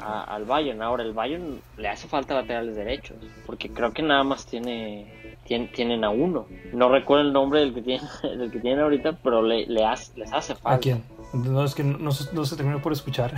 al 0.00 0.44
Bayern. 0.44 0.82
Ahora, 0.82 1.02
el 1.02 1.12
Bayern 1.12 1.60
le 1.76 1.88
hace 1.88 2.08
falta 2.08 2.34
laterales 2.34 2.76
derechos, 2.76 3.16
porque 3.46 3.70
creo 3.70 3.92
que 3.92 4.02
nada 4.02 4.24
más 4.24 4.46
tiene, 4.46 5.36
tienen 5.44 6.04
a 6.04 6.10
uno. 6.10 6.46
No 6.72 6.88
recuerdo 6.88 7.24
el 7.24 7.32
nombre 7.32 7.60
del 7.60 7.74
que 7.74 7.82
tiene 7.82 8.02
del 8.22 8.50
que 8.50 8.60
tienen 8.60 8.80
ahorita, 8.80 9.12
pero 9.22 9.42
le, 9.42 9.66
le 9.66 9.82
les 10.16 10.32
hace 10.32 10.54
falta. 10.54 10.76
¿A 10.76 10.78
quién? 10.78 11.02
No, 11.32 11.64
es 11.64 11.74
que 11.74 11.84
no, 11.84 12.12
se 12.12 12.56
terminó 12.56 12.82
por 12.82 12.92
escuchar. 12.92 13.32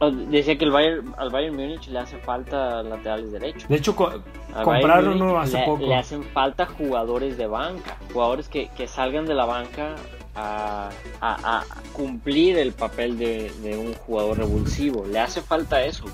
Decía 0.30 0.56
que 0.56 0.64
el 0.64 0.70
Bayern, 0.70 1.14
al 1.18 1.30
Bayern 1.30 1.54
Múnich 1.54 1.88
le 1.88 1.98
hace 1.98 2.16
falta 2.18 2.82
laterales 2.82 3.32
derechos. 3.32 3.68
De 3.68 3.76
hecho, 3.76 3.94
compraron 3.94 5.20
uno 5.20 5.38
hace 5.38 5.58
poco. 5.64 5.86
Le 5.86 5.94
hacen 5.94 6.22
falta 6.22 6.66
jugadores 6.66 7.36
de 7.36 7.46
banca, 7.46 7.98
jugadores 8.12 8.48
que, 8.48 8.68
que 8.76 8.88
salgan 8.88 9.26
de 9.26 9.34
la 9.34 9.44
banca 9.44 9.96
a, 10.34 10.90
a, 11.20 11.64
cumplir 11.92 12.56
el 12.58 12.72
papel 12.72 13.18
de, 13.18 13.50
de, 13.62 13.76
un 13.76 13.92
jugador 13.94 14.38
revulsivo. 14.38 15.04
Le 15.06 15.18
hace 15.18 15.42
falta 15.42 15.82
eso, 15.84 16.04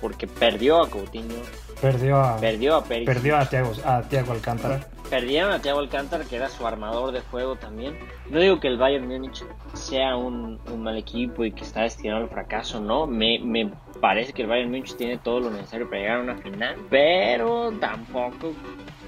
porque 0.00 0.26
perdió 0.26 0.82
a 0.82 0.88
Coutinho. 0.88 1.34
Perdió 1.80 2.20
a, 2.20 2.36
perdió 2.36 2.76
a, 2.76 2.84
perdió 2.84 3.36
a, 3.36 3.44
Thiago, 3.46 3.72
a 3.84 4.02
Thiago 4.02 4.32
Alcántara 4.32 4.86
perdieron 5.12 5.52
a 5.52 5.60
Thiago 5.60 5.80
Alcántara, 5.80 6.24
que 6.24 6.36
era 6.36 6.48
su 6.48 6.66
armador 6.66 7.12
de 7.12 7.20
juego 7.20 7.56
también. 7.56 7.98
No 8.30 8.40
digo 8.40 8.60
que 8.60 8.68
el 8.68 8.78
Bayern 8.78 9.06
Múnich 9.06 9.44
sea 9.74 10.16
un, 10.16 10.58
mal 10.78 10.96
equipo 10.96 11.44
y 11.44 11.52
que 11.52 11.64
está 11.64 11.82
destinado 11.82 12.22
al 12.22 12.30
fracaso, 12.30 12.80
no. 12.80 13.06
Me, 13.06 13.38
me 13.38 13.70
parece 14.00 14.32
que 14.32 14.40
el 14.40 14.48
Bayern 14.48 14.70
Múnich 14.70 14.96
tiene 14.96 15.18
todo 15.18 15.40
lo 15.40 15.50
necesario 15.50 15.86
para 15.90 16.00
llegar 16.00 16.16
a 16.16 16.22
una 16.22 16.36
final, 16.38 16.76
pero 16.88 17.72
tampoco 17.78 18.54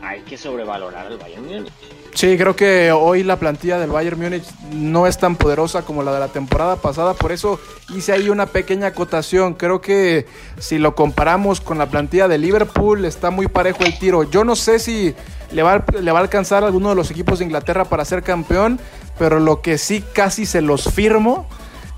hay 0.02 0.20
que 0.20 0.36
sobrevalorar 0.36 1.06
al 1.06 1.16
Bayern 1.16 1.46
Múnich. 1.46 1.72
Sí, 2.12 2.36
creo 2.36 2.54
que 2.54 2.92
hoy 2.92 3.22
la 3.22 3.38
plantilla 3.38 3.78
del 3.78 3.90
Bayern 3.90 4.20
Múnich 4.20 4.44
no 4.72 5.07
es 5.07 5.16
tan 5.16 5.36
poderosa 5.36 5.86
como 5.86 6.02
la 6.02 6.12
de 6.12 6.20
la 6.20 6.28
temporada 6.28 6.76
pasada, 6.76 7.14
por 7.14 7.32
eso 7.32 7.59
hice 7.94 8.12
ahí 8.12 8.28
una 8.28 8.44
pequeña 8.44 8.88
acotación. 8.88 9.55
Creo 9.55 9.80
que 9.80 10.26
si 10.59 10.76
lo 10.78 10.94
comparamos 10.94 11.62
con 11.62 11.78
la 11.78 11.86
plantilla 11.86 12.28
de 12.28 12.36
Liverpool, 12.36 13.07
está 13.07 13.30
muy 13.30 13.48
parejo 13.48 13.84
el 13.84 13.98
tiro. 13.98 14.22
Yo 14.24 14.44
no 14.44 14.55
sé 14.55 14.78
si 14.78 15.14
le 15.55 15.62
va, 15.62 15.72
a 15.72 16.18
alcanzar 16.18 16.64
a 16.64 16.66
alguno 16.66 16.90
de 16.90 16.94
los 16.96 17.11
equipos 17.11 17.38
de 17.38 17.44
Inglaterra 17.44 17.84
para 17.84 18.05
ser 18.05 18.22
campeón, 18.22 18.80
pero 19.18 19.40
lo 19.40 19.62
que 19.62 19.78
sí 19.78 20.05
casi 20.12 20.46
se 20.46 20.61
los 20.61 20.92
firmo 20.92 21.46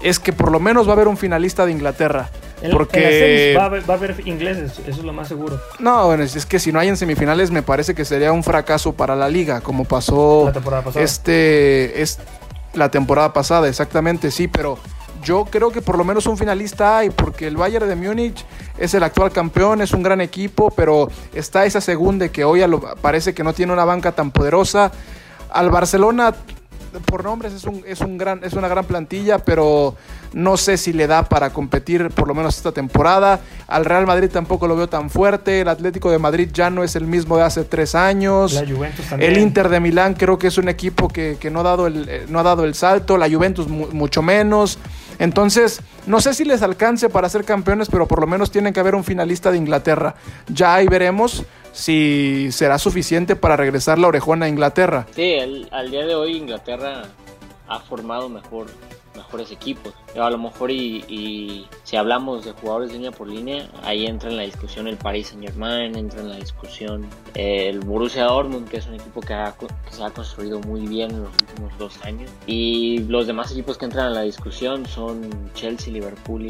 es 0.01 0.19
que 0.19 0.33
por 0.33 0.53
lo 0.53 0.61
menos 0.61 0.87
va 0.87 0.91
a 0.91 0.95
haber 0.95 1.09
un 1.09 1.17
finalista 1.17 1.65
de 1.65 1.73
Inglaterra. 1.73 2.29
porque 2.71 3.55
va, 3.57 3.65
a 3.65 3.97
haber, 3.97 4.15
ingleses, 4.27 4.79
eso 4.87 4.99
es 5.01 5.05
lo 5.05 5.13
más 5.13 5.29
seguro. 5.29 5.59
No, 5.79 6.07
bueno, 6.07 6.23
es 6.23 6.47
que 6.47 6.59
si 6.59 6.71
no 6.71 6.79
hay 6.79 6.89
en 6.89 6.97
semifinales 6.97 7.51
me 7.51 7.63
parece 7.63 7.95
que 7.95 8.05
sería 8.05 8.33
un 8.33 8.45
fracaso 8.45 8.93
para 8.93 9.17
la 9.17 9.29
liga, 9.29 9.63
como 9.63 9.85
pasó 9.85 10.45
la 10.47 10.53
temporada 10.53 10.83
pasada. 10.83 11.05
este 11.05 12.03
es 12.03 12.19
la 12.75 12.91
temporada 12.91 13.33
pasada, 13.33 13.69
exactamente, 13.69 14.31
sí, 14.31 14.49
pero 14.49 14.79
yo 15.23 15.45
creo 15.45 15.71
que 15.71 15.83
por 15.83 15.99
lo 15.99 16.05
menos 16.05 16.27
un 16.27 16.37
finalista 16.37 16.99
hay, 16.99 17.11
porque 17.11 17.47
el 17.47 17.57
Bayern 17.57 17.89
de 17.89 17.97
Múnich 17.97 18.45
es 18.79 18.95
el 18.95 19.03
actual 19.03 19.33
campeón, 19.33 19.81
es 19.81 19.93
un 19.93 20.03
gran 20.03 20.21
equipo, 20.21 20.71
pero 20.71 21.09
está 21.35 21.65
esa 21.65 21.81
segunda 21.81 22.29
que 22.29 22.45
hoy 22.45 22.63
parece 23.01 23.35
que 23.35 23.43
no 23.43 23.53
tiene 23.53 23.73
una 23.73 23.85
banca 23.85 24.13
tan 24.13 24.31
poderosa. 24.31 24.93
Al 25.51 25.71
Barcelona 25.71 26.35
por 27.01 27.25
nombres 27.25 27.53
es, 27.53 27.65
un, 27.65 27.83
es, 27.87 28.01
un 28.01 28.19
gran, 28.19 28.43
es 28.43 28.55
una 28.55 28.69
gran 28.69 28.85
plantilla, 28.85 29.39
pero 29.39 29.95
no 30.33 30.57
sé 30.57 30.77
si 30.77 30.93
le 30.93 31.07
da 31.07 31.25
para 31.25 31.51
competir 31.51 32.11
por 32.11 32.29
lo 32.29 32.35
menos 32.35 32.57
esta 32.57 32.73
temporada. 32.73 33.41
Al 33.67 33.85
Real 33.85 34.07
Madrid 34.07 34.31
tampoco 34.33 34.67
lo 34.67 34.77
veo 34.77 34.89
tan 34.89 35.11
fuerte. 35.11 35.61
El 35.61 35.69
Atlético 35.69 36.11
de 36.11 36.19
Madrid 36.19 36.51
ya 36.53 36.71
no 36.71 36.85
es 36.85 36.97
el 36.97 37.07
mismo 37.07 37.37
de 37.37 37.45
hace 37.45 37.65
tres 37.65 37.95
años. 37.95 38.55
La 38.55 38.67
Juventus 38.67 39.07
también. 39.07 39.33
El 39.33 39.39
Inter 39.39 39.69
de 39.69 39.81
Milán 39.81 40.15
creo 40.15 40.39
que 40.39 40.49
es 40.49 40.59
un 40.59 40.69
equipo 40.69 41.09
que, 41.09 41.39
no, 41.51 41.61
ha 41.61 41.65
dado 41.65 41.87
el, 41.87 42.09
eh, 42.09 42.27
no 42.29 42.41
ha 42.41 42.43
dado 42.43 42.65
el 42.65 42.75
salto. 42.75 43.17
La 43.19 43.29
Juventus 43.29 43.69
mucho 43.69 44.23
menos. 44.23 44.79
Entonces, 45.19 45.81
no 46.07 46.21
sé 46.21 46.35
si 46.35 46.45
les 46.45 46.63
alcance 46.63 47.09
para 47.09 47.29
ser 47.29 47.45
campeones, 47.45 47.89
pero 47.89 48.07
por 48.07 48.21
lo 48.21 48.27
menos 48.27 48.51
tienen 48.51 48.73
que 48.73 48.81
haber 48.81 48.95
un 48.95 49.05
finalista 49.05 49.51
de 49.51 49.59
Inglaterra. 49.59 50.15
Ya 50.49 50.75
ahí 50.75 50.87
veremos 50.87 51.45
si 51.73 52.49
será 52.53 52.79
suficiente 52.79 53.37
para 53.37 53.57
regresar 53.57 53.99
la 53.99 54.09
orejona 54.09 54.47
a 54.47 54.49
Inglaterra. 54.49 55.07
Sí, 55.15 55.35
al 55.71 55.91
día 55.91 56.07
de 56.07 56.15
hoy 56.15 56.37
Inglaterra 56.37 57.03
ha 57.69 57.81
formado 57.81 58.29
mejor 58.29 58.67
mejores 59.17 59.51
equipos. 59.51 59.95
A 60.17 60.31
lo 60.31 60.39
mejor 60.39 60.71
y, 60.71 61.67
si 61.85 61.97
hablamos 61.97 62.45
de 62.45 62.53
jugadores 62.53 62.93
línea 62.93 63.11
por 63.11 63.29
línea, 63.29 63.69
ahí 63.83 64.07
entra 64.07 64.31
en 64.31 64.37
la 64.37 64.43
discusión 64.45 64.87
el 64.87 64.97
Paris 64.97 65.29
Saint 65.29 65.43
Germain, 65.43 65.97
entra 65.97 66.21
en 66.21 66.29
la 66.29 66.37
discusión 66.37 67.07
el 67.35 67.81
Borussia 67.81 68.25
Dortmund, 68.25 68.69
que 68.69 68.79
es 68.79 68.87
un 68.87 68.95
equipo 68.95 69.21
que, 69.21 69.35
se 69.91 70.05
ha 70.05 70.11
construido 70.11 70.61
muy 70.61 70.87
bien 70.87 71.11
en 71.11 71.25
los 71.25 71.33
últimos 71.33 71.79
dos 71.79 72.05
años. 72.05 72.31
Y 72.47 72.99
los 73.09 73.27
demás 73.27 73.51
equipos 73.53 73.79
que 73.79 73.87
entran 73.87 74.09
en 74.09 74.15
la 74.15 74.23
discusión 74.23 74.87
son 74.87 75.51
Chelsea, 75.55 75.93
Liverpool 75.93 76.47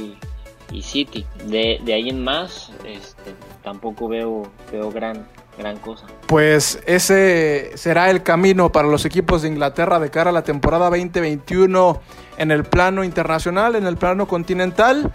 y, 0.73 0.83
City. 0.83 1.25
De, 1.47 1.81
ahí 1.93 2.09
en 2.09 2.23
más, 2.23 2.71
este, 2.85 3.35
tampoco 3.63 4.09
veo, 4.09 4.51
veo 4.71 4.91
gran, 4.91 5.27
gran 5.59 5.79
cosa. 5.79 6.07
Pues 6.27 6.81
ese 6.87 7.73
será 7.75 8.11
el 8.11 8.23
camino 8.23 8.73
para 8.73 8.89
los 8.89 9.05
equipos 9.05 9.43
de 9.43 9.49
Inglaterra 9.49 9.99
de 9.99 10.11
cara 10.11 10.31
a 10.31 10.33
la 10.33 10.43
temporada 10.43 10.91
2021 10.91 12.01
en 12.39 12.51
el 12.51 12.65
plano 12.65 13.05
internacional, 13.05 13.77
en 13.77 13.87
el 13.87 13.97
plano 13.97 14.27
continental. 14.27 15.13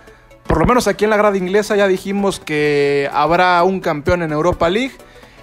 Por 0.48 0.60
lo 0.60 0.66
menos 0.66 0.88
aquí 0.88 1.04
en 1.04 1.12
la 1.12 1.18
grada 1.18 1.38
inglesa 1.38 1.76
ya 1.76 1.88
dijimos 1.88 2.40
que 2.40 3.10
habrá 3.14 3.62
un 3.64 3.80
campeón 3.80 4.24
en 4.24 4.32
Europa 4.32 4.70
League 4.70 4.96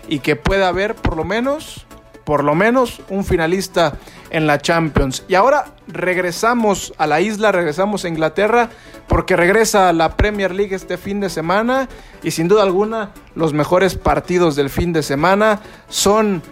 y 0.08 0.20
que 0.20 0.36
puede 0.36 0.64
haber 0.64 0.94
por 0.94 1.16
lo 1.16 1.24
menos, 1.24 1.86
por 2.24 2.44
lo 2.44 2.54
menos 2.54 3.00
un 3.08 3.24
finalista 3.24 3.94
en 4.30 4.46
la 4.46 4.58
Champions. 4.58 5.24
Y 5.28 5.34
ahora 5.34 5.66
regresamos 5.86 6.92
a 6.98 7.06
la 7.06 7.20
isla, 7.20 7.52
regresamos 7.52 8.04
a 8.04 8.08
Inglaterra, 8.08 8.70
porque 9.06 9.36
regresa 9.36 9.92
la 9.92 10.16
Premier 10.16 10.54
League 10.54 10.74
este 10.74 10.98
fin 10.98 11.20
de 11.20 11.30
semana 11.30 11.88
y 12.22 12.30
sin 12.30 12.48
duda 12.48 12.62
alguna 12.62 13.10
los 13.34 13.52
mejores 13.52 13.94
partidos 13.94 14.56
del 14.56 14.70
fin 14.70 14.92
de 14.92 15.02
semana 15.02 15.60
son 15.88 16.42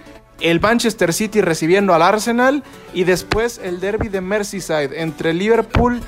el 0.41 0.61
Manchester 0.61 1.12
City 1.12 1.41
recibiendo 1.41 1.95
al 1.95 2.03
Arsenal 2.03 2.62
y 2.93 3.05
después 3.05 3.61
el 3.62 3.81
derby 3.81 4.09
de 4.09 4.20
Merseyside 4.20 5.01
entre 5.01 5.35
Liverpool 5.35 6.01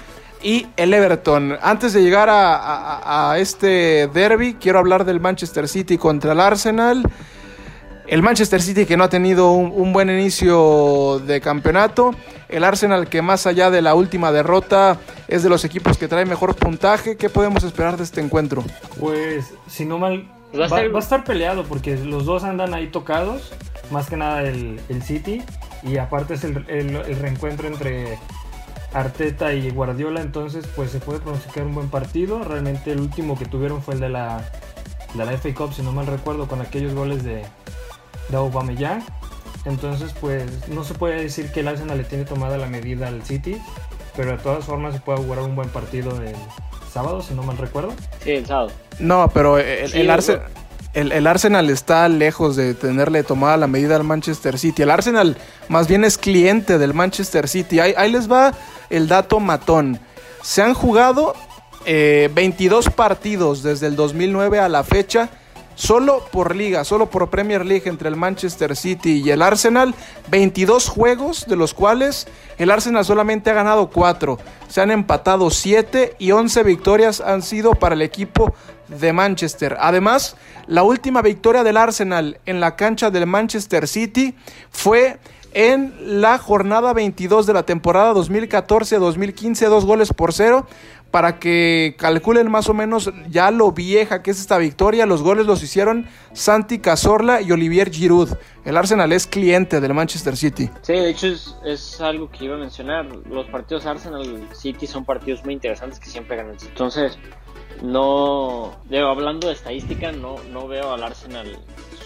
y 0.43 0.67
el 0.77 0.95
Everton. 0.95 1.57
Antes 1.61 1.93
de 1.93 2.03
llegar 2.03 2.29
a, 2.31 3.35
este 3.39 4.09
derby, 4.13 4.55
quiero 4.55 4.79
hablar 4.79 5.05
del 5.05 5.21
Manchester 5.21 5.69
City 5.69 5.99
contra 5.99 6.33
el 6.33 6.41
Arsenal. 6.41 7.03
El 8.09 8.23
Manchester 8.23 8.63
City 8.63 8.87
que 8.87 8.97
no 8.97 9.05
ha 9.05 9.11
tenido 9.11 9.53
un, 9.53 9.93
buen 9.93 10.09
inicio 10.09 11.21
de 11.27 11.43
campeonato. 11.43 12.15
El 12.49 12.65
Arsenal 12.65 13.07
que 13.07 13.21
más 13.21 13.47
allá 13.47 13.71
de 13.71 13.83
la 13.83 13.95
última 13.95 14.33
derrota 14.33 14.99
es 15.29 15.43
de 15.43 15.51
los 15.51 15.67
equipos 15.67 15.99
que 15.99 16.09
trae 16.09 16.25
mejor 16.25 16.57
puntaje. 16.57 17.19
¿Qué 17.19 17.29
podemos 17.29 17.65
esperar 17.65 17.99
de 17.99 18.05
este 18.05 18.23
encuentro? 18.23 18.65
Pues 18.99 19.53
si 19.67 19.85
no 19.85 19.99
mal... 19.99 20.27
Va, 20.59 20.79
a 20.79 20.99
estar 20.99 21.25
peleado 21.25 21.65
porque 21.65 21.99
los 21.99 22.25
dos 22.25 22.45
andan 22.45 22.73
ahí 22.73 22.87
tocados 22.87 23.53
más 23.91 24.09
que 24.09 24.17
nada 24.17 24.43
el, 24.43 24.81
City. 25.03 25.43
Y 25.83 25.99
aparte 25.99 26.33
es 26.33 26.45
el, 26.45 26.55
reencuentro 26.65 27.69
entre 27.69 28.19
Arteta 28.95 29.53
y 29.53 29.71
Guardiola, 29.71 30.23
entonces 30.23 30.67
pues 30.75 30.91
se 30.91 30.99
puede 30.99 31.21
pronosticar 31.21 31.65
un 31.65 31.75
buen 31.75 31.91
partido. 31.91 32.43
Realmente 32.43 32.91
el 32.91 33.01
último 33.01 33.39
que 33.39 33.45
tuvieron 33.45 33.83
fue 33.83 33.95
el 33.95 34.01
de 34.01 34.09
la, 34.09 34.51
de 35.13 35.27
la 35.27 35.33
FA 35.33 35.53
Cup, 35.55 35.75
si 35.75 35.83
no 35.83 35.93
mal 35.93 36.07
recuerdo, 36.07 36.49
con 36.49 36.63
aquellos 36.63 36.95
goles 36.95 37.23
de, 37.23 37.45
de 38.29 38.37
Aubameyang. 38.37 39.03
Entonces 39.65 40.15
pues 40.21 40.45
no 40.69 40.85
se 40.85 40.95
puede 40.95 41.23
decir 41.23 41.51
que 41.53 41.61
el 41.61 41.69
Arsenal 41.69 41.99
le 41.99 42.05
tiene 42.05 42.25
tomada 42.25 42.57
la 42.57 42.67
medida 42.67 43.09
al 43.09 43.23
City, 43.25 43.61
pero 44.17 44.33
de 44.33 44.39
todas 44.39 44.65
formas 44.65 44.95
se 44.95 45.01
puede 45.01 45.19
jugar 45.19 45.41
un 45.41 45.57
buen 45.57 45.69
partido 45.69 46.11
el 46.23 46.35
sábado, 46.93 47.23
si 47.23 47.35
no 47.35 47.43
mal 47.43 47.59
recuerdo. 47.59 47.93
Sí, 48.23 48.33
el 48.33 48.47
sábado. 48.47 48.71
No, 48.99 49.31
pero 49.33 49.59
el, 49.59 50.11
Arsenal 50.11 50.49
el, 50.95 51.27
Arsenal 51.27 51.71
está 51.71 52.09
lejos 52.09 52.57
de 52.57 52.75
tenerle 52.75 53.23
tomada 53.23 53.57
la 53.57 53.67
medida 53.67 53.97
al 53.97 54.05
Manchester 54.05 54.59
City. 54.59 54.83
El 54.83 54.91
Arsenal 54.91 55.37
más 55.69 55.87
bien 55.87 56.05
es 56.05 56.19
cliente 56.19 56.79
del 56.79 56.95
Manchester 56.95 57.49
City. 57.49 57.81
Ahí, 57.81 58.11
les 58.11 58.31
va 58.31 58.53
el 58.91 59.07
dato 59.07 59.39
matón. 59.39 60.01
Se 60.43 60.63
han 60.63 60.75
jugado 60.75 61.35
22 61.85 62.87
eh, 62.87 62.91
partidos 62.91 63.63
desde 63.63 63.87
el 63.87 63.97
2009 63.97 64.59
a 64.59 64.69
la 64.69 64.83
fecha 64.83 65.29
Solo 65.79 66.25
por 66.33 66.57
liga, 66.57 66.83
solo 66.83 67.09
por 67.09 67.31
Premier 67.31 67.65
League 67.65 67.89
entre 67.89 68.09
el 68.09 68.17
Manchester 68.17 68.75
City 68.75 69.23
y 69.25 69.31
el 69.31 69.43
Arsenal, 69.43 69.95
22 70.29 70.89
juegos 70.89 71.47
de 71.47 71.55
los 71.55 71.73
cuales 71.73 72.27
el 72.59 72.73
Arsenal 72.73 73.05
solamente 73.05 73.51
ha 73.51 73.55
ganado 73.55 73.89
4. 73.89 74.41
Se 74.67 74.81
han 74.81 74.91
empatado 74.91 75.51
7 75.51 76.17
y 76.19 76.33
11 76.33 76.65
victorias 76.65 77.21
han 77.21 77.43
sido 77.43 77.75
para 77.75 77.95
el 77.95 78.03
equipo 78.03 78.53
de 78.89 79.13
Manchester. 79.13 79.77
Además, 79.79 80.35
la 80.67 80.83
última 80.83 81.23
victoria 81.23 81.63
del 81.63 81.77
Arsenal 81.77 82.41
en 82.45 82.59
la 82.59 82.75
cancha 82.75 83.13
del 83.13 83.29
Manchester 83.29 83.87
City 83.87 84.35
fue 84.71 85.21
en 85.53 86.21
la 86.21 86.39
jornada 86.39 86.93
22 86.93 87.47
de 87.47 87.53
la 87.53 87.63
temporada 87.63 88.13
2014-2015, 88.15 89.69
dos 89.69 89.85
goles 89.85 90.13
por 90.13 90.33
cero 90.33 90.67
para 91.11 91.39
que 91.39 91.97
calculen 91.99 92.51
más 92.51 92.69
o 92.69 92.75
menos 92.75 93.11
ya 93.29 93.51
lo 93.51 93.73
vieja 93.73 94.23
que 94.23 94.31
es 94.31 94.41
esta 94.41 94.59
victoria. 94.59 95.07
Los 95.07 95.23
goles 95.23 95.47
los 95.47 95.63
hicieron 95.63 96.07
Santi 96.33 96.79
Cazorla 96.79 97.41
y 97.41 97.51
Olivier 97.51 97.91
Giroud. 97.91 98.31
El 98.65 98.77
Arsenal 98.77 99.13
es 99.13 99.27
cliente 99.27 99.81
del 99.81 99.95
Manchester 99.95 100.37
City. 100.37 100.71
Sí, 100.83 100.93
de 100.93 101.11
hecho 101.11 101.29
es, 101.65 102.01
algo 102.01 102.31
que 102.31 102.45
iba 102.45 102.57
a 102.57 102.59
mencionar. 102.59 103.07
Los 103.07 103.47
partidos 103.47 103.87
Arsenal 103.87 104.49
City 104.53 104.87
son 104.87 105.05
partidos 105.05 105.45
muy 105.45 105.55
interesantes 105.55 105.99
que 105.99 106.11
siempre 106.11 106.37
ganan. 106.37 106.57
Entonces, 106.61 107.19
no, 107.83 108.73
hablando 108.93 109.49
de 109.49 109.55
estadística, 109.55 110.13
no, 110.13 110.37
no 110.51 110.69
veo 110.69 110.93
al 110.93 111.03
Arsenal 111.03 111.59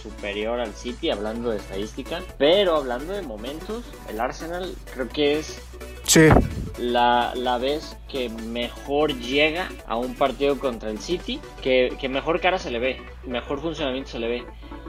superior 0.02 0.60
al 0.60 0.74
City, 0.74 1.10
hablando 1.10 1.50
de 1.50 1.58
estadística. 1.58 2.20
Pero 2.38 2.76
hablando 2.76 3.12
de 3.12 3.22
momentos, 3.22 3.84
el 4.08 4.20
Arsenal 4.20 4.74
creo 4.94 5.08
que 5.08 5.38
es 5.38 5.60
Sí. 6.04 6.28
La, 6.78 7.32
la, 7.34 7.58
vez 7.58 7.96
que 8.08 8.28
mejor 8.28 9.14
llega 9.18 9.68
a 9.86 9.96
un 9.96 10.14
partido 10.14 10.58
contra 10.58 10.90
el 10.90 10.98
City, 10.98 11.40
que, 11.62 11.96
que, 12.00 12.08
mejor 12.08 12.40
cara 12.40 12.58
se 12.58 12.70
le 12.70 12.78
ve, 12.78 13.00
mejor 13.24 13.60
funcionamiento 13.60 14.10
se 14.10 14.18
le 14.18 14.28
ve. 14.28 14.44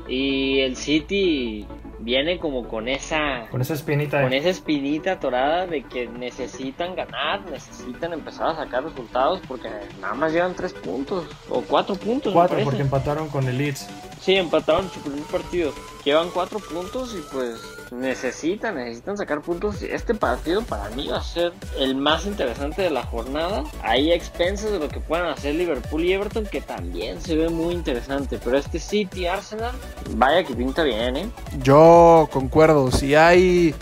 Y 0.08 0.60
el 0.60 0.76
City 0.76 1.68
viene 2.04 2.38
como 2.38 2.68
con 2.68 2.88
esa 2.88 3.48
con 3.50 3.62
esa 3.62 3.74
espinita 3.74 4.22
con 4.22 4.34
esa 4.34 4.50
espinita 4.50 5.20
torada 5.20 5.68
de 5.68 5.84
que 5.84 6.08
necesitan 6.08 6.96
ganar 6.96 7.50
necesitan 7.50 8.14
empezar 8.14 8.50
a 8.50 8.56
sacar 8.56 8.84
resultados 8.84 9.40
porque 9.48 9.70
nada 10.02 10.14
más 10.14 10.34
llevan 10.34 10.54
tres 10.54 10.74
puntos 10.74 11.26
o 11.50 11.62
cuatro 11.62 11.96
puntos 11.96 12.34
cuatro 12.34 12.58
porque 12.64 12.82
empataron 12.82 13.30
con 13.30 13.48
el 13.48 13.58
Leeds 13.58 13.88
sí 14.20 14.36
empataron 14.36 14.90
su 14.90 15.00
primer 15.00 15.24
partido 15.24 15.74
llevan 16.04 16.30
cuatro 16.32 16.60
puntos 16.60 17.16
y 17.16 17.22
pues 17.34 17.62
necesitan, 18.00 18.76
necesitan 18.76 19.18
sacar 19.18 19.42
puntos. 19.42 19.82
Este 19.82 20.14
partido 20.14 20.62
para 20.64 20.90
mí 20.90 21.08
va 21.08 21.18
a 21.18 21.24
ser 21.24 21.54
el 21.80 21.96
más 21.96 22.26
interesante 22.26 22.82
de 22.82 22.90
la 22.90 23.04
jornada. 23.04 23.64
Hay 23.82 24.12
expensas 24.12 24.72
de 24.72 24.80
lo 24.80 24.90
que 24.90 25.00
puedan 25.00 25.28
hacer 25.28 25.56
Liverpool 25.56 26.04
y 26.04 26.14
Everton, 26.14 26.46
que 26.46 26.62
también 26.62 27.22
se 27.22 27.36
ve 27.36 27.50
muy 27.50 27.74
interesante. 27.74 28.40
Pero 28.44 28.58
este 28.58 28.80
City 28.80 29.28
Arsenal, 29.28 29.72
vaya 30.16 30.44
que 30.44 30.54
pinta 30.54 30.84
bien, 30.84 31.18
¿eh? 31.18 31.30
Yo 31.62 32.30
concuerdo. 32.32 32.92
Si 32.92 33.16
hay 33.16 33.74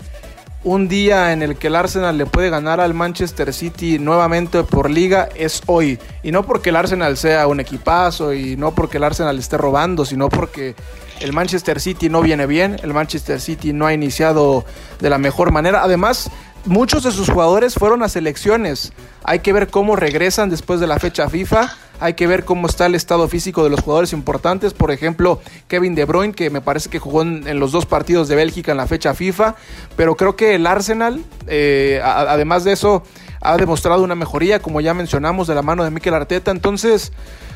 un 0.64 0.88
día 0.88 1.32
en 1.32 1.42
el 1.42 1.56
que 1.56 1.66
el 1.66 1.76
Arsenal 1.76 2.16
le 2.16 2.26
puede 2.26 2.50
ganar 2.50 2.80
al 2.80 2.94
Manchester 2.94 3.52
City 3.52 3.98
nuevamente 3.98 4.62
por 4.62 4.90
liga 4.90 5.28
es 5.34 5.62
hoy. 5.66 5.98
Y 6.22 6.30
no 6.30 6.44
porque 6.44 6.70
el 6.70 6.76
Arsenal 6.76 7.16
sea 7.16 7.46
un 7.46 7.60
equipazo 7.60 8.32
y 8.32 8.56
no 8.56 8.72
porque 8.72 8.98
el 8.98 9.04
Arsenal 9.04 9.38
esté 9.38 9.58
robando, 9.58 10.04
sino 10.04 10.28
porque 10.28 10.74
el 11.22 11.32
Manchester 11.32 11.80
City 11.80 12.08
no 12.08 12.20
viene 12.20 12.46
bien, 12.46 12.76
el 12.82 12.92
Manchester 12.92 13.40
City 13.40 13.72
no 13.72 13.86
ha 13.86 13.94
iniciado 13.94 14.64
de 15.00 15.08
la 15.08 15.18
mejor 15.18 15.52
manera. 15.52 15.82
Además, 15.82 16.30
muchos 16.64 17.04
de 17.04 17.12
sus 17.12 17.30
jugadores 17.30 17.74
fueron 17.74 18.02
a 18.02 18.08
selecciones. 18.08 18.92
Hay 19.22 19.38
que 19.38 19.52
ver 19.52 19.68
cómo 19.68 19.94
regresan 19.94 20.50
después 20.50 20.80
de 20.80 20.88
la 20.88 20.98
fecha 20.98 21.28
FIFA. 21.28 21.76
Hay 22.00 22.14
que 22.14 22.26
ver 22.26 22.44
cómo 22.44 22.66
está 22.66 22.86
el 22.86 22.96
estado 22.96 23.28
físico 23.28 23.62
de 23.62 23.70
los 23.70 23.80
jugadores 23.80 24.12
importantes. 24.12 24.74
Por 24.74 24.90
ejemplo, 24.90 25.40
Kevin 25.68 25.94
De 25.94 26.04
Bruyne, 26.04 26.34
que 26.34 26.50
me 26.50 26.60
parece 26.60 26.90
que 26.90 26.98
jugó 26.98 27.22
en, 27.22 27.60
los 27.60 27.70
dos 27.70 27.86
partidos 27.86 28.26
de 28.26 28.34
Bélgica 28.34 28.72
en 28.72 28.78
la 28.78 28.88
fecha 28.88 29.14
FIFA. 29.14 29.54
Pero 29.96 30.16
creo 30.16 30.34
que 30.34 30.56
el 30.56 30.66
Arsenal, 30.66 31.24
eh, 31.46 32.00
además 32.02 32.64
de 32.64 32.72
eso, 32.72 33.04
ha 33.40 33.56
demostrado 33.56 34.02
una 34.02 34.16
mejoría, 34.16 34.60
como 34.60 34.80
ya 34.80 34.92
mencionamos, 34.92 35.46
de 35.46 35.54
la 35.54 35.62
mano 35.62 35.84
de 35.84 35.90
Mikel 35.92 36.14
Arteta. 36.14 36.50
Entonces, 36.50 37.12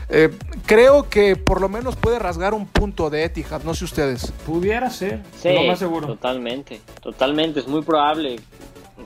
eh, 0.08 0.30
creo 0.66 1.08
que 1.08 1.36
por 1.36 1.60
lo 1.60 1.68
menos 1.68 1.96
puede 1.96 2.18
rasgar 2.18 2.54
un 2.54 2.66
punto 2.66 3.10
de 3.10 3.24
Etihad, 3.24 3.62
no 3.62 3.74
sé 3.74 3.84
ustedes. 3.84 4.32
Pudiera 4.44 4.90
ser, 4.90 5.22
sí, 5.40 5.52
lo 5.52 5.62
más 5.64 5.78
seguro. 5.78 6.06
Totalmente, 6.06 6.80
totalmente, 7.02 7.60
es 7.60 7.66
muy 7.66 7.82
probable 7.82 8.36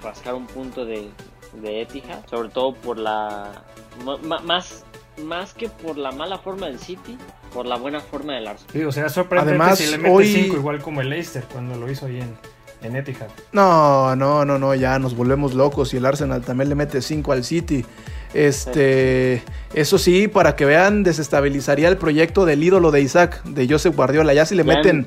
rascar 0.02 0.34
un 0.34 0.46
punto 0.46 0.84
de, 0.84 1.08
de 1.54 1.82
Etihad, 1.82 2.26
sobre 2.28 2.48
todo 2.50 2.74
por 2.74 2.98
la 2.98 3.64
más 4.44 4.84
más 5.22 5.52
que 5.52 5.68
por 5.68 5.98
la 5.98 6.12
mala 6.12 6.38
forma 6.38 6.66
del 6.66 6.78
City, 6.78 7.16
por 7.52 7.66
la 7.66 7.76
buena 7.76 8.00
forma 8.00 8.34
del 8.34 8.46
Arsenal. 8.46 8.72
Sí, 8.72 8.82
o 8.84 8.92
sea, 8.92 9.08
sorprendente 9.08 9.60
Además, 9.60 9.78
si 9.78 9.90
le 9.90 9.98
mete 9.98 10.24
5 10.24 10.56
igual 10.56 10.82
como 10.82 11.00
el 11.00 11.10
Leicester 11.10 11.44
cuando 11.52 11.76
lo 11.76 11.90
hizo 11.90 12.06
ahí 12.06 12.20
en, 12.20 12.36
en 12.82 12.96
Etihad. 12.96 13.28
No, 13.52 14.14
no, 14.16 14.44
no, 14.44 14.58
no, 14.58 14.74
ya 14.74 14.98
nos 14.98 15.16
volvemos 15.16 15.54
locos 15.54 15.92
y 15.94 15.98
el 15.98 16.06
Arsenal 16.06 16.42
también 16.42 16.68
le 16.68 16.74
mete 16.74 17.02
5 17.02 17.32
al 17.32 17.44
City. 17.44 17.84
Este, 18.32 19.42
eso 19.74 19.98
sí, 19.98 20.28
para 20.28 20.54
que 20.54 20.64
vean, 20.64 21.02
desestabilizaría 21.02 21.88
el 21.88 21.96
proyecto 21.96 22.44
del 22.44 22.62
ídolo 22.62 22.90
de 22.90 23.00
Isaac, 23.00 23.42
de 23.44 23.68
Joseph 23.68 23.96
Guardiola. 23.96 24.32
Ya 24.34 24.46
si 24.46 24.54
le 24.54 24.64
meten, 24.64 25.06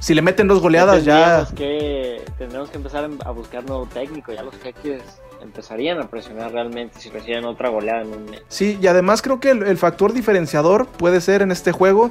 si 0.00 0.14
le 0.14 0.22
meten 0.22 0.48
dos 0.48 0.60
goleadas, 0.60 1.04
ya. 1.04 1.46
Que, 1.54 2.22
tendremos 2.38 2.70
que 2.70 2.76
empezar 2.76 3.08
a 3.24 3.30
buscar 3.30 3.64
nuevo 3.64 3.86
técnico. 3.86 4.32
Ya 4.32 4.42
los 4.42 4.56
jeques 4.56 5.02
empezarían 5.40 6.00
a 6.00 6.08
presionar 6.08 6.52
realmente 6.52 6.98
si 6.98 7.10
reciben 7.10 7.44
otra 7.44 7.68
goleada 7.68 8.02
en 8.02 8.12
un 8.12 8.24
mes. 8.26 8.42
Sí, 8.48 8.78
y 8.80 8.86
además 8.86 9.22
creo 9.22 9.40
que 9.40 9.50
el, 9.50 9.78
factor 9.78 10.12
diferenciador 10.12 10.86
puede 10.86 11.20
ser 11.20 11.42
en 11.42 11.52
este 11.52 11.72
juego 11.72 12.10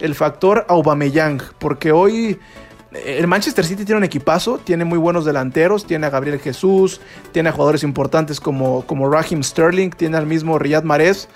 el 0.00 0.14
factor 0.14 0.66
Aubameyang, 0.68 1.40
porque 1.58 1.92
hoy 1.92 2.38
el 2.92 3.26
Manchester 3.26 3.64
City 3.64 3.84
tiene 3.84 3.98
un 3.98 4.04
equipazo, 4.04 4.58
tiene 4.58 4.84
muy 4.84 4.98
buenos 4.98 5.24
delanteros, 5.24 5.86
tiene 5.86 6.06
a 6.06 6.10
Gabriel 6.10 6.38
Jesús, 6.38 7.00
tiene 7.32 7.48
a 7.48 7.52
jugadores 7.52 7.82
importantes 7.82 8.40
como, 8.40 8.86
como 8.86 9.10
Raheem 9.10 9.42
Sterling, 9.42 9.90
tiene 9.90 10.16
al 10.16 10.26
mismo 10.26 10.58
Riyad 10.58 10.84
Mahrez, 10.84 11.28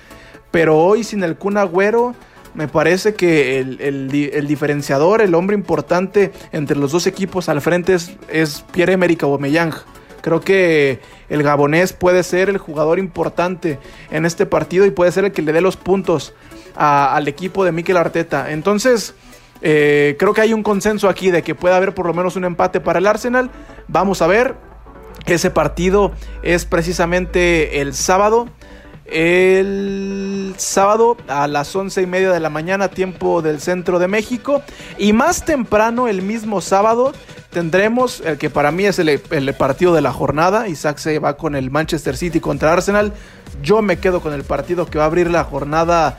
pero 0.51 0.79
hoy 0.79 1.05
sin 1.05 1.23
el 1.23 1.37
Kun 1.37 1.57
Agüero 1.57 2.15
me 2.55 2.67
parece 2.67 3.15
que 3.15 3.59
el, 3.59 4.47
diferenciador, 4.49 5.23
el 5.23 5.35
hombre 5.35 5.55
importante 5.55 6.33
entre 6.53 6.77
los 6.77 6.93
dos 6.93 7.07
equipos 7.07 7.49
al 7.49 7.61
frente 7.61 7.95
es, 7.95 8.65
Pierre-Emerick 8.73 9.23
Aubameyang. 9.23 9.73
Creo 10.21 10.41
que 10.41 11.01
el 11.29 11.43
gabonés 11.43 11.93
puede 11.93 12.23
ser 12.23 12.51
el 12.51 12.59
jugador 12.59 12.99
importante 12.99 13.79
en 14.11 14.27
este 14.27 14.47
partido 14.47 14.85
y 14.85 14.91
puede 14.91 15.13
ser 15.13 15.25
el 15.27 15.33
que 15.33 15.43
le 15.43 15.53
dé 15.53 15.61
los 15.61 15.77
puntos 15.77 16.35
al 16.75 17.27
equipo 17.29 17.65
de 17.65 17.73
Mikel 17.73 17.97
Arteta. 17.97 18.51
Entonces, 18.51 19.15
eh, 19.63 20.17
creo 20.19 20.33
que 20.33 20.41
hay 20.41 20.53
un 20.53 20.63
consenso 20.63 21.09
aquí 21.09 21.31
de 21.31 21.43
que 21.43 21.55
puede 21.55 21.75
haber 21.75 21.95
por 21.95 22.07
lo 22.07 22.15
menos 22.15 22.37
un 22.37 22.45
empate 22.45 22.81
para 22.81 22.99
el 22.99 23.07
Arsenal. 23.07 23.51
Vamos 23.89 24.23
a 24.23 24.27
ver. 24.27 24.55
Ese 25.27 25.51
partido 25.51 26.13
es 26.43 26.65
precisamente 26.65 27.81
el 27.81 27.95
sábado. 27.95 28.49
El 29.05 30.55
sábado 30.57 31.17
a 31.27 31.49
las 31.49 31.75
once 31.75 32.01
y 32.01 32.07
media 32.07 32.31
de 32.31 32.39
la 32.39 32.49
mañana, 32.49 32.89
tiempo 32.89 33.43
del 33.43 33.61
centro 33.61 33.99
de 33.99 34.09
México. 34.09 34.63
Y 34.99 35.13
más 35.13 35.45
temprano, 35.45 36.07
el 36.07 36.23
mismo 36.23 36.61
sábado, 36.61 37.13
tendremos 37.51 38.21
el 38.21 38.39
que 38.39 38.51
para 38.51 38.71
mí 38.71 38.85
es 38.85 38.99
el, 39.01 39.09
el, 39.09 39.55
partido 39.55 39.95
de 39.95 40.01
la 40.01 40.13
jornada. 40.13 40.69
Isaac 40.69 40.99
se 40.99 41.19
va 41.19 41.37
con 41.37 41.57
el 41.57 41.71
Manchester 41.71 42.17
City 42.17 42.39
contra 42.41 42.73
Arsenal. 42.73 43.13
Yo 43.63 43.83
me 43.83 43.99
quedo 43.99 44.21
con 44.21 44.33
el 44.33 44.45
partido 44.45 44.87
que 44.87 44.99
va 44.99 45.05
a 45.05 45.09
abrir 45.09 45.29
la 45.29 45.43
jornada 45.45 46.17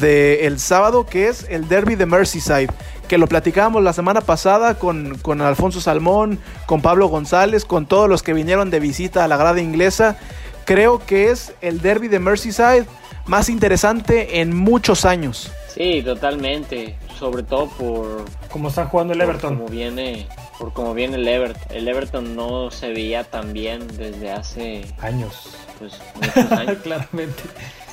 del 0.00 0.58
sábado, 0.58 1.06
que 1.06 1.28
es 1.28 1.46
el 1.48 1.68
Derby 1.68 1.94
de 1.94 2.06
Merseyside, 2.06 2.70
que 3.08 3.18
lo 3.18 3.26
platicábamos 3.26 3.82
la 3.82 3.92
semana 3.92 4.20
pasada 4.20 4.78
con, 4.78 5.18
con 5.18 5.40
Alfonso 5.40 5.80
Salmón, 5.80 6.38
con 6.66 6.82
Pablo 6.82 7.08
González, 7.08 7.64
con 7.64 7.86
todos 7.86 8.08
los 8.08 8.22
que 8.22 8.32
vinieron 8.32 8.70
de 8.70 8.80
visita 8.80 9.24
a 9.24 9.28
la 9.28 9.36
grada 9.36 9.60
inglesa. 9.60 10.16
Creo 10.64 11.04
que 11.04 11.30
es 11.30 11.52
el 11.60 11.80
Derby 11.80 12.08
de 12.08 12.18
Merseyside 12.18 12.86
más 13.26 13.48
interesante 13.48 14.40
en 14.40 14.54
muchos 14.54 15.04
años. 15.04 15.50
Sí, 15.74 16.02
totalmente. 16.02 16.96
Sobre 17.18 17.42
todo 17.42 17.68
por. 17.68 18.24
Cómo 18.50 18.68
está 18.68 18.86
jugando 18.86 19.12
el 19.12 19.20
Everton. 19.20 19.56
Como 19.56 19.68
viene, 19.68 20.26
por 20.58 20.72
cómo 20.72 20.94
viene 20.94 21.16
el 21.16 21.26
Everton. 21.26 21.76
El 21.76 21.88
Everton 21.88 22.36
no 22.36 22.70
se 22.70 22.90
veía 22.90 23.24
tan 23.24 23.52
bien 23.52 23.86
desde 23.96 24.30
hace. 24.30 24.84
Años. 25.00 25.56
Pues 25.78 26.00
muchos 26.14 26.52
años. 26.52 26.78
Claramente. 26.82 27.42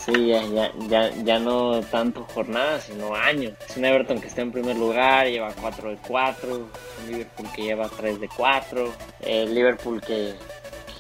Sí, 0.06 0.28
ya, 0.28 0.42
ya, 0.48 0.72
ya, 0.88 1.12
ya 1.24 1.38
no 1.38 1.80
tanto 1.82 2.24
jornadas, 2.24 2.86
sino 2.86 3.14
años. 3.14 3.54
Es 3.70 3.78
un 3.78 3.86
Everton 3.86 4.20
que 4.20 4.28
está 4.28 4.42
en 4.42 4.52
primer 4.52 4.76
lugar, 4.76 5.28
lleva 5.28 5.54
4 5.54 5.92
de 5.92 5.98
4. 6.08 6.56
Un 6.56 7.12
Liverpool 7.12 7.48
que 7.56 7.62
lleva 7.62 7.88
3 7.88 8.20
de 8.20 8.28
4. 8.28 8.94
El 9.22 9.54
Liverpool 9.54 10.02
que, 10.02 10.34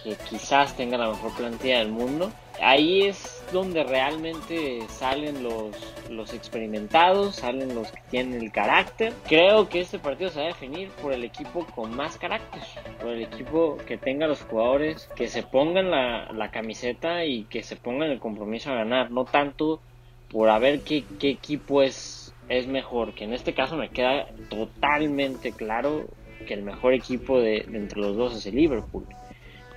que 0.03 0.15
quizás 0.29 0.77
tenga 0.77 0.99
la 0.99 1.09
mejor 1.09 1.33
plantilla 1.33 1.79
del 1.79 1.89
mundo. 1.89 2.31
Ahí 2.61 3.07
es 3.07 3.40
donde 3.51 3.83
realmente 3.83 4.81
salen 4.89 5.43
los, 5.43 5.75
los 6.09 6.33
experimentados, 6.33 7.37
salen 7.37 7.75
los 7.75 7.91
que 7.91 8.01
tienen 8.09 8.41
el 8.41 8.51
carácter. 8.51 9.13
Creo 9.27 9.69
que 9.69 9.81
este 9.81 9.99
partido 9.99 10.29
se 10.29 10.39
va 10.39 10.45
a 10.45 10.49
definir 10.49 10.89
por 11.01 11.13
el 11.13 11.23
equipo 11.23 11.65
con 11.67 11.95
más 11.95 12.17
carácter, 12.17 12.61
por 12.99 13.11
el 13.11 13.23
equipo 13.23 13.77
que 13.85 13.97
tenga 13.97 14.27
los 14.27 14.41
jugadores 14.41 15.09
que 15.15 15.27
se 15.27 15.43
pongan 15.43 15.91
la, 15.91 16.31
la 16.31 16.51
camiseta 16.51 17.25
y 17.25 17.43
que 17.45 17.63
se 17.63 17.75
pongan 17.75 18.11
el 18.11 18.19
compromiso 18.19 18.71
a 18.71 18.75
ganar, 18.75 19.11
no 19.11 19.25
tanto 19.25 19.81
por 20.29 20.49
a 20.49 20.59
ver 20.59 20.81
qué, 20.81 21.03
qué 21.19 21.29
equipo 21.29 21.81
es, 21.81 22.33
es 22.47 22.67
mejor, 22.67 23.13
que 23.13 23.25
en 23.25 23.33
este 23.33 23.53
caso 23.53 23.75
me 23.75 23.89
queda 23.89 24.27
totalmente 24.49 25.51
claro 25.51 26.05
que 26.47 26.53
el 26.53 26.63
mejor 26.63 26.93
equipo 26.93 27.39
de, 27.39 27.65
de 27.67 27.77
entre 27.77 27.99
los 27.99 28.15
dos 28.15 28.35
es 28.35 28.45
el 28.45 28.55
Liverpool. 28.55 29.05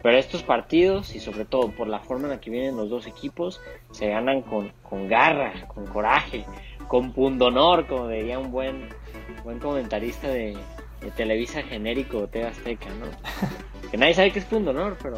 Pero 0.04 0.18
estos 0.18 0.42
partidos, 0.42 1.14
y 1.14 1.20
sobre 1.20 1.46
todo 1.46 1.70
por 1.70 1.88
la 1.88 1.98
forma 1.98 2.24
en 2.24 2.32
la 2.32 2.38
que 2.38 2.50
vienen 2.50 2.76
los 2.76 2.90
dos 2.90 3.06
equipos, 3.06 3.62
se 3.90 4.06
ganan 4.06 4.42
con, 4.42 4.70
con 4.82 5.08
garra, 5.08 5.66
con 5.66 5.86
coraje, 5.86 6.44
con 6.88 7.14
pundonor, 7.14 7.86
como 7.86 8.08
diría 8.08 8.38
un 8.38 8.52
buen, 8.52 8.90
buen 9.44 9.58
comentarista 9.58 10.28
de, 10.28 10.58
Televisa 11.16 11.62
genérico 11.62 12.26
de 12.26 12.44
Azteca, 12.44 12.90
¿no? 13.00 13.06
que 13.90 13.96
nadie 13.96 14.12
sabe 14.12 14.30
qué 14.30 14.40
es 14.40 14.44
pundonor, 14.44 14.98
pero 15.02 15.16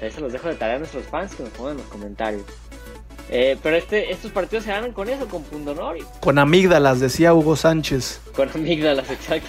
ahí 0.00 0.10
se 0.10 0.22
los 0.22 0.32
dejo 0.32 0.48
de 0.48 0.54
tarea 0.54 0.76
a 0.76 0.78
nuestros 0.78 1.04
fans 1.04 1.34
que 1.34 1.42
nos 1.42 1.52
pongan 1.52 1.72
en 1.72 1.78
los 1.80 1.86
comentarios. 1.88 2.44
Eh, 3.30 3.56
pero 3.62 3.76
este, 3.76 4.12
estos 4.12 4.30
partidos 4.30 4.64
se 4.64 4.70
ganan 4.70 4.92
con 4.92 5.08
eso, 5.08 5.26
con 5.26 5.42
pundonor. 5.42 5.96
Con 6.20 6.38
amígdalas, 6.38 7.00
decía 7.00 7.34
Hugo 7.34 7.56
Sánchez. 7.56 8.20
Con 8.36 8.50
amígdalas, 8.54 9.10
exacto. 9.10 9.48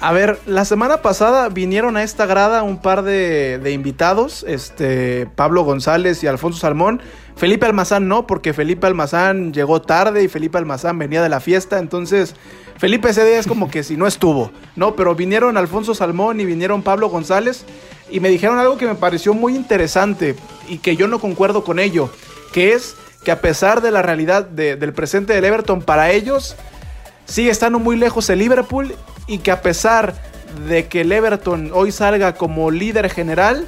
a 0.00 0.12
ver, 0.12 0.38
la 0.46 0.64
semana 0.64 1.02
pasada 1.02 1.48
vinieron 1.48 1.96
a 1.96 2.02
esta 2.02 2.26
grada 2.26 2.62
un 2.62 2.78
par 2.78 3.02
de, 3.04 3.58
de, 3.58 3.72
invitados, 3.72 4.44
este, 4.46 5.26
Pablo 5.34 5.64
González 5.64 6.22
y 6.24 6.26
Alfonso 6.26 6.58
Salmón. 6.58 7.00
Felipe 7.36 7.64
Almazán 7.64 8.08
no, 8.08 8.26
porque 8.26 8.52
Felipe 8.52 8.86
Almazán 8.86 9.52
llegó 9.52 9.80
tarde 9.80 10.22
y 10.22 10.28
Felipe 10.28 10.58
Almazán 10.58 10.98
venía 10.98 11.22
de 11.22 11.28
la 11.28 11.40
fiesta, 11.40 11.78
entonces 11.78 12.34
Felipe 12.76 13.08
ese 13.08 13.24
día 13.24 13.38
es 13.38 13.46
como 13.46 13.70
que 13.70 13.82
si 13.82 13.96
no 13.96 14.06
estuvo, 14.06 14.50
¿no? 14.76 14.96
Pero 14.96 15.14
vinieron 15.14 15.56
Alfonso 15.56 15.94
Salmón 15.94 16.40
y 16.40 16.44
vinieron 16.44 16.82
Pablo 16.82 17.08
González 17.08 17.64
y 18.10 18.20
me 18.20 18.28
dijeron 18.28 18.58
algo 18.58 18.76
que 18.76 18.86
me 18.86 18.94
pareció 18.94 19.32
muy 19.34 19.56
interesante 19.56 20.36
y 20.68 20.78
que 20.78 20.96
yo 20.96 21.08
no 21.08 21.18
concuerdo 21.18 21.64
con 21.64 21.78
ello 21.78 22.10
que 22.52 22.74
es 22.74 22.94
que 23.24 23.30
a 23.30 23.40
pesar 23.40 23.80
de 23.80 23.90
la 23.90 24.02
realidad 24.02 24.44
del 24.44 24.92
presente 24.92 25.32
del 25.32 25.44
Everton 25.44 25.82
para 25.82 26.10
ellos, 26.10 26.56
sigue 27.24 27.50
estando 27.50 27.78
muy 27.78 27.96
lejos 27.96 28.28
el 28.30 28.40
Liverpool 28.40 28.94
y 29.26 29.38
que 29.38 29.50
a 29.50 29.62
pesar 29.62 30.14
de 30.68 30.86
que 30.86 31.02
el 31.02 31.12
Everton 31.12 31.70
hoy 31.72 31.92
salga 31.92 32.34
como 32.34 32.70
líder 32.70 33.10
general, 33.10 33.66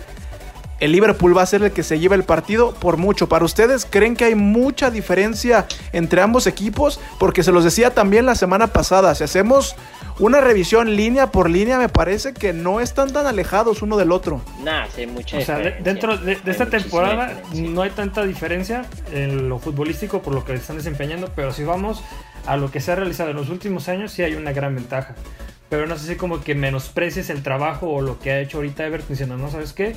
el 0.81 0.93
Liverpool 0.93 1.37
va 1.37 1.43
a 1.43 1.47
ser 1.47 1.63
el 1.63 1.73
que 1.73 1.83
se 1.83 1.99
lleva 1.99 2.15
el 2.15 2.25
partido 2.25 2.75
por 2.75 2.97
mucho. 2.97 3.29
¿Para 3.29 3.45
ustedes 3.45 3.87
creen 3.89 4.17
que 4.17 4.25
hay 4.25 4.35
mucha 4.35 4.91
diferencia 4.91 5.67
entre 5.93 6.21
ambos 6.21 6.47
equipos? 6.47 7.01
Porque 7.19 7.43
se 7.43 7.53
los 7.53 7.65
decía 7.65 7.95
también 7.95 8.27
la 8.27 8.35
semana 8.35 8.69
pasada, 8.69 9.15
si 9.15 9.25
hacemos 9.25 9.77
una 10.19 10.41
revisión 10.41 10.95
línea 10.95 11.31
por 11.31 11.51
línea, 11.51 11.79
me 11.79 11.89
parece 11.89 12.35
que 12.35 12.53
no 12.53 12.81
están 12.81 13.13
tan 13.13 13.27
alejados 13.27 13.83
uno 13.83 13.97
del 13.97 14.13
otro. 14.13 14.41
Nada, 14.63 14.87
sí, 14.95 15.07
mucha 15.07 15.39
O 15.39 15.41
sea, 15.41 15.59
dentro 15.59 16.17
de, 16.17 16.39
esta 16.47 16.67
temporada 16.67 17.33
no 17.55 17.83
hay 17.83 17.91
tanta 17.91 18.25
diferencia 18.25 18.85
en 19.13 19.49
lo 19.49 19.59
futbolístico 19.59 20.23
por 20.23 20.35
lo 20.35 20.45
que 20.45 20.55
están 20.55 20.77
desempeñando, 20.77 21.31
pero 21.35 21.53
si 21.53 21.65
vamos 21.65 22.03
a 22.47 22.57
lo 22.57 22.71
que 22.71 22.81
se 22.81 22.93
ha 22.93 22.97
realizado 22.97 23.31
en 23.31 23.37
los 23.37 23.49
últimos 23.49 23.89
años, 23.89 24.13
sí 24.13 24.23
hay 24.23 24.35
una 24.35 24.53
gran 24.53 24.75
ventaja 24.75 25.15
pero 25.75 25.89
no 25.89 25.99
sé 25.99 26.07
si 26.07 26.15
como 26.15 26.41
que 26.41 26.55
menosprecies 26.55 27.31
el 27.31 27.43
trabajo 27.43 27.89
o 27.89 28.01
lo 28.01 28.21
que 28.21 28.31
ha 28.31 28.39
hecho 28.39 28.59
ahorita 28.59 28.87
Everton 28.87 29.09
diciendo, 29.09 29.37
no, 29.37 29.51
¿sabes 29.51 29.73
qué? 29.73 29.97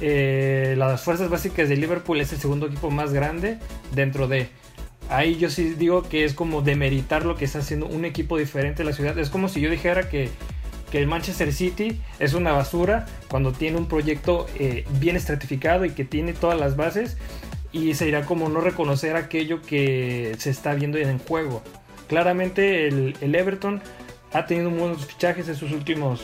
Eh, 0.00 0.74
las 0.78 1.02
fuerzas 1.02 1.28
básicas 1.28 1.68
de 1.68 1.76
Liverpool 1.76 2.18
es 2.22 2.32
el 2.32 2.38
segundo 2.38 2.66
equipo 2.66 2.90
más 2.90 3.12
grande 3.12 3.58
dentro 3.94 4.26
de... 4.26 4.48
Ahí 5.10 5.36
yo 5.36 5.50
sí 5.50 5.74
digo 5.74 6.02
que 6.02 6.24
es 6.24 6.32
como 6.32 6.62
demeritar 6.62 7.26
lo 7.26 7.36
que 7.36 7.44
está 7.44 7.58
haciendo 7.58 7.84
un 7.84 8.06
equipo 8.06 8.38
diferente 8.38 8.82
de 8.82 8.88
la 8.88 8.96
ciudad. 8.96 9.18
Es 9.18 9.28
como 9.28 9.50
si 9.50 9.60
yo 9.60 9.68
dijera 9.68 10.08
que 10.08 10.30
que 10.90 10.98
el 10.98 11.06
Manchester 11.06 11.52
City 11.52 12.00
es 12.18 12.32
una 12.32 12.52
basura 12.52 13.04
cuando 13.28 13.52
tiene 13.52 13.76
un 13.76 13.86
proyecto 13.86 14.46
eh, 14.58 14.86
bien 14.98 15.16
estratificado 15.16 15.84
y 15.84 15.90
que 15.90 16.06
tiene 16.06 16.32
todas 16.32 16.58
las 16.58 16.74
bases 16.74 17.18
y 17.70 17.92
sería 17.92 18.24
como 18.24 18.48
no 18.48 18.62
reconocer 18.62 19.14
aquello 19.14 19.60
que 19.60 20.34
se 20.38 20.48
está 20.48 20.72
viendo 20.72 20.96
en 20.96 21.18
juego. 21.18 21.62
Claramente 22.06 22.88
el, 22.88 23.14
el 23.20 23.34
Everton 23.34 23.82
ha 24.32 24.46
tenido 24.46 24.70
buenos 24.70 25.06
fichajes 25.06 25.48
en 25.48 25.56
sus 25.56 25.72
últimas 25.72 26.20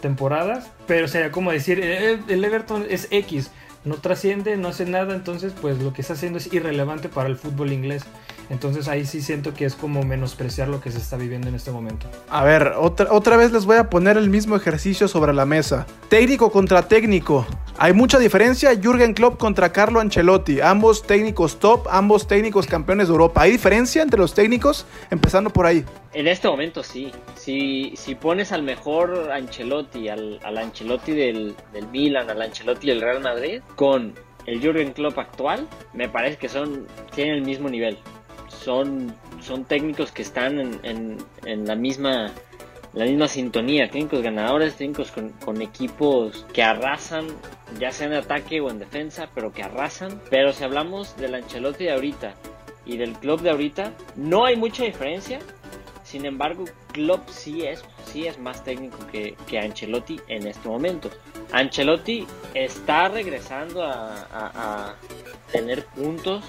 temporadas, 0.00 0.70
pero 0.86 1.08
sería 1.08 1.32
como 1.32 1.52
decir, 1.52 1.80
el 1.80 2.44
Everton 2.44 2.86
es 2.88 3.08
X, 3.10 3.50
no 3.84 3.96
trasciende, 3.96 4.56
no 4.56 4.68
hace 4.68 4.84
nada, 4.84 5.14
entonces 5.14 5.54
pues 5.60 5.80
lo 5.80 5.92
que 5.92 6.02
está 6.02 6.14
haciendo 6.14 6.38
es 6.38 6.52
irrelevante 6.52 7.08
para 7.08 7.28
el 7.28 7.36
fútbol 7.36 7.72
inglés. 7.72 8.04
Entonces 8.48 8.88
ahí 8.88 9.04
sí 9.04 9.20
siento 9.22 9.54
que 9.54 9.64
es 9.64 9.74
como 9.74 10.02
menospreciar 10.02 10.68
lo 10.68 10.80
que 10.80 10.90
se 10.90 10.98
está 10.98 11.16
viviendo 11.16 11.48
en 11.48 11.54
este 11.54 11.70
momento. 11.70 12.06
A 12.28 12.44
ver, 12.44 12.74
otra, 12.78 13.12
otra 13.12 13.36
vez 13.36 13.52
les 13.52 13.64
voy 13.64 13.76
a 13.76 13.90
poner 13.90 14.16
el 14.16 14.30
mismo 14.30 14.56
ejercicio 14.56 15.08
sobre 15.08 15.32
la 15.32 15.46
mesa. 15.46 15.86
Técnico 16.08 16.50
contra 16.50 16.86
técnico. 16.86 17.46
Hay 17.78 17.92
mucha 17.92 18.18
diferencia. 18.18 18.70
Jürgen 18.74 19.12
Klopp 19.14 19.38
contra 19.38 19.72
Carlo 19.72 20.00
Ancelotti. 20.00 20.60
Ambos 20.60 21.02
técnicos 21.02 21.58
top, 21.58 21.86
ambos 21.90 22.26
técnicos 22.26 22.66
campeones 22.66 23.08
de 23.08 23.12
Europa. 23.12 23.42
¿Hay 23.42 23.52
diferencia 23.52 24.02
entre 24.02 24.18
los 24.18 24.32
técnicos? 24.32 24.86
Empezando 25.10 25.50
por 25.50 25.66
ahí. 25.66 25.84
En 26.14 26.26
este 26.26 26.48
momento 26.48 26.82
sí. 26.82 27.12
Si, 27.34 27.92
si 27.96 28.14
pones 28.14 28.52
al 28.52 28.62
mejor 28.62 29.30
Ancelotti, 29.32 30.08
al, 30.08 30.40
al 30.42 30.56
Ancelotti 30.58 31.12
del, 31.12 31.54
del 31.72 31.88
Milan, 31.88 32.30
al 32.30 32.40
Ancelotti 32.40 32.86
del 32.86 33.00
Real 33.00 33.20
Madrid, 33.20 33.60
con 33.74 34.14
el 34.46 34.60
Jürgen 34.60 34.92
Klopp 34.92 35.18
actual, 35.18 35.66
me 35.92 36.08
parece 36.08 36.38
que 36.38 36.48
son 36.48 36.86
tienen 37.14 37.34
el 37.34 37.42
mismo 37.42 37.68
nivel 37.68 37.98
son, 38.62 39.14
son 39.40 39.64
técnicos 39.64 40.12
que 40.12 40.22
están 40.22 40.58
en, 40.82 41.18
en, 41.44 41.66
la 41.66 41.74
misma 41.74 42.32
la 42.92 43.04
misma 43.04 43.28
sintonía, 43.28 43.90
técnicos 43.90 44.22
ganadores, 44.22 44.76
técnicos 44.76 45.10
con, 45.10 45.30
con, 45.44 45.60
equipos 45.60 46.46
que 46.54 46.62
arrasan, 46.62 47.26
ya 47.78 47.92
sea 47.92 48.06
en 48.06 48.14
ataque 48.14 48.60
o 48.62 48.70
en 48.70 48.78
defensa, 48.78 49.28
pero 49.34 49.52
que 49.52 49.62
arrasan. 49.62 50.20
Pero 50.30 50.54
si 50.54 50.64
hablamos 50.64 51.14
del 51.18 51.34
Ancelotti 51.34 51.84
de 51.84 51.92
ahorita 51.92 52.34
y 52.86 52.96
del 52.96 53.12
club 53.12 53.42
de 53.42 53.50
ahorita, 53.50 53.92
no 54.16 54.46
hay 54.46 54.56
mucha 54.56 54.84
diferencia. 54.84 55.40
Sin 56.04 56.24
embargo, 56.24 56.64
Klopp 56.92 57.28
sí 57.28 57.66
es, 57.66 57.84
sí 58.06 58.26
es 58.26 58.38
más 58.38 58.64
técnico 58.64 58.96
que, 59.12 59.36
que 59.46 59.58
Ancelotti 59.58 60.18
en 60.28 60.46
este 60.46 60.66
momento. 60.66 61.10
Ancelotti 61.52 62.26
está 62.54 63.08
regresando 63.08 63.84
a, 63.84 64.26
a 64.32 64.94
tener 65.52 65.84
puntos 65.84 66.44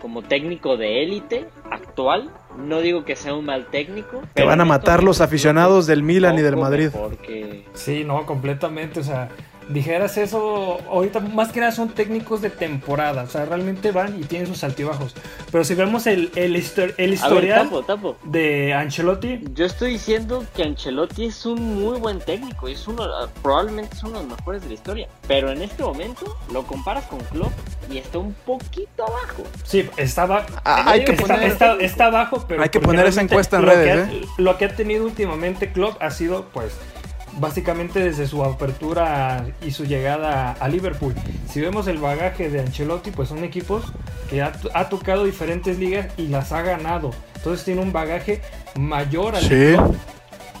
como 0.00 0.22
técnico 0.22 0.76
de 0.76 1.02
élite 1.02 1.46
actual. 1.70 2.30
No 2.58 2.80
digo 2.80 3.04
que 3.04 3.16
sea 3.16 3.34
un 3.34 3.44
mal 3.44 3.66
técnico. 3.66 4.22
Te 4.34 4.44
van 4.44 4.60
a 4.60 4.64
matar 4.64 5.02
los 5.02 5.20
aficionados 5.20 5.86
del 5.86 6.02
Milan 6.02 6.38
y 6.38 6.42
del 6.42 6.56
Madrid. 6.56 6.90
Porque... 6.92 7.66
Sí, 7.74 8.04
no, 8.04 8.24
completamente. 8.24 9.00
O 9.00 9.04
sea, 9.04 9.28
dijeras 9.68 10.16
eso, 10.16 10.78
ahorita 10.88 11.20
más 11.20 11.52
que 11.52 11.60
nada 11.60 11.72
son 11.72 11.90
técnicos 11.90 12.40
de 12.40 12.50
temporada, 12.50 13.24
o 13.24 13.28
sea, 13.28 13.44
realmente 13.44 13.90
van 13.90 14.18
y 14.20 14.24
tienen 14.24 14.46
sus 14.46 14.62
altibajos. 14.64 15.14
Pero 15.50 15.64
si 15.64 15.74
vemos 15.74 16.06
el, 16.06 16.30
el, 16.36 16.56
histor 16.56 16.94
el 16.98 17.14
historial 17.14 17.68
ver, 17.68 17.68
tapo, 17.68 17.82
tapo. 17.82 18.16
de 18.24 18.72
Ancelotti. 18.74 19.40
Yo 19.54 19.66
estoy 19.66 19.92
diciendo 19.92 20.44
que 20.54 20.62
Ancelotti 20.62 21.26
es 21.26 21.46
un 21.46 21.82
muy 21.82 21.98
buen 21.98 22.18
técnico, 22.20 22.68
es 22.68 22.86
uno, 22.86 23.06
probablemente 23.42 23.96
es 23.96 24.02
uno 24.02 24.20
de 24.20 24.26
los 24.26 24.38
mejores 24.38 24.62
de 24.62 24.68
la 24.68 24.74
historia. 24.74 25.08
Pero 25.26 25.50
en 25.50 25.62
este 25.62 25.82
momento 25.82 26.36
lo 26.52 26.62
comparas 26.64 27.04
con 27.04 27.18
Klopp 27.20 27.52
y 27.90 27.98
está 27.98 28.18
un 28.18 28.32
poquito 28.32 29.04
abajo. 29.04 29.44
Sí, 29.64 29.88
estaba, 29.96 30.46
ah, 30.64 30.84
hay 30.90 31.04
que 31.04 31.12
está, 31.12 31.26
poner, 31.26 31.42
está, 31.50 31.76
está, 31.76 32.06
abajo, 32.06 32.44
pero 32.46 32.62
hay 32.62 32.68
que 32.68 32.80
poner 32.80 33.06
esa 33.06 33.22
encuesta 33.22 33.56
en 33.56 33.64
lo 33.64 33.70
redes. 33.70 34.08
Que, 34.08 34.16
¿eh? 34.18 34.22
Lo 34.38 34.56
que 34.58 34.66
ha 34.66 34.74
tenido 34.74 35.04
últimamente 35.04 35.72
Klopp 35.72 36.00
ha 36.02 36.10
sido, 36.10 36.46
pues, 36.52 36.72
básicamente 37.38 38.00
desde 38.00 38.26
su 38.26 38.42
apertura 38.44 39.46
y 39.64 39.70
su 39.70 39.84
llegada 39.84 40.52
a 40.52 40.68
Liverpool. 40.68 41.14
Si 41.50 41.60
vemos 41.60 41.86
el 41.86 41.98
bagaje 41.98 42.50
de 42.50 42.60
Ancelotti, 42.60 43.10
pues 43.10 43.28
son 43.28 43.44
equipos 43.44 43.84
que 44.30 44.42
ha, 44.42 44.52
ha 44.74 44.88
tocado 44.88 45.24
diferentes 45.24 45.78
ligas 45.78 46.08
y 46.16 46.28
las 46.28 46.52
ha 46.52 46.62
ganado. 46.62 47.10
Entonces 47.36 47.64
tiene 47.64 47.80
un 47.80 47.92
bagaje 47.92 48.40
mayor 48.74 49.36
al 49.36 49.42
sí. 49.42 49.76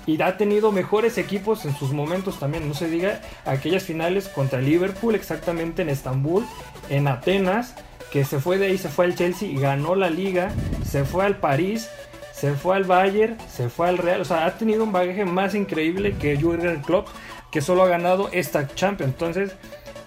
y 0.06 0.20
ha 0.22 0.36
tenido 0.36 0.72
mejores 0.72 1.18
equipos 1.18 1.64
en 1.64 1.74
sus 1.74 1.92
momentos 1.92 2.38
también. 2.38 2.68
No 2.68 2.74
se 2.74 2.88
diga 2.88 3.20
aquellas 3.44 3.82
finales 3.82 4.28
contra 4.28 4.60
Liverpool, 4.60 5.14
exactamente 5.14 5.82
en 5.82 5.88
Estambul, 5.88 6.44
en 6.90 7.08
Atenas, 7.08 7.74
que 8.12 8.24
se 8.24 8.38
fue 8.38 8.58
de 8.58 8.66
ahí, 8.66 8.78
se 8.78 8.88
fue 8.88 9.06
al 9.06 9.16
Chelsea 9.16 9.48
y 9.48 9.56
ganó 9.56 9.94
la 9.94 10.10
liga, 10.10 10.52
se 10.88 11.04
fue 11.04 11.24
al 11.24 11.38
París 11.38 11.88
se 12.36 12.52
fue 12.52 12.76
al 12.76 12.84
Bayern, 12.84 13.38
se 13.48 13.70
fue 13.70 13.88
al 13.88 13.96
Real, 13.96 14.20
o 14.20 14.24
sea, 14.26 14.44
ha 14.44 14.58
tenido 14.58 14.84
un 14.84 14.92
bagaje 14.92 15.24
más 15.24 15.54
increíble 15.54 16.16
que 16.20 16.38
Jurgen 16.38 16.82
Klopp, 16.82 17.08
que 17.50 17.62
solo 17.62 17.82
ha 17.82 17.88
ganado 17.88 18.28
esta 18.30 18.68
Champions. 18.74 19.14
Entonces, 19.14 19.56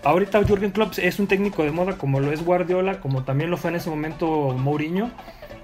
ahorita 0.03 0.43
Jurgen 0.43 0.69
Klopp 0.69 0.93
es 0.99 1.17
un 1.17 1.25
técnico 1.25 1.63
de 1.63 1.71
moda 1.71 1.97
como 1.97 2.19
lo 2.19 2.31
es 2.31 2.45
Guardiola, 2.45 2.99
como 2.99 3.23
también 3.23 3.49
lo 3.49 3.57
fue 3.57 3.71
en 3.71 3.77
ese 3.77 3.89
momento 3.89 4.27
Mourinho, 4.27 5.09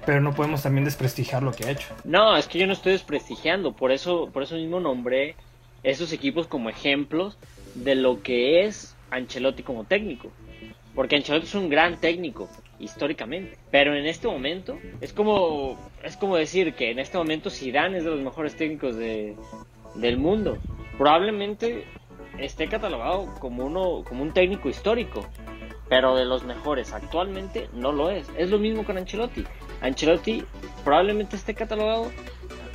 pero 0.04 0.20
no 0.20 0.34
podemos 0.34 0.64
también 0.64 0.84
desprestigiar 0.84 1.44
lo 1.44 1.52
que 1.52 1.66
ha 1.66 1.70
hecho. 1.70 1.94
No, 2.02 2.36
es 2.36 2.48
que 2.48 2.58
yo 2.58 2.66
no 2.66 2.72
estoy 2.72 2.92
desprestigiando, 2.92 3.72
por 3.72 3.92
eso, 3.92 4.28
por 4.32 4.42
eso 4.42 4.56
mismo 4.56 4.80
nombré 4.80 5.36
esos 5.84 6.12
equipos 6.12 6.48
como 6.48 6.68
ejemplos 6.68 7.38
de 7.76 7.94
lo 7.94 8.24
que 8.24 8.64
es 8.64 8.96
Ancelotti 9.12 9.62
como 9.62 9.84
técnico. 9.84 10.32
Porque 10.96 11.14
Ancelotti 11.14 11.46
es 11.46 11.54
un 11.54 11.68
gran 11.68 12.00
técnico, 12.00 12.48
históricamente. 12.78 13.58
Pero 13.70 13.94
en 13.94 14.06
este 14.06 14.28
momento 14.28 14.78
es 15.00 15.12
como 15.12 15.78
es 16.02 16.16
como 16.16 16.36
decir 16.36 16.74
que 16.74 16.90
en 16.90 16.98
este 16.98 17.18
momento 17.18 17.50
Zidane 17.50 17.98
es 17.98 18.04
de 18.04 18.10
los 18.10 18.20
mejores 18.20 18.56
técnicos 18.56 18.96
de, 18.96 19.36
del 19.94 20.18
mundo. 20.18 20.58
Probablemente 20.98 21.84
esté 22.38 22.68
catalogado 22.68 23.34
como 23.38 23.64
uno 23.64 24.04
como 24.06 24.22
un 24.22 24.32
técnico 24.32 24.68
histórico, 24.68 25.26
pero 25.88 26.16
de 26.16 26.24
los 26.24 26.44
mejores 26.44 26.92
actualmente 26.92 27.68
no 27.72 27.92
lo 27.92 28.10
es. 28.10 28.28
Es 28.36 28.50
lo 28.50 28.58
mismo 28.58 28.84
con 28.84 28.98
Ancelotti. 28.98 29.44
Ancelotti 29.80 30.44
probablemente 30.84 31.36
esté 31.36 31.54
catalogado 31.54 32.10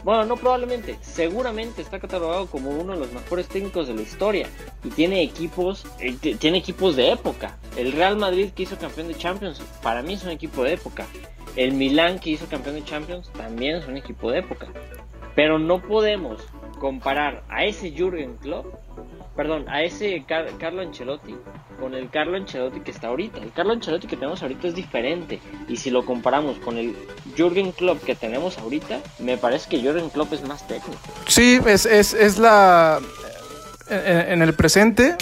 bueno, 0.03 0.25
no 0.25 0.35
probablemente, 0.35 0.97
seguramente 1.01 1.81
está 1.81 1.99
catalogado 1.99 2.47
como 2.47 2.71
uno 2.71 2.93
de 2.93 2.99
los 2.99 3.11
mejores 3.11 3.47
técnicos 3.47 3.87
de 3.87 3.93
la 3.93 4.01
historia 4.01 4.47
y 4.83 4.89
tiene 4.89 5.21
equipos, 5.21 5.85
eh, 5.99 6.15
tiene 6.39 6.57
equipos 6.57 6.95
de 6.95 7.11
época. 7.11 7.57
El 7.77 7.91
Real 7.91 8.17
Madrid 8.17 8.49
que 8.55 8.63
hizo 8.63 8.77
campeón 8.77 9.07
de 9.07 9.15
Champions, 9.15 9.61
para 9.81 10.01
mí 10.01 10.13
es 10.13 10.23
un 10.23 10.31
equipo 10.31 10.63
de 10.63 10.73
época. 10.73 11.05
El 11.55 11.73
Milán 11.73 12.19
que 12.19 12.31
hizo 12.31 12.47
campeón 12.47 12.75
de 12.75 12.83
Champions 12.85 13.29
también 13.33 13.75
es 13.75 13.87
un 13.87 13.97
equipo 13.97 14.31
de 14.31 14.39
época. 14.39 14.67
Pero 15.35 15.59
no 15.59 15.81
podemos 15.81 16.41
comparar 16.79 17.43
a 17.49 17.65
ese 17.65 17.91
Jürgen 17.91 18.37
Klopp, 18.37 18.65
perdón, 19.35 19.65
a 19.69 19.83
ese 19.83 20.23
Car 20.27 20.47
Carlo 20.59 20.81
Ancelotti 20.81 21.35
con 21.79 21.95
el 21.95 22.09
Carlo 22.09 22.37
Ancelotti 22.37 22.81
que 22.81 22.91
está 22.91 23.07
ahorita. 23.07 23.39
El 23.39 23.51
Carlo 23.51 23.73
Ancelotti 23.73 24.07
que 24.07 24.15
tenemos 24.15 24.41
ahorita 24.41 24.67
es 24.67 24.75
diferente. 24.75 25.39
Y 25.67 25.77
si 25.77 25.89
lo 25.89 26.05
comparamos 26.05 26.57
con 26.59 26.77
el 26.77 26.95
Jürgen 27.35 27.71
Klopp 27.71 28.03
que 28.03 28.15
tenemos 28.15 28.57
ahorita, 28.57 28.99
me 29.19 29.37
parece 29.37 29.69
que 29.69 29.79
Jürgen 29.79 30.09
Klopp 30.09 30.33
es 30.33 30.43
más 30.47 30.67
técnico. 30.67 30.99
Sí, 31.27 31.59
es, 31.65 31.85
es, 31.85 32.13
es 32.13 32.37
la... 32.37 32.99
En, 33.89 34.33
en, 34.33 34.41
el 34.41 34.53
presente, 34.53 35.17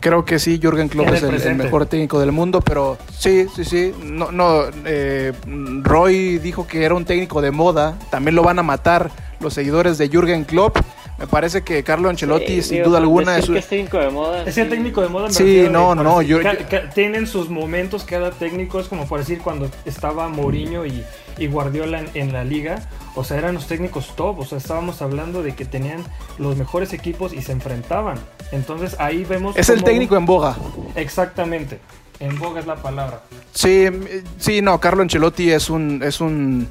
creo 0.00 0.24
que 0.24 0.38
sí, 0.38 0.58
Jürgen 0.60 0.88
Klopp 0.88 1.08
es 1.10 1.22
el 1.44 1.54
mejor 1.54 1.86
técnico 1.86 2.18
del 2.18 2.32
mundo, 2.32 2.60
pero 2.60 2.98
sí, 3.16 3.46
sí, 3.54 3.64
sí. 3.64 3.94
No, 4.02 4.32
no, 4.32 4.64
eh, 4.84 5.32
Roy 5.82 6.38
dijo 6.38 6.66
que 6.66 6.84
era 6.84 6.94
un 6.94 7.04
técnico 7.04 7.40
de 7.40 7.50
moda. 7.50 7.96
También 8.10 8.34
lo 8.34 8.42
van 8.42 8.58
a 8.58 8.62
matar 8.62 9.10
los 9.38 9.54
seguidores 9.54 9.98
de 9.98 10.08
Jürgen 10.08 10.44
Klopp. 10.44 10.78
Me 11.20 11.26
parece 11.26 11.60
que 11.62 11.84
Carlo 11.84 12.08
Ancelotti, 12.08 12.46
Sí, 12.46 12.62
sin 12.62 12.76
digo, 12.78 12.88
duda 12.88 12.98
alguna, 12.98 13.36
es 13.36 13.46
un- 13.46 13.54
que 13.54 13.60
es 13.60 13.68
técnico 13.68 13.98
de 13.98 14.08
moda. 14.08 14.42
Es 14.46 14.56
el 14.56 14.64
sí. 14.64 14.70
técnico 14.70 15.02
de 15.02 15.08
moda. 15.08 15.30
Sí, 15.30 15.66
no, 15.70 15.94
no, 15.94 16.22
yo- 16.22 16.38
tienen 16.94 17.26
sus 17.26 17.50
momentos 17.50 18.04
cada 18.04 18.30
técnico, 18.30 18.80
es 18.80 18.88
como 18.88 19.06
por 19.06 19.18
decir 19.20 19.40
cuando 19.40 19.68
estaba 19.84 20.28
Mourinho 20.28 20.86
y, 20.86 21.04
y 21.36 21.46
Guardiola 21.46 22.00
en, 22.00 22.08
en 22.14 22.32
la 22.32 22.42
liga, 22.44 22.88
o 23.14 23.22
sea, 23.22 23.36
eran 23.36 23.52
los 23.54 23.66
técnicos 23.66 24.16
top, 24.16 24.38
o 24.40 24.46
sea, 24.46 24.56
estábamos 24.56 25.02
hablando 25.02 25.42
de 25.42 25.54
que 25.54 25.66
tenían 25.66 26.02
los 26.38 26.56
mejores 26.56 26.94
equipos 26.94 27.34
y 27.34 27.42
se 27.42 27.52
enfrentaban. 27.52 28.18
Entonces 28.50 28.96
ahí 28.98 29.24
vemos... 29.24 29.56
es 29.58 29.68
el 29.68 29.84
técnico 29.84 30.16
en 30.16 30.24
boga. 30.24 30.56
Exactamente, 30.96 31.80
en 32.18 32.38
boga 32.38 32.60
es 32.60 32.66
la 32.66 32.76
palabra. 32.76 33.20
Sí, 33.52 33.84
sí, 34.38 34.62
no, 34.62 34.80
Carlo 34.80 35.02
Ancelotti 35.02 35.50
es 35.50 35.68
un, 35.68 36.02
es 36.02 36.20
un, 36.22 36.66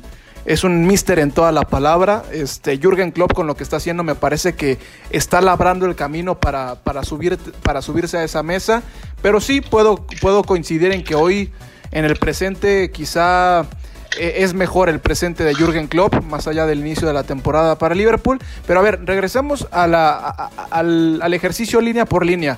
es 0.49 0.63
un 0.63 0.87
mister 0.87 1.19
en 1.19 1.31
toda 1.31 1.51
la 1.51 1.61
palabra. 1.61 2.23
Este, 2.31 2.77
Jürgen 2.79 3.11
Klopp 3.11 3.33
con 3.33 3.45
lo 3.47 3.55
que 3.55 3.61
está 3.63 3.77
haciendo 3.77 4.03
me 4.03 4.15
parece 4.15 4.55
que 4.55 4.79
está 5.11 5.41
labrando 5.41 5.85
el 5.85 5.95
camino 5.95 6.39
para, 6.39 6.75
para, 6.75 7.03
subir, 7.03 7.37
para 7.63 7.81
subirse 7.83 8.17
a 8.17 8.23
esa 8.23 8.41
mesa. 8.41 8.81
Pero 9.21 9.39
sí 9.41 9.61
puedo, 9.61 10.05
puedo 10.21 10.43
coincidir 10.43 10.91
en 10.91 11.03
que 11.03 11.13
hoy, 11.13 11.51
en 11.91 12.03
el 12.03 12.15
presente, 12.15 12.89
quizá 12.89 13.61
eh, 14.19 14.37
es 14.37 14.55
mejor 14.55 14.89
el 14.89 14.99
presente 14.99 15.43
de 15.43 15.53
Jürgen 15.53 15.87
Klopp, 15.87 16.15
más 16.23 16.47
allá 16.47 16.65
del 16.65 16.79
inicio 16.79 17.07
de 17.07 17.13
la 17.13 17.23
temporada 17.23 17.77
para 17.77 17.93
Liverpool. 17.93 18.39
Pero 18.65 18.79
a 18.79 18.81
ver, 18.83 19.05
regresemos 19.05 19.67
a 19.71 19.85
la, 19.85 20.09
a- 20.17 20.49
a- 20.57 20.67
al, 20.71 21.19
al 21.21 21.33
ejercicio 21.35 21.79
línea 21.79 22.05
por 22.05 22.25
línea. 22.25 22.57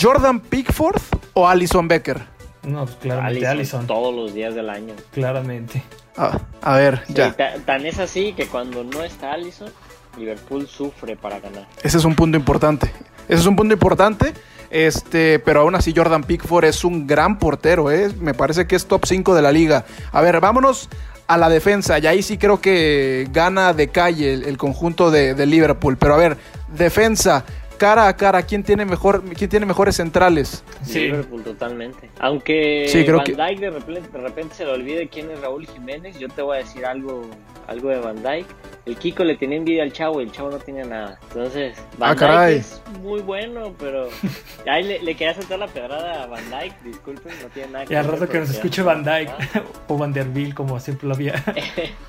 ¿Jordan 0.00 0.40
Pickford 0.40 1.00
o 1.34 1.46
Alison 1.48 1.86
Becker? 1.86 2.20
No, 2.64 2.84
pues 2.84 2.96
claramente 2.96 3.46
Allison, 3.46 3.86
todos 3.86 4.12
los 4.14 4.34
días 4.34 4.54
del 4.56 4.70
año. 4.70 4.94
claramente. 5.12 5.82
Ah, 6.16 6.38
a 6.60 6.76
ver, 6.76 7.02
Sí, 7.06 7.14
ya. 7.14 7.32
ta- 7.32 7.54
tan 7.64 7.86
es 7.86 7.98
así 7.98 8.32
que 8.34 8.46
cuando 8.46 8.84
no 8.84 9.02
está 9.02 9.32
Allison, 9.32 9.70
Liverpool 10.18 10.66
sufre 10.68 11.16
para 11.16 11.40
ganar. 11.40 11.66
Ese 11.82 11.98
es 11.98 12.04
un 12.04 12.14
punto 12.14 12.36
importante. 12.36 12.92
Ese 13.28 13.40
es 13.40 13.46
un 13.46 13.56
punto 13.56 13.72
importante. 13.72 14.34
Este, 14.70 15.38
pero 15.38 15.60
aún 15.60 15.74
así 15.74 15.92
Jordan 15.94 16.22
Pickford 16.24 16.64
es 16.64 16.82
un 16.82 17.06
gran 17.06 17.38
portero, 17.38 17.90
¿eh? 17.90 18.10
me 18.20 18.32
parece 18.32 18.66
que 18.66 18.74
es 18.74 18.86
top 18.86 19.04
5 19.04 19.34
de 19.34 19.42
la 19.42 19.52
liga. 19.52 19.84
A 20.12 20.22
ver, 20.22 20.40
vámonos 20.40 20.88
a 21.26 21.36
la 21.36 21.50
defensa, 21.50 21.98
y 21.98 22.06
ahí 22.06 22.22
sí 22.22 22.38
creo 22.38 22.60
que 22.60 23.28
gana 23.30 23.74
de 23.74 23.88
calle 23.88 24.32
el, 24.32 24.56
conjunto 24.56 25.10
de, 25.10 25.34
de, 25.34 25.46
Liverpool. 25.46 25.98
Pero 25.98 26.14
a 26.14 26.16
ver, 26.16 26.38
defensa, 26.74 27.44
cara 27.82 28.06
a 28.06 28.16
cara, 28.16 28.44
¿quién 28.44 28.62
tiene, 28.62 28.84
mejor, 28.84 29.24
quién 29.34 29.50
tiene 29.50 29.66
mejores 29.66 29.96
centrales? 29.96 30.62
Sí. 30.84 31.00
Liverpool 31.00 31.42
totalmente. 31.42 32.08
Aunque 32.20 32.86
Van 33.08 33.24
Dijk 33.24 33.58
de 33.58 33.70
repente, 33.70 34.08
de 34.08 34.18
repente 34.20 34.54
se 34.54 34.64
le 34.64 34.70
olvide 34.70 35.08
quién 35.08 35.28
es 35.32 35.40
Raúl 35.40 35.66
Jiménez, 35.66 36.16
yo 36.16 36.28
te 36.28 36.42
voy 36.42 36.58
a 36.58 36.60
decir 36.60 36.86
algo, 36.86 37.22
algo 37.66 37.88
de 37.88 37.98
Van 37.98 38.22
Dijk. 38.22 38.46
El 38.86 38.96
Kiko 38.96 39.24
le 39.24 39.36
tenía 39.36 39.58
envidia 39.58 39.82
al 39.82 39.92
chavo 39.92 40.20
y 40.20 40.24
el 40.26 40.30
chavo 40.30 40.50
no 40.50 40.58
tenía 40.58 40.84
nada. 40.84 41.18
Entonces, 41.22 41.76
Van 41.98 42.16
ah, 42.22 42.46
Dijk 42.46 42.60
es 42.60 42.80
muy 43.02 43.20
bueno, 43.20 43.74
pero 43.76 44.08
ahí 44.70 44.84
le, 44.84 45.02
le, 45.02 45.16
quería 45.16 45.34
saltar 45.34 45.58
la 45.58 45.66
pedrada 45.66 46.22
a 46.22 46.26
Van 46.26 46.44
Dijk, 46.50 46.82
disculpen, 46.84 47.32
no 47.42 47.48
tiene 47.48 47.72
nada 47.72 47.84
que 47.84 47.94
ver. 47.96 48.04
Y 48.04 48.06
al 48.06 48.12
rato 48.12 48.28
que 48.28 48.38
nos 48.38 48.50
escuche 48.50 48.82
Van 48.82 49.02
Dijk 49.02 49.28
o 49.88 49.98
Van 49.98 50.12
der 50.12 50.28
Biel, 50.28 50.54
como 50.54 50.78
siempre 50.78 51.08
lo 51.08 51.14
había. 51.14 51.34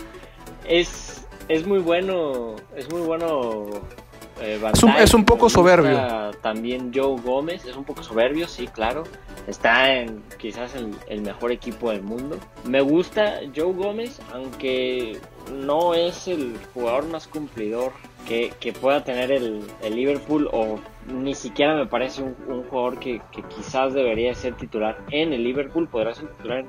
es, 0.69 1.25
es 1.47 1.65
muy 1.65 1.79
bueno, 1.79 2.57
es 2.75 2.87
muy 2.91 3.01
bueno 3.01 3.81
eh, 4.41 4.59
es, 4.99 5.13
un, 5.13 5.25
poco 5.25 5.49
soberbio. 5.49 6.31
También 6.41 6.91
Joe 6.93 7.21
Gómez 7.21 7.65
es 7.65 7.75
un 7.75 7.83
poco 7.83 8.03
soberbio, 8.03 8.47
sí, 8.47 8.67
claro. 8.67 9.03
Está 9.47 9.93
en 9.93 10.23
quizás 10.37 10.75
el, 10.75 10.95
el, 11.07 11.21
mejor 11.21 11.51
equipo 11.51 11.91
del 11.91 12.01
mundo. 12.01 12.37
Me 12.65 12.81
gusta 12.81 13.41
Joe 13.55 13.73
Gómez, 13.73 14.19
aunque 14.33 15.19
no 15.51 15.93
es 15.93 16.27
el 16.27 16.57
jugador 16.73 17.05
más 17.07 17.27
cumplidor 17.27 17.91
que, 18.25 18.73
pueda 18.79 19.03
tener 19.03 19.31
el, 19.31 19.61
Liverpool 19.89 20.49
o 20.51 20.79
ni 21.07 21.35
siquiera 21.35 21.75
me 21.75 21.85
parece 21.85 22.21
un, 22.23 22.63
jugador 22.69 22.99
que, 22.99 23.21
quizás 23.55 23.93
debería 23.93 24.33
ser 24.33 24.55
titular 24.55 24.97
en 25.11 25.33
el 25.33 25.43
Liverpool, 25.43 25.87
podrá 25.87 26.13
ser 26.13 26.29
titular 26.29 26.65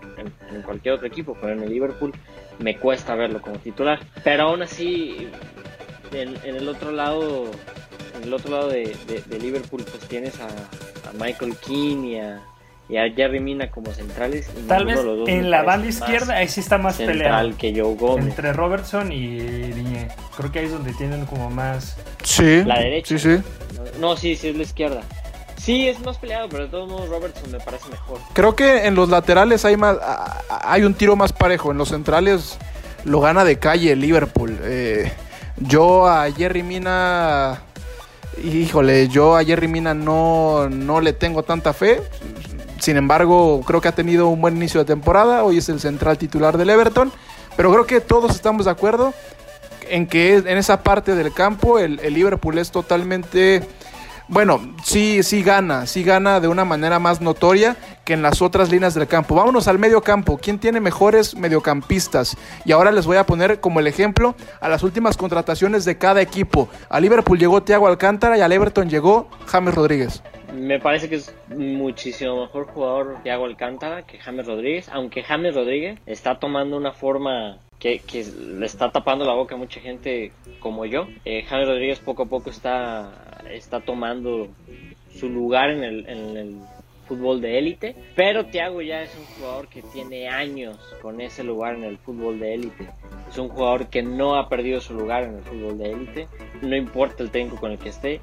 en, 0.51 0.63
cualquier 0.63 0.95
otro 0.95 1.07
equipo, 1.07 1.37
pero 1.41 1.53
en 1.53 1.63
el 1.63 1.71
Liverpool 1.71 2.13
me 2.59 2.77
cuesta 2.79 3.15
verlo 3.15 3.41
como 3.41 3.57
titular. 3.59 4.01
Pero 4.23 4.45
aún 4.45 4.63
así 4.63 5.29
en, 6.13 6.37
el 6.45 6.69
otro 6.69 6.93
lado, 6.93 7.47
en 8.17 8.25
el 8.25 8.35
otro 8.35 8.51
lado 8.51 8.69
de, 8.69 8.95
Liverpool, 9.41 9.85
pues 9.85 10.09
tienes 10.09 10.35
a, 10.41 10.49
Michael 11.19 11.57
Keane 11.57 12.41
y 12.89 12.97
a, 12.97 13.15
Jerry 13.15 13.41
Mina 13.41 13.71
como 13.71 13.93
centrales. 13.93 14.51
Tal 14.69 14.85
vez 14.85 14.99
en 15.27 15.51
la 15.51 15.63
banda 15.63 15.89
izquierda 15.89 16.35
ahí 16.35 16.49
sí 16.49 16.61
está 16.61 16.79
más 16.79 16.97
peleado. 16.97 17.57
que 17.57 17.73
Joe 17.73 17.95
Gómez. 17.95 18.27
Entre 18.27 18.53
Robertson 18.53 19.11
y 19.13 19.39
Diñé. 19.39 20.09
Creo 20.37 20.53
que 20.53 20.59
ahí 20.59 20.67
es 20.67 20.73
donde 20.73 20.93
tienen 20.93 21.25
como 21.27 21.51
más. 21.51 21.97
Sí. 22.23 22.63
La 22.65 22.81
derecha. 22.81 23.19
Sí, 23.19 23.37
sí. 23.37 23.43
No, 24.01 24.17
sí, 24.17 24.37
sí 24.37 24.49
es 24.49 24.57
la 24.57 24.63
izquierda. 24.65 25.03
Sí, 25.57 25.89
es 25.89 25.99
más 26.01 26.19
peleado, 26.19 26.47
pero 26.51 26.65
de 26.65 26.69
todos 26.71 26.91
modos 26.91 27.09
Robertson 27.09 27.51
me 27.51 27.59
parece 27.59 27.89
mejor. 27.89 28.19
Creo 28.35 28.55
que 28.55 28.85
en 28.85 28.95
los 28.95 29.09
laterales 29.09 29.65
hay 29.65 29.79
más 29.79 29.97
hay 30.51 30.83
un 30.83 30.93
tiro 30.93 31.17
más 31.17 31.33
parejo. 31.33 31.71
En 31.71 31.79
los 31.79 31.89
centrales 31.89 32.59
lo 33.05 33.21
gana 33.21 33.45
de 33.45 33.59
calle 33.59 33.97
Liverpool. 33.97 34.59
Eh, 34.63 35.11
yo 35.57 36.07
a 36.07 36.31
Jerry 36.31 36.63
Mina, 36.63 37.63
híjole, 38.43 39.09
yo 39.09 39.37
a 39.37 39.45
Jerry 39.45 39.69
Mina 39.69 39.95
no, 39.95 40.69
no 40.69 41.01
le 41.01 41.13
tengo 41.13 41.43
tanta 41.43 41.73
fe. 41.73 42.03
Sin 42.81 42.97
embargo, 42.97 43.63
creo 43.67 43.81
que 43.81 43.89
ha 43.89 43.95
tenido 43.95 44.29
un 44.29 44.41
buen 44.41 44.57
inicio 44.57 44.81
de 44.81 44.87
temporada. 44.87 45.45
Hoy 45.45 45.59
es 45.59 45.69
el 45.69 45.81
central 45.81 46.19
titular 46.19 46.59
del 46.59 46.71
Everton. 46.71 47.13
Pero 47.57 47.73
creo 47.73 47.87
que 47.87 48.01
todos 48.01 48.35
estamos 48.35 48.65
de 48.65 48.73
acuerdo 48.73 49.15
en 49.89 50.07
que 50.07 50.37
en 50.37 50.59
esa 50.59 50.83
parte 50.83 51.15
del 51.15 51.33
campo 51.33 51.79
el, 51.79 52.01
el 52.01 52.15
Liverpool 52.15 52.59
es 52.59 52.71
totalmente 52.71 53.63
bueno, 54.29 54.75
sí, 54.83 55.23
sí 55.23 55.43
gana, 55.43 55.87
sí 55.87 56.03
gana 56.03 56.41
de 56.41 56.49
una 56.49 56.65
manera 56.65 56.99
más 56.99 57.21
notoria 57.21 57.77
que 58.05 58.13
en 58.13 58.23
las 58.23 58.43
otras 58.43 58.71
líneas 58.71 58.95
del 58.95 59.07
campo. 59.07 59.35
Vámonos 59.35 59.69
al 59.69 59.79
medio 59.79 60.03
campo. 60.03 60.39
¿Quién 60.39 60.59
tiene 60.59 60.81
mejores 60.81 61.35
mediocampistas? 61.37 62.37
Y 62.65 62.73
ahora 62.73 62.93
les 62.93 63.07
voy 63.07 63.17
a 63.17 63.27
poner 63.27 63.61
como 63.61 63.81
el 63.81 63.87
ejemplo 63.87 64.35
a 64.61 64.69
las 64.69 64.83
últimas 64.83 65.17
contrataciones 65.17 65.85
de 65.85 65.99
cada 65.99 66.21
equipo. 66.21 66.69
A 66.89 67.01
Liverpool 67.01 67.39
llegó 67.39 67.63
Thiago 67.63 67.87
Alcántara 67.87 68.37
y 68.39 68.41
al 68.41 68.53
Everton 68.53 68.89
llegó 68.89 69.29
James 69.47 69.75
Rodríguez. 69.75 70.23
Me 70.53 70.79
parece 70.79 71.09
que 71.09 71.17
es 71.17 71.35
muchísimo 71.49 72.43
mejor 72.43 72.67
jugador 72.67 73.17
Thiago 73.25 73.47
Alcántara 73.47 74.03
que 74.03 74.19
James 74.19 74.47
Rodríguez, 74.47 74.89
aunque 74.93 75.23
James 75.25 75.55
Rodríguez 75.55 75.99
está 76.07 76.39
tomando 76.39 76.77
una 76.77 76.93
forma 76.93 77.59
que, 77.79 78.01
le 78.59 78.65
está 78.65 78.91
tapando 78.91 79.25
la 79.25 79.35
boca 79.35 79.57
a 79.57 79.59
mucha 79.59 79.81
gente 79.81 80.33
como 80.61 80.87
yo. 80.87 81.07
Eh, 81.25 81.45
James 81.49 81.67
Rodríguez 81.67 81.99
poco 81.99 82.23
a 82.23 82.27
poco 82.27 82.51
está, 82.51 83.43
está 83.51 83.81
tomando 83.81 84.49
su 85.15 85.29
lugar 85.29 85.71
en 85.71 85.85
el, 85.85 86.09
en 86.09 86.37
el 86.37 86.57
fútbol 87.05 87.41
de 87.41 87.59
élite, 87.59 87.95
pero 88.17 88.47
Thiago 88.47 88.83
ya 88.83 89.03
es 89.03 89.15
un 89.17 89.25
jugador 89.37 89.69
que 89.69 89.83
tiene 89.83 90.29
años 90.29 90.79
con 91.01 91.21
ese 91.21 91.45
lugar 91.45 91.77
en 91.77 91.85
el 91.85 91.99
fútbol 91.99 92.39
de 92.41 92.55
élite. 92.55 92.89
Es 93.29 93.39
un 93.39 93.49
jugador 93.49 93.89
que 93.89 94.03
no 94.03 94.37
ha 94.37 94.49
perdido 94.49 94.81
su 94.81 94.95
lugar 94.95 95.25
en 95.25 95.37
el 95.37 95.43
fútbol 95.43 95.79
de 95.79 95.91
élite, 95.93 96.29
no 96.63 96.77
importa 96.77 97.23
el 97.23 97.31
técnico 97.31 97.57
con 97.57 97.73
el 97.73 97.79
que 97.79 97.89
esté, 97.89 98.21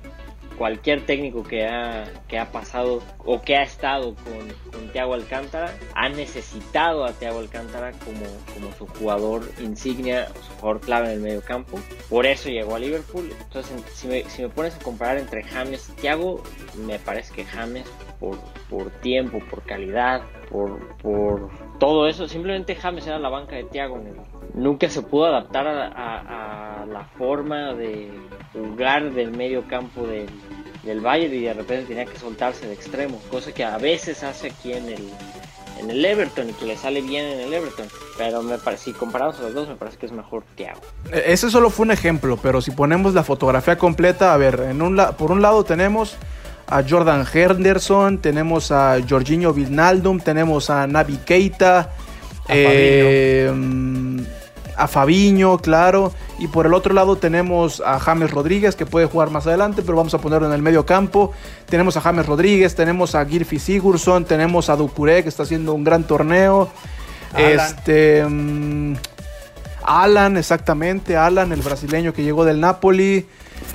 cualquier 0.61 1.05
técnico 1.07 1.41
que 1.41 1.65
ha, 1.65 2.03
que 2.27 2.38
ha 2.38 2.51
pasado 2.51 3.01
o 3.25 3.41
que 3.41 3.55
ha 3.55 3.63
estado 3.63 4.13
con, 4.13 4.71
con 4.71 4.91
Thiago 4.91 5.15
Alcántara 5.15 5.73
ha 5.95 6.07
necesitado 6.09 7.03
a 7.03 7.13
Thiago 7.13 7.39
Alcántara 7.39 7.93
como, 7.93 8.25
como 8.53 8.71
su 8.75 8.86
jugador 8.86 9.51
insignia, 9.59 10.27
su 10.27 10.53
jugador 10.59 10.82
clave 10.82 11.07
en 11.07 11.13
el 11.13 11.19
medio 11.21 11.41
campo. 11.41 11.79
Por 12.09 12.27
eso 12.27 12.49
llegó 12.49 12.75
a 12.75 12.79
Liverpool. 12.79 13.34
Entonces, 13.41 13.73
si 13.93 14.07
me, 14.07 14.49
pones 14.49 14.75
a 14.75 14.79
comparar 14.79 15.17
entre 15.17 15.41
James 15.41 15.89
y 15.89 16.01
Thiago, 16.01 16.43
me 16.86 16.99
parece 16.99 17.34
que 17.34 17.43
James 17.43 17.88
por, 18.22 18.38
por 18.69 18.89
tiempo, 19.01 19.39
por 19.49 19.63
calidad, 19.63 20.22
por, 20.49 20.80
por 20.99 21.49
todo 21.80 22.07
eso, 22.07 22.28
simplemente 22.28 22.76
James 22.76 23.05
era 23.07 23.19
la 23.19 23.30
banca 23.30 23.55
de 23.55 23.63
Thiago. 23.65 23.99
Nunca 24.53 24.88
se 24.89 25.01
pudo 25.01 25.26
adaptar 25.26 25.67
a, 25.67 26.84
a 26.84 26.86
la 26.86 27.03
forma 27.17 27.74
de 27.74 28.11
jugar 28.53 29.11
del 29.11 29.32
medio 29.32 29.67
campo 29.67 30.05
del, 30.05 30.28
del 30.84 30.99
Bayern 31.01 31.34
y 31.34 31.39
de 31.39 31.53
repente 31.53 31.88
tenía 31.88 32.05
que 32.05 32.17
soltarse 32.17 32.67
de 32.67 32.74
extremo, 32.74 33.19
cosa 33.32 33.51
que 33.51 33.63
a 33.63 33.78
veces 33.78 34.24
hace 34.24 34.49
aquí 34.49 34.74
en 34.74 34.89
el, 34.89 35.09
en 35.80 35.89
el 35.89 36.05
Everton 36.05 36.49
y 36.49 36.53
que 36.53 36.65
le 36.65 36.78
sale 36.78 37.01
bien 37.01 37.26
en 37.26 37.39
el 37.39 37.53
Everton. 37.53 37.88
Pero 38.17 38.43
me 38.43 38.59
parece, 38.59 38.91
si 38.91 38.93
comparamos 38.93 39.39
a 39.39 39.43
los 39.43 39.53
dos, 39.55 39.67
me 39.67 39.76
parece 39.76 39.97
que 39.97 40.05
es 40.05 40.11
mejor 40.11 40.43
Thiago. 40.55 40.82
E, 41.11 41.32
ese 41.34 41.49
solo 41.49 41.72
fue 41.72 41.86
un 41.86 41.91
ejemplo, 41.91 42.38
pero 42.38 42.61
si 42.61 42.69
ponemos 42.69 43.15
la 43.15 43.24
fotografía 43.24 43.78
completa, 43.78 44.34
a 44.34 44.38
ver, 44.38 44.59
en 44.69 44.82
un 44.84 45.01
por 45.17 45.32
un 45.32 45.41
lado 45.41 45.63
tenemos 45.63 46.17
a 46.72 46.84
Jordan 46.88 47.26
Henderson, 47.32 48.19
tenemos 48.19 48.72
a 48.72 48.97
Jorginho 49.07 49.51
Wijnaldum, 49.51 50.22
tenemos 50.22 50.69
a 50.69 50.88
Navi 50.88 51.17
Keita, 51.17 51.91
eh, 52.47 53.51
a 54.78 54.88
Fabiño, 54.88 55.57
claro. 55.57 56.13
Y 56.39 56.47
por 56.47 56.65
el 56.65 56.74
otro 56.74 56.93
lado 56.93 57.17
tenemos 57.17 57.84
a 57.86 57.99
James 57.99 58.32
Rodríguez, 58.32 58.78
que 58.78 58.86
puede 58.86 59.05
jugar 59.05 59.32
más 59.32 59.47
adelante, 59.47 59.82
pero 59.82 59.97
vamos 59.97 60.13
a 60.13 60.19
ponerlo 60.19 60.47
en 60.47 60.53
el 60.53 60.61
medio 60.61 60.86
campo. 60.86 61.34
Tenemos 61.69 61.97
a 61.97 62.01
James 62.01 62.26
Rodríguez, 62.26 62.74
tenemos 62.74 63.15
a 63.15 63.26
Girfi 63.26 63.59
Sigurdsson, 63.59 64.24
tenemos 64.24 64.69
a 64.69 64.78
Ducuré, 64.78 65.24
que 65.24 65.30
está 65.30 65.43
haciendo 65.43 65.74
un 65.74 65.84
gran 65.84 66.05
torneo. 66.05 66.69
Alan. 67.34 67.51
Este. 67.51 68.26
Mm, 68.26 68.95
Alan, 69.84 70.38
exactamente. 70.38 71.17
Alan, 71.17 71.51
el 71.51 71.61
brasileño 71.61 72.13
que 72.13 72.24
llegó 72.24 72.45
del 72.45 72.61
Napoli. 72.61 73.28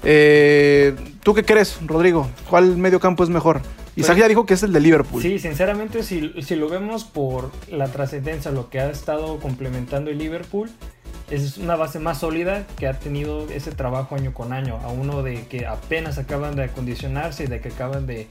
Eh, 0.03 0.95
¿Tú 1.23 1.35
qué 1.35 1.45
crees, 1.45 1.79
Rodrigo? 1.85 2.29
¿Cuál 2.49 2.77
medio 2.77 3.01
campo 3.01 3.25
es 3.25 3.31
mejor? 3.31 3.61
Isaac 3.97 4.15
pues 4.15 4.19
ya 4.19 4.29
dijo 4.29 4.45
que 4.45 4.55
es 4.55 4.63
el 4.63 4.73
de 4.73 4.81
Liverpool. 4.81 5.23
Sí, 5.23 5.39
sinceramente, 5.39 6.03
si, 6.03 6.33
si 6.43 6.55
lo 6.55 6.69
vemos 6.69 7.05
por 7.05 7.51
la 7.71 7.89
trascendencia, 7.89 8.51
lo 8.51 8.69
que 8.69 8.81
ha 8.81 8.91
estado 8.91 9.39
complementando 9.39 10.11
el 10.11 10.19
Liverpool, 10.19 10.71
es 11.31 11.59
una 11.59 11.77
base 11.77 11.99
más 11.99 12.19
sólida 12.19 12.67
que 12.79 12.87
ha 12.87 12.99
tenido 12.99 13.49
ese 13.49 13.73
trabajo 13.73 14.15
año 14.15 14.33
con 14.33 14.53
año, 14.53 14.79
a 14.85 14.89
uno 14.89 15.23
de 15.23 15.47
que 15.47 15.67
apenas 15.67 16.19
acaban 16.19 16.57
de 16.57 16.65
acondicionarse 16.65 17.45
y 17.45 17.47
de 17.47 17.61
que 17.61 17.71
acaban 17.71 18.07
de, 18.07 18.29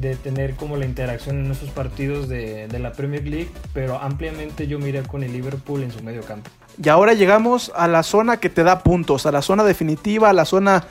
de 0.00 0.16
tener 0.16 0.54
como 0.54 0.76
la 0.76 0.84
interacción 0.84 1.44
en 1.44 1.50
esos 1.50 1.70
partidos 1.70 2.28
de, 2.28 2.68
de, 2.68 2.78
la 2.78 2.92
Premier 2.92 3.26
League, 3.26 3.48
pero 3.72 4.00
ampliamente 4.00 4.66
yo 4.66 4.78
miré 4.78 5.02
con 5.02 5.22
el 5.22 5.32
Liverpool 5.32 5.82
en 5.82 5.92
su 5.92 6.02
medio 6.02 6.22
campo. 6.22 6.50
Y 6.82 6.88
ahora 6.88 7.14
llegamos 7.14 7.72
a 7.74 7.88
la 7.88 8.02
zona 8.02 8.38
que 8.38 8.48
te 8.48 8.62
da 8.62 8.80
puntos, 8.80 9.26
a 9.26 9.32
la 9.32 9.42
zona 9.42 9.64
definitiva, 9.64 10.30
a 10.30 10.32
la 10.32 10.44
zona 10.44 10.84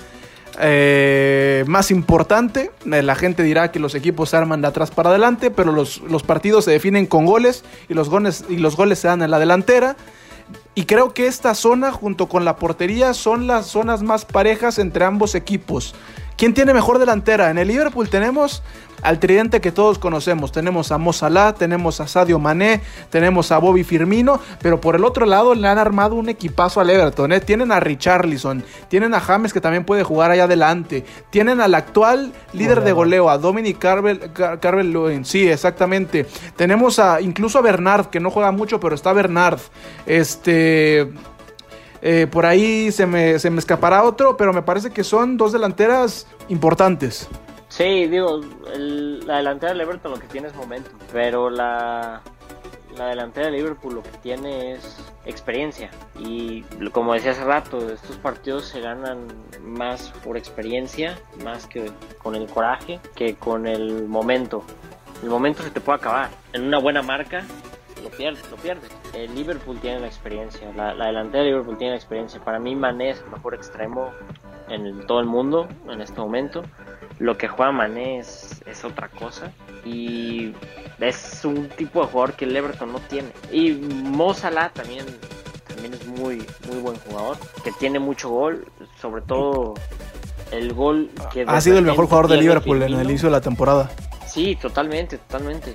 eh, 0.59 1.63
más 1.67 1.91
importante. 1.91 2.71
Eh, 2.91 3.03
la 3.03 3.15
gente 3.15 3.43
dirá 3.43 3.71
que 3.71 3.79
los 3.79 3.93
equipos 3.95 4.29
se 4.29 4.37
arman 4.37 4.61
de 4.61 4.67
atrás 4.67 4.91
para 4.91 5.09
adelante, 5.09 5.51
pero 5.51 5.71
los, 5.71 6.01
los, 6.01 6.23
partidos 6.23 6.65
se 6.65 6.71
definen 6.71 7.05
con 7.05 7.25
goles 7.25 7.63
y 7.89 7.93
los 7.93 8.09
goles, 8.09 8.43
y 8.49 8.57
los 8.57 8.75
goles 8.75 8.99
se 8.99 9.07
dan 9.07 9.21
en 9.21 9.31
la 9.31 9.39
delantera. 9.39 9.95
Y 10.73 10.85
creo 10.85 11.13
que 11.13 11.27
esta 11.27 11.53
zona, 11.55 11.91
junto 11.91 12.27
con 12.27 12.45
la 12.45 12.55
portería, 12.55 13.13
son 13.13 13.47
las 13.47 13.67
zonas 13.67 14.01
más 14.01 14.25
parejas 14.25 14.79
entre 14.79 15.05
ambos 15.05 15.35
equipos. 15.35 15.93
¿Quién 16.37 16.53
tiene 16.53 16.71
mejor 16.71 16.99
delantera? 16.99 17.49
En 17.49 17.57
el 17.57 17.67
Liverpool 17.67 18.09
tenemos 18.09 18.61
al 19.01 19.19
tridente 19.19 19.59
que 19.59 19.71
todos 19.71 19.97
conocemos. 19.97 20.51
Tenemos 20.51 20.91
a 20.91 20.99
Mo 20.99 21.11
Salah, 21.11 21.53
tenemos 21.53 21.99
a 21.99 22.07
Sadio 22.07 22.37
Mané, 22.37 22.81
tenemos 23.09 23.51
a 23.51 23.57
Bobby 23.57 23.83
Firmino, 23.83 24.39
pero 24.61 24.79
por 24.79 24.95
el 24.95 25.03
otro 25.03 25.25
lado 25.25 25.55
le 25.55 25.67
han 25.67 25.79
armado 25.79 26.13
un 26.15 26.29
equipazo 26.29 26.79
al 26.79 26.91
Everton. 26.91 27.31
¿eh? 27.31 27.39
Tienen 27.39 27.71
a 27.71 27.79
Richarlison, 27.79 28.63
tienen 28.87 29.15
a 29.15 29.19
James 29.19 29.51
que 29.51 29.61
también 29.61 29.83
puede 29.83 30.03
jugar 30.03 30.29
allá 30.29 30.43
adelante, 30.43 31.05
tienen 31.31 31.59
al 31.59 31.73
actual 31.73 32.33
líder 32.53 32.83
de 32.83 32.91
goleo, 32.91 33.31
a 33.31 33.39
Dominic 33.39 33.79
Carvel, 33.79 34.31
Carvel 34.33 35.25
Sí, 35.25 35.47
exactamente. 35.47 36.27
Tenemos 36.55 36.99
a 36.99 37.19
incluso 37.19 37.57
a 37.57 37.61
Bernard, 37.61 38.07
que 38.07 38.19
no 38.19 38.29
juega 38.29 38.51
mucho, 38.51 38.79
pero 38.79 38.93
está 38.93 39.11
Bernard. 39.11 39.59
Este. 40.05 41.11
Eh, 42.01 42.27
por 42.29 42.45
ahí 42.45 42.91
se 42.91 43.05
me, 43.05 43.39
se 43.39 43.49
me 43.49 43.59
escapará 43.59 44.03
otro, 44.03 44.37
pero 44.37 44.53
me 44.53 44.61
parece 44.61 44.91
que 44.91 45.03
son 45.03 45.37
dos 45.37 45.51
delanteras 45.53 46.27
importantes. 46.49 47.27
Sí, 47.69 48.07
digo, 48.07 48.41
la 48.75 49.37
delantera 49.37 49.73
de 49.73 49.83
Everton 49.83 50.11
lo 50.11 50.19
que 50.19 50.27
tiene 50.27 50.47
es 50.47 50.55
momento, 50.55 50.89
pero 51.11 51.49
la, 51.49 52.21
la 52.97 53.07
delantera 53.07 53.47
de 53.47 53.53
Liverpool 53.53 53.95
lo 53.95 54.03
que 54.03 54.09
tiene 54.23 54.73
es 54.73 54.97
experiencia. 55.25 55.91
Y 56.19 56.63
como 56.91 57.13
decía 57.13 57.31
hace 57.31 57.43
rato, 57.43 57.91
estos 57.91 58.17
partidos 58.17 58.65
se 58.67 58.81
ganan 58.81 59.27
más 59.61 60.09
por 60.23 60.37
experiencia, 60.37 61.17
más 61.43 61.67
que 61.67 61.91
con 62.17 62.35
el 62.35 62.47
coraje, 62.47 62.99
que 63.15 63.35
con 63.35 63.67
el 63.67 64.07
momento. 64.07 64.63
El 65.23 65.29
momento 65.29 65.63
se 65.63 65.71
te 65.71 65.81
puede 65.81 65.97
acabar. 65.97 66.29
En 66.53 66.63
una 66.63 66.79
buena 66.79 67.01
marca 67.01 67.43
lo 68.03 68.09
pierdes, 68.09 68.49
lo 68.49 68.57
pierdes. 68.57 68.89
El 69.13 69.33
Liverpool 69.35 69.79
tiene 69.79 69.99
la 69.99 70.07
experiencia, 70.07 70.71
la, 70.75 70.93
la 70.93 71.07
delantera 71.07 71.43
de 71.43 71.49
Liverpool 71.49 71.77
tiene 71.77 71.91
la 71.91 71.97
experiencia. 71.97 72.39
Para 72.39 72.59
mí 72.59 72.75
Mané 72.75 73.11
es 73.11 73.21
el 73.21 73.31
mejor 73.31 73.55
extremo 73.55 74.11
en 74.69 75.05
todo 75.07 75.19
el 75.19 75.25
mundo 75.25 75.67
en 75.89 76.01
este 76.01 76.19
momento. 76.19 76.63
Lo 77.19 77.37
que 77.37 77.47
juega 77.47 77.71
Mané 77.71 78.19
es, 78.19 78.61
otra 78.83 79.09
cosa. 79.09 79.51
Y 79.85 80.53
es 80.99 81.43
un 81.45 81.69
tipo 81.69 82.01
de 82.01 82.07
jugador 82.07 82.33
que 82.33 82.45
el 82.45 82.55
Everton 82.55 82.91
no 82.91 82.99
tiene. 82.99 83.29
Y 83.51 83.71
Mo 83.71 84.33
Salah 84.33 84.69
también, 84.69 85.05
también 85.67 85.93
es 85.93 86.05
muy, 86.05 86.45
muy 86.67 86.77
buen 86.79 86.97
jugador. 86.97 87.37
Que 87.63 87.71
tiene 87.71 87.99
mucho 87.99 88.29
gol. 88.29 88.67
Sobre 89.01 89.21
todo 89.23 89.73
el 90.51 90.73
gol 90.73 91.09
que... 91.33 91.45
Ha 91.47 91.61
sido 91.61 91.79
el 91.79 91.85
mejor 91.85 92.05
jugador 92.05 92.27
de 92.27 92.37
Liverpool 92.37 92.81
en 92.83 92.93
el 92.93 93.09
inicio 93.09 93.29
de 93.29 93.31
la 93.31 93.41
temporada. 93.41 93.89
Sí, 94.27 94.55
totalmente, 94.61 95.17
totalmente. 95.17 95.73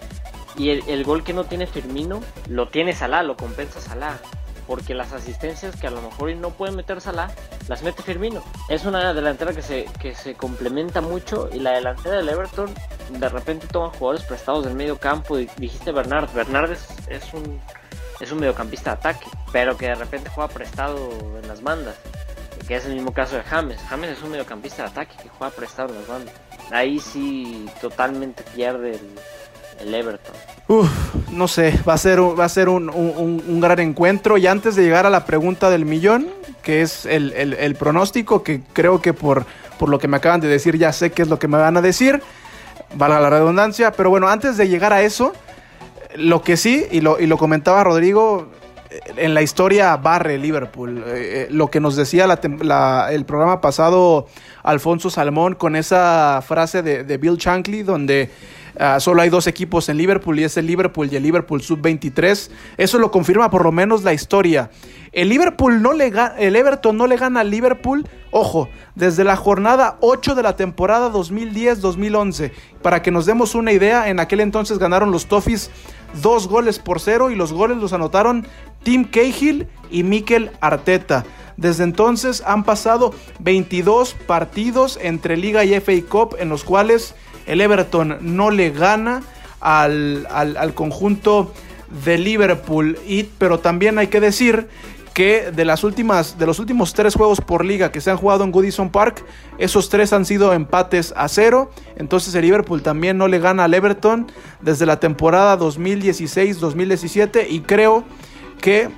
Y 0.57 0.70
el, 0.70 1.05
gol 1.05 1.24
que 1.24 1.32
no 1.32 1.44
tiene 1.44 1.66
Firmino 1.66 2.20
lo 2.48 2.68
tiene 2.68 2.92
Salah, 2.92 3.22
lo 3.22 3.36
compensa 3.36 3.80
Salah 3.80 4.18
porque 4.66 4.94
las 4.94 5.12
asistencias 5.12 5.76
que 5.76 5.86
a 5.86 5.90
lo 5.90 6.00
mejor 6.00 6.34
no 6.36 6.50
puede 6.50 6.72
meter 6.72 7.00
Salah, 7.00 7.30
las 7.68 7.82
mete 7.82 8.03
Firmino. 8.03 8.42
Es 8.68 8.84
una 8.84 9.12
delantera 9.12 9.53
que 9.53 9.62
se, 9.62 9.86
que 10.00 10.14
se 10.14 10.34
complementa 10.34 11.00
mucho 11.00 11.48
y 11.53 11.59
la 11.59 11.72
delantera 11.72 12.16
del 12.16 12.28
Everton 12.28 12.72
de 13.11 13.28
repente 13.28 13.66
toman 13.66 13.90
jugadores 13.90 14.24
prestados 14.24 14.64
del 14.64 14.74
medio 14.74 14.98
campo 14.98 15.36
dijiste 15.36 15.92
Bernard, 15.92 16.32
Bernard 16.32 16.70
es, 16.70 17.34
un 17.34 17.61
es 18.20 18.32
un 18.32 18.40
mediocampista 18.40 18.92
de 18.92 18.96
ataque, 18.96 19.26
pero 19.53 19.76
que 19.76 19.86
de 19.86 19.94
repente 19.94 20.30
juega 20.30 20.48
prestado 20.53 21.11
en 21.40 21.48
las 21.48 21.62
bandas, 21.62 21.96
que 22.66 22.76
es 22.76 22.86
el 22.86 22.94
mismo 22.94 23.12
caso 23.12 23.36
de 23.36 23.42
James. 23.42 23.80
James 23.88 24.11
es 24.11 24.22
un 24.22 24.30
mediocampista 24.30 24.84
de 24.84 24.90
ataque 24.90 25.16
que 25.22 25.28
juega 25.28 25.55
prestado 25.55 25.90
en 25.90 25.98
las 25.98 26.09
bandas. 26.09 26.34
Ahí 26.70 27.00
sí 27.00 27.66
totalmente 27.80 28.42
pierde 28.55 28.92
el, 28.92 29.18
el 29.83 29.95
Everton. 29.95 30.35
Uf, 30.68 30.89
no 31.30 31.49
sé, 31.49 31.78
va 31.87 31.95
a 31.95 31.99
ser, 31.99 32.20
va 32.20 32.45
a 32.45 32.49
ser 32.49 32.68
un, 32.68 33.61
gran 33.61 33.80
encuentro. 33.80 34.39
Y 34.39 34.47
antes 34.47 34.76
de 34.76 34.83
llegar 34.83 35.07
a 35.07 35.11
la 35.11 35.24
pregunta 35.24 35.70
del 35.70 35.85
millón, 35.85 36.28
que 36.62 36.83
es 36.83 37.05
el, 37.07 37.76
pronóstico, 37.78 38.43
que 38.43 38.62
creo 38.72 39.03
que 39.03 39.12
por, 39.12 39.45
por 39.78 39.89
lo 39.89 39.99
que 39.99 40.09
me 40.09 40.16
acaban 40.16 40.41
de 40.41 40.49
decir 40.49 40.78
ya 40.78 40.93
sé 40.93 41.11
qué 41.12 41.22
es 41.22 41.28
lo 41.28 41.39
que 41.39 41.49
me 41.49 41.59
van 41.59 41.76
a 41.76 41.83
decir, 41.83 42.22
valga 42.95 43.20
la 43.20 43.30
redundancia, 43.30 43.93
pero 43.93 44.11
bueno, 44.11 44.28
antes 44.28 44.57
de 44.57 44.68
llegar 44.68 44.93
a 44.93 45.03
eso, 45.03 45.33
lo 46.14 46.43
que 46.43 46.57
sí, 46.57 46.87
y 46.91 47.01
lo, 47.01 47.18
y 47.18 47.26
lo 47.26 47.37
comentaba 47.37 47.85
Rodrigo, 47.85 48.49
en 49.16 49.35
la 49.35 49.43
historia 49.43 49.97
barre 49.97 50.39
Liverpool. 50.39 50.99
Eh, 50.99 51.03
eh, 51.07 51.47
lo 51.51 51.68
que 51.68 51.80
nos 51.80 51.97
decía 51.97 52.24
el 52.24 53.24
programa 53.24 53.61
pasado 53.61 54.26
Alfonso 54.62 55.11
Salmón 55.11 55.55
con 55.55 55.76
esa 55.76 56.43
frase 56.47 56.83
de, 56.83 57.05
de 57.05 57.16
Bill 57.16 57.37
Shankly, 57.37 57.83
donde 57.83 58.30
Ah, 58.79 59.01
solo 59.01 59.23
hay 59.23 59.29
dos 59.29 59.47
equipos 59.47 59.89
en 59.89 59.97
Liverpool 59.99 60.39
y 60.39 60.45
es 60.45 60.57
el 60.57 60.66
Liverpool 60.66 61.09
y 61.11 61.16
el 61.16 61.23
Liverpool 61.23 61.62
Sub-23. 61.62 62.51
Eso 62.79 62.99
lo 62.99 63.11
confirma 63.11 63.51
por 63.51 63.64
lo 63.64 63.73
menos 63.73 64.03
la 64.03 64.14
historia. 64.14 64.70
El 65.12 65.29
Liverpool 65.29 65.83
no 65.83 65.93
le 65.93 66.12
el 66.39 66.57
Everton 66.57 66.97
no 66.97 67.07
le 67.07 67.16
gana 67.16 67.41
al 67.41 67.51
Liverpool, 67.51 68.09
ojo, 68.31 68.70
desde 68.95 69.25
la 69.25 69.37
jornada 69.37 69.99
8 70.01 70.35
de 70.35 70.43
la 70.43 70.57
temporada 70.57 71.12
2010-2011. 71.12 72.53
Para 72.81 73.03
que 73.03 73.11
nos 73.11 73.27
demos 73.27 73.55
una 73.55 73.73
idea, 73.73 74.09
en 74.09 74.20
aquel 74.20 74.41
entonces 74.41 74.79
ganaron 74.79 75.11
los 75.11 75.27
Toffees 75.27 75.70
dos 76.23 76.49
goles 76.49 76.79
por 76.79 77.01
cero 77.01 77.31
y 77.31 77.35
los 77.35 77.53
goles 77.53 77.79
los 77.79 77.93
anotaron 77.93 78.47
Tim 78.83 79.05
Cahill 79.05 79.68
y 79.91 80.03
Mikel 80.03 80.51
Arteta. 80.61 81.25
Desde 81.57 81.85
entonces 81.85 82.43
han 82.47 82.64
pasado 82.64 83.14
22 83.41 84.14
partidos 84.27 84.99
entre 85.01 85.37
Liga 85.37 85.64
y 85.64 85.79
FA 85.81 85.93
Cup 86.09 86.37
en 86.39 86.49
los 86.49 86.64
cuales 86.64 87.14
el 87.47 87.61
Everton 87.61 88.18
no 88.20 88.51
le 88.51 88.70
gana 88.70 89.22
al, 89.61 90.72
conjunto 90.74 91.53
de 92.05 92.18
Liverpool. 92.18 92.99
Y, 93.07 93.24
pero 93.24 93.61
también 93.61 93.99
hay 93.99 94.09
que 94.09 94.20
decir 94.20 94.68
que 95.14 95.51
de 95.51 95.64
las 95.66 95.84
últimas 95.84 96.38
de 96.38 96.47
los 96.47 96.59
últimos 96.59 96.95
tres 96.95 97.14
juegos 97.14 97.43
por 97.43 97.66
liga 97.66 97.93
que 97.93 98.01
se 98.01 98.11
han 98.11 98.16
jugado 98.16 98.45
en 98.45 98.51
Goodison 98.51 98.90
Park, 98.90 99.24
esos 99.59 99.90
tres 99.90 100.12
han 100.12 100.24
sido 100.24 100.53
empates 100.55 101.12
a 101.16 101.28
cero. 101.28 101.70
Entonces 101.97 102.34
el 102.34 102.43
Liverpool 102.43 102.82
también 102.82 103.18
no 103.18 103.28
le 103.28 103.38
gana 103.38 103.64
al 103.64 103.74
Everton 103.74 104.30
desde 104.61 104.86
la 104.86 105.01
temporada 105.01 105.59
2016-2017 105.59 107.47
y 107.49 107.61
creo 107.61 108.05
que 108.61 108.88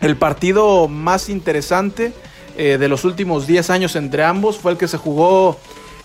el 0.00 0.16
partido 0.16 0.88
más 0.88 1.28
interesante 1.28 2.12
eh, 2.56 2.76
de 2.78 2.88
los 2.88 3.04
últimos 3.04 3.46
10 3.46 3.70
años 3.70 3.96
entre 3.96 4.24
ambos 4.24 4.58
fue 4.58 4.72
el 4.72 4.78
que 4.78 4.88
se 4.88 4.98
jugó 4.98 5.58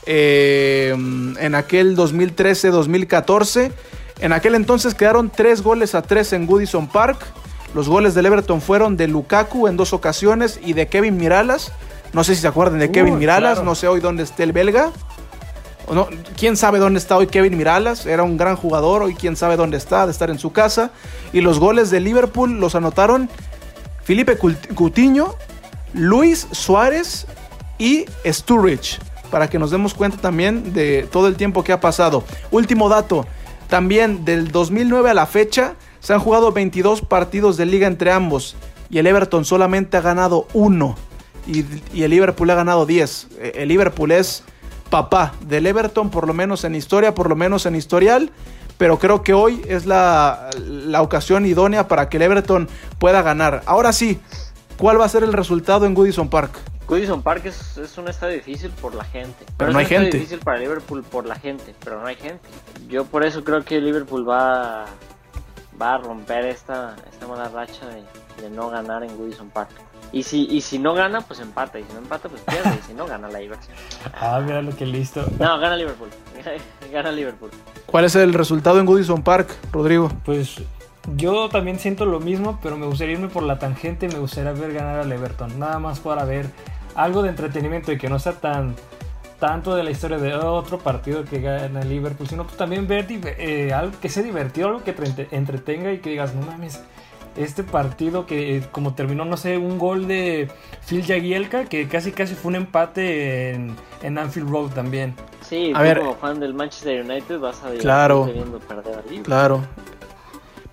eh, 0.07 0.93
en 0.93 1.55
aquel 1.55 1.97
2013-2014. 1.97 3.71
En 4.19 4.31
aquel 4.31 4.55
entonces 4.55 4.95
quedaron 4.95 5.29
3 5.29 5.61
goles 5.61 5.93
a 5.95 6.01
3 6.01 6.33
en 6.33 6.47
Goodison 6.47 6.87
Park. 6.87 7.19
Los 7.75 7.89
goles 7.89 8.15
del 8.15 8.25
Everton 8.25 8.61
fueron 8.61 8.95
de 8.95 9.07
Lukaku 9.07 9.67
en 9.67 9.75
dos 9.75 9.91
ocasiones 9.91 10.59
y 10.63 10.73
de 10.73 10.87
Kevin 10.87 11.17
Miralas. 11.17 11.73
No 12.13 12.23
sé 12.23 12.35
si 12.35 12.41
se 12.41 12.47
acuerdan 12.47 12.79
de 12.79 12.89
Kevin 12.89 13.19
Miralas, 13.19 13.61
no 13.61 13.75
sé 13.75 13.87
hoy 13.89 13.99
dónde 13.99 14.23
esté 14.23 14.43
el 14.43 14.53
belga. 14.53 14.91
No, 15.93 16.07
quién 16.37 16.55
sabe 16.55 16.79
dónde 16.79 16.99
está 16.99 17.17
hoy 17.17 17.27
Kevin 17.27 17.57
Miralas, 17.57 18.05
era 18.05 18.23
un 18.23 18.37
gran 18.37 18.55
jugador, 18.55 19.03
hoy 19.03 19.13
quién 19.13 19.35
sabe 19.35 19.55
dónde 19.57 19.77
está, 19.77 20.05
de 20.05 20.11
estar 20.13 20.29
en 20.29 20.39
su 20.39 20.51
casa. 20.53 20.91
Y 21.33 21.41
los 21.41 21.59
goles 21.59 21.91
de 21.91 21.99
Liverpool 21.99 22.59
los 22.59 22.75
anotaron 22.75 23.29
Felipe 24.03 24.37
Coutinho, 24.37 25.35
Luis 25.93 26.47
Suárez 26.51 27.27
y 27.77 28.05
Sturridge 28.25 28.99
para 29.27 29.49
que 29.49 29.59
nos 29.59 29.71
demos 29.71 29.93
cuenta 29.93 30.17
también 30.17 30.73
de 30.73 31.07
todo 31.11 31.27
el 31.27 31.35
tiempo 31.35 31.63
que 31.63 31.71
ha 31.71 31.79
pasado. 31.79 32.23
Último 32.51 32.89
dato, 32.89 33.25
también 33.67 34.25
del 34.25 34.51
2009 34.51 35.09
a 35.09 35.13
la 35.13 35.25
fecha 35.25 35.75
se 35.99 36.13
han 36.13 36.19
jugado 36.19 36.51
22 36.51 37.01
partidos 37.01 37.57
de 37.57 37.65
liga 37.65 37.87
entre 37.87 38.11
ambos 38.11 38.55
y 38.89 38.99
el 38.99 39.07
Everton 39.07 39.45
solamente 39.45 39.97
ha 39.97 40.01
ganado 40.01 40.47
uno 40.53 40.95
y, 41.47 41.65
el 42.01 42.11
Liverpool 42.11 42.49
ha 42.49 42.55
ganado 42.55 42.85
10. 42.85 43.27
E, 43.39 43.51
el 43.55 43.69
Liverpool 43.69 44.11
es 44.11 44.43
papá 44.89 45.33
del 45.41 45.65
Everton, 45.65 46.09
por 46.09 46.27
lo 46.27 46.33
menos 46.33 46.63
en 46.63 46.75
historia, 46.75 47.13
por 47.13 47.29
lo 47.29 47.35
menos 47.35 47.65
en 47.65 47.75
historial. 47.75 48.31
Pero 48.77 48.99
creo 48.99 49.23
que 49.23 49.33
hoy 49.33 49.63
es 49.67 49.87
la, 49.87 50.49
la 50.59 51.01
ocasión 51.01 51.45
idónea 51.47 51.87
para 51.87 52.09
que 52.09 52.17
el 52.17 52.23
Everton 52.23 52.69
pueda 52.99 53.23
ganar. 53.23 53.63
Ahora 53.65 53.91
sí, 53.91 54.19
¿cuál 54.77 54.99
va 54.99 55.05
a 55.05 55.09
ser 55.09 55.23
el 55.23 55.33
resultado 55.33 55.85
en 55.85 55.93
Goodison 55.93 56.29
Park? 56.29 56.51
Goodison 56.87 57.21
Park 57.21 57.45
es, 57.45 57.77
es, 57.77 57.97
un 57.97 58.07
estadio 58.07 58.35
difícil 58.35 58.71
por 58.71 58.95
la 58.95 59.03
gente. 59.03 59.45
Pero, 59.57 59.71
no 59.71 59.79
hay 59.79 59.85
gente. 59.85 60.17
difícil 60.17 60.39
para 60.39 60.57
Liverpool 60.57 61.03
por 61.03 61.25
la 61.25 61.35
gente, 61.35 61.75
pero 61.83 61.99
no 61.99 62.07
hay 62.07 62.15
gente. 62.15 62.47
Yo 62.87 63.05
por 63.05 63.25
eso 63.25 63.43
creo 63.43 63.63
que 63.65 63.81
Liverpool 63.81 64.27
va, 64.27 64.85
va 65.81 65.95
a 65.95 65.97
romper 65.97 66.45
esta, 66.45 66.95
esta 67.11 67.27
mala 67.27 67.49
racha 67.49 67.85
de, 67.87 68.49
no 68.49 68.69
ganar 68.69 69.03
en 69.03 69.17
Goodison 69.17 69.49
Park. 69.49 69.69
Y 70.13 70.23
si, 70.23 70.45
y 70.45 70.61
si 70.61 70.79
no 70.79 70.93
gana, 70.93 71.19
pues 71.19 71.41
empata. 71.41 71.77
Y 71.79 71.83
si 71.83 71.91
no 71.91 71.99
empata, 71.99 72.29
pues 72.29 72.41
pierde. 72.43 72.79
y 72.81 72.87
si 72.87 72.93
no, 72.93 73.05
gana 73.05 73.27
la 73.27 73.39
diversión. 73.39 73.75
Ah, 74.13 74.39
mira 74.39 74.61
lo 74.61 74.73
que 74.73 74.85
listo. 74.85 75.25
No, 75.39 75.59
gana 75.59 75.75
Liverpool. 75.75 76.09
gana 76.91 77.11
Liverpool. 77.11 77.51
¿Cuál 77.85 78.05
es 78.05 78.15
el 78.15 78.33
resultado 78.33 78.79
en 78.79 78.85
Goodison 78.85 79.21
Park, 79.21 79.49
Rodrigo? 79.73 80.09
Pues 80.23 80.61
yo 81.15 81.49
también 81.49 81.79
siento 81.79 82.05
lo 82.05 82.19
mismo, 82.19 82.59
pero 82.61 82.77
me 82.77 82.85
gustaría 82.85 83.13
irme 83.13 83.29
por 83.29 83.43
la 83.43 83.59
tangente 83.59 84.07
y 84.07 84.09
me 84.09 84.19
gustaría 84.19 84.51
ver 84.51 84.73
ganar 84.73 84.99
al 84.99 85.11
Everton. 85.11 85.57
Nada 85.59 85.79
más 85.79 85.99
para 85.99 86.25
ver 86.25 86.47
algo 86.95 87.23
de 87.23 87.29
entretenimiento 87.29 87.91
y 87.91 87.97
que 87.97 88.09
no 88.09 88.19
sea 88.19 88.33
tan 88.33 88.75
tanto 89.39 89.75
de 89.75 89.83
la 89.83 89.91
historia 89.91 90.17
de 90.17 90.33
otro 90.33 90.79
partido 90.79 91.23
que 91.23 91.39
gana 91.39 91.81
el 91.81 91.89
Liverpool, 91.89 92.27
sino 92.27 92.43
pues 92.43 92.57
también 92.57 92.87
ver 92.87 93.05
eh, 93.37 93.71
algo 93.71 93.95
que 94.01 94.09
sea 94.09 94.23
divertido, 94.23 94.67
algo 94.69 94.83
que 94.83 94.93
te 94.93 95.27
entretenga 95.31 95.93
y 95.93 95.99
que 95.99 96.09
digas, 96.09 96.33
no 96.33 96.41
mames, 96.41 96.81
este 97.35 97.63
partido 97.63 98.25
que 98.25 98.63
como 98.71 98.95
terminó, 98.95 99.25
no 99.25 99.37
sé, 99.37 99.59
un 99.59 99.77
gol 99.77 100.07
de 100.07 100.49
Phil 100.89 101.05
Jagielka, 101.05 101.65
que 101.65 101.87
casi 101.87 102.11
casi 102.13 102.33
fue 102.33 102.49
un 102.49 102.55
empate 102.55 103.51
en, 103.51 103.75
en 104.01 104.17
Anfield 104.17 104.49
Road 104.49 104.71
también. 104.71 105.13
Sí, 105.41 105.71
A 105.75 105.77
tú 105.77 105.83
ver. 105.83 105.99
como 105.99 106.15
fan 106.15 106.39
del 106.39 106.55
Manchester 106.55 107.03
United 107.05 107.39
vas 107.39 107.63
a 107.63 107.69
Claro. 107.75 108.25
divertirte 108.25 108.39
viendo 108.49 108.59
perder 108.67 108.95
al 108.95 109.03
Liverpool. 109.03 109.23
Claro. 109.23 109.61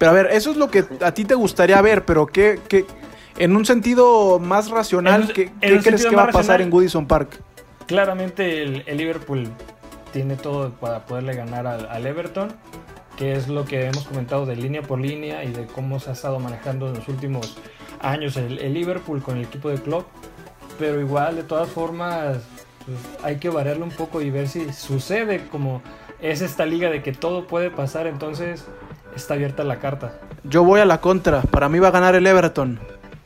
Pero 0.04 0.10
a 0.18 0.22
ver, 0.22 0.32
eso 0.32 0.50
es 0.50 0.58
lo 0.58 0.70
que 0.70 0.84
a 1.00 1.14
ti 1.14 1.24
te 1.24 1.34
gustaría 1.34 1.80
ver, 1.80 2.04
pero 2.04 2.26
¿qué, 2.26 2.60
qué- 2.68 2.84
en 3.38 3.56
un 3.56 3.64
sentido 3.64 4.38
más 4.38 4.68
racional, 4.68 5.22
En 5.22 5.28
¿qué, 5.28 5.42
en 5.44 5.52
qué 5.62 5.72
un 5.76 5.82
crees 5.82 6.04
que 6.04 6.14
va 6.14 6.24
a 6.24 6.26
pasar 6.26 6.40
racional. 6.40 6.60
en 6.60 6.70
Goodison 6.70 7.06
Park? 7.06 7.40
Claramente 7.86 8.62
el, 8.62 8.82
el 8.86 8.98
Liverpool 8.98 9.48
tiene 10.12 10.36
todo 10.36 10.72
para 10.72 11.06
poderle 11.06 11.34
ganar 11.34 11.66
al, 11.66 11.86
al 11.88 12.06
Everton, 12.06 12.48
que 13.16 13.32
es 13.32 13.48
lo 13.48 13.64
que 13.64 13.86
hemos 13.86 14.04
comentado 14.04 14.44
de 14.44 14.56
línea 14.56 14.82
por 14.82 15.00
línea 15.00 15.42
y 15.42 15.52
de 15.52 15.64
cómo 15.68 15.98
se 15.98 16.10
ha 16.10 16.12
estado 16.12 16.38
manejando 16.38 16.88
en 16.88 16.96
los 16.96 17.08
últimos 17.08 17.56
años 18.02 18.36
el, 18.36 18.58
el 18.58 18.74
Liverpool 18.74 19.22
con 19.22 19.38
el 19.38 19.44
equipo 19.44 19.70
de 19.70 19.78
club. 19.78 20.04
Pero 20.78 21.00
igual, 21.00 21.36
de 21.36 21.44
todas 21.44 21.70
formas, 21.70 22.40
pues, 22.84 22.98
hay 23.22 23.36
que 23.36 23.48
variarlo 23.48 23.86
un 23.86 23.90
poco 23.92 24.20
y 24.20 24.28
ver 24.28 24.48
si 24.48 24.70
sucede 24.70 25.46
como 25.48 25.80
es 26.20 26.42
esta 26.42 26.66
liga 26.66 26.90
de 26.90 27.02
que 27.02 27.12
todo 27.12 27.46
puede 27.46 27.70
pasar, 27.70 28.06
entonces 28.06 28.66
está 29.16 29.34
abierta 29.34 29.64
la 29.64 29.76
carta. 29.78 30.18
Yo 30.44 30.64
voy 30.64 30.80
a 30.80 30.84
la 30.84 31.00
contra. 31.00 31.42
Para 31.42 31.68
mí 31.68 31.78
va 31.78 31.88
a 31.88 31.92
ganar 31.92 32.14
el 32.14 32.26
Everton. 32.26 32.78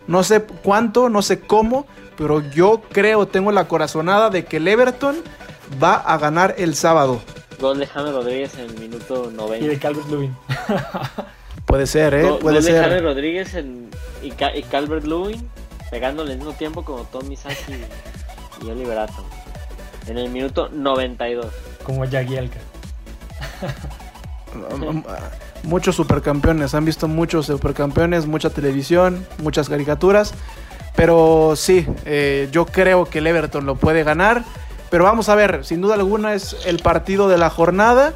No 0.07 0.22
sé 0.24 0.43
cuánto, 0.43 1.09
no 1.09 1.20
sé 1.22 1.41
cómo, 1.41 1.86
pero 2.16 2.41
yo 2.51 2.82
creo, 2.93 3.26
tengo 3.28 3.53
la 3.53 3.68
corazonada 3.68 4.30
de 4.30 4.45
que 4.45 4.57
el 4.59 4.68
Everton 4.68 5.16
va 5.82 5.95
a 5.97 6.16
ganar 6.18 6.55
el 6.59 6.74
sábado. 6.74 7.20
Gol 7.61 7.78
de 7.80 7.86
James 7.86 8.12
Rodríguez 8.14 8.55
en 8.55 8.66
el 8.70 8.78
minuto 8.78 9.28
Y 9.30 9.34
90. 9.34 9.66
de 9.66 9.78
Calvert 9.78 10.09
Lewin. 10.09 10.36
Puede 11.66 11.86
ser, 11.86 12.14
¿eh? 12.14 12.22
Gol- 12.22 12.39
Puede 12.39 12.57
gol 12.57 12.64
de 12.64 12.72
James 12.72 12.89
ser. 12.89 13.03
Rodríguez 13.03 13.55
en- 13.55 13.91
y, 14.22 14.30
Ca- 14.30 14.57
y 14.57 14.62
Calvert 14.62 15.05
Lewin 15.05 15.47
pegándole 15.91 16.32
al 16.32 16.39
mismo 16.39 16.53
tiempo 16.55 16.84
como 16.84 17.03
Tommy 17.05 17.36
Saki 17.36 17.72
y, 18.62 18.66
y 18.66 18.70
Oliver 18.70 18.99
Atom. 18.99 19.24
En 20.07 20.16
el 20.18 20.30
minuto 20.30 20.70
92. 20.72 21.47
como 21.84 22.07
Jagielka. 22.09 22.59
Muchos 25.63 25.97
supercampeones, 25.97 26.75
han 26.75 26.85
visto 26.85 27.09
muchos 27.09 27.47
supercampeones, 27.47 28.27
mucha 28.27 28.51
televisión, 28.51 29.27
muchas 29.43 29.69
caricaturas. 29.69 30.35
Pero 30.97 31.55
sí, 31.57 31.87
eh, 32.05 32.49
yo 32.51 32.67
creo 32.67 33.05
que 33.05 33.19
el 33.19 33.27
Everton 33.27 33.67
lo 33.67 33.77
puede 33.77 34.03
ganar. 34.03 34.45
Pero 34.91 35.05
vamos 35.05 35.29
a 35.29 35.35
ver, 35.35 35.65
sin 35.65 35.81
duda 35.81 35.95
alguna 35.95 36.35
es 36.35 36.57
el 36.67 36.79
partido 36.79 37.29
de 37.29 37.39
la 37.39 37.51
jornada. 37.51 38.15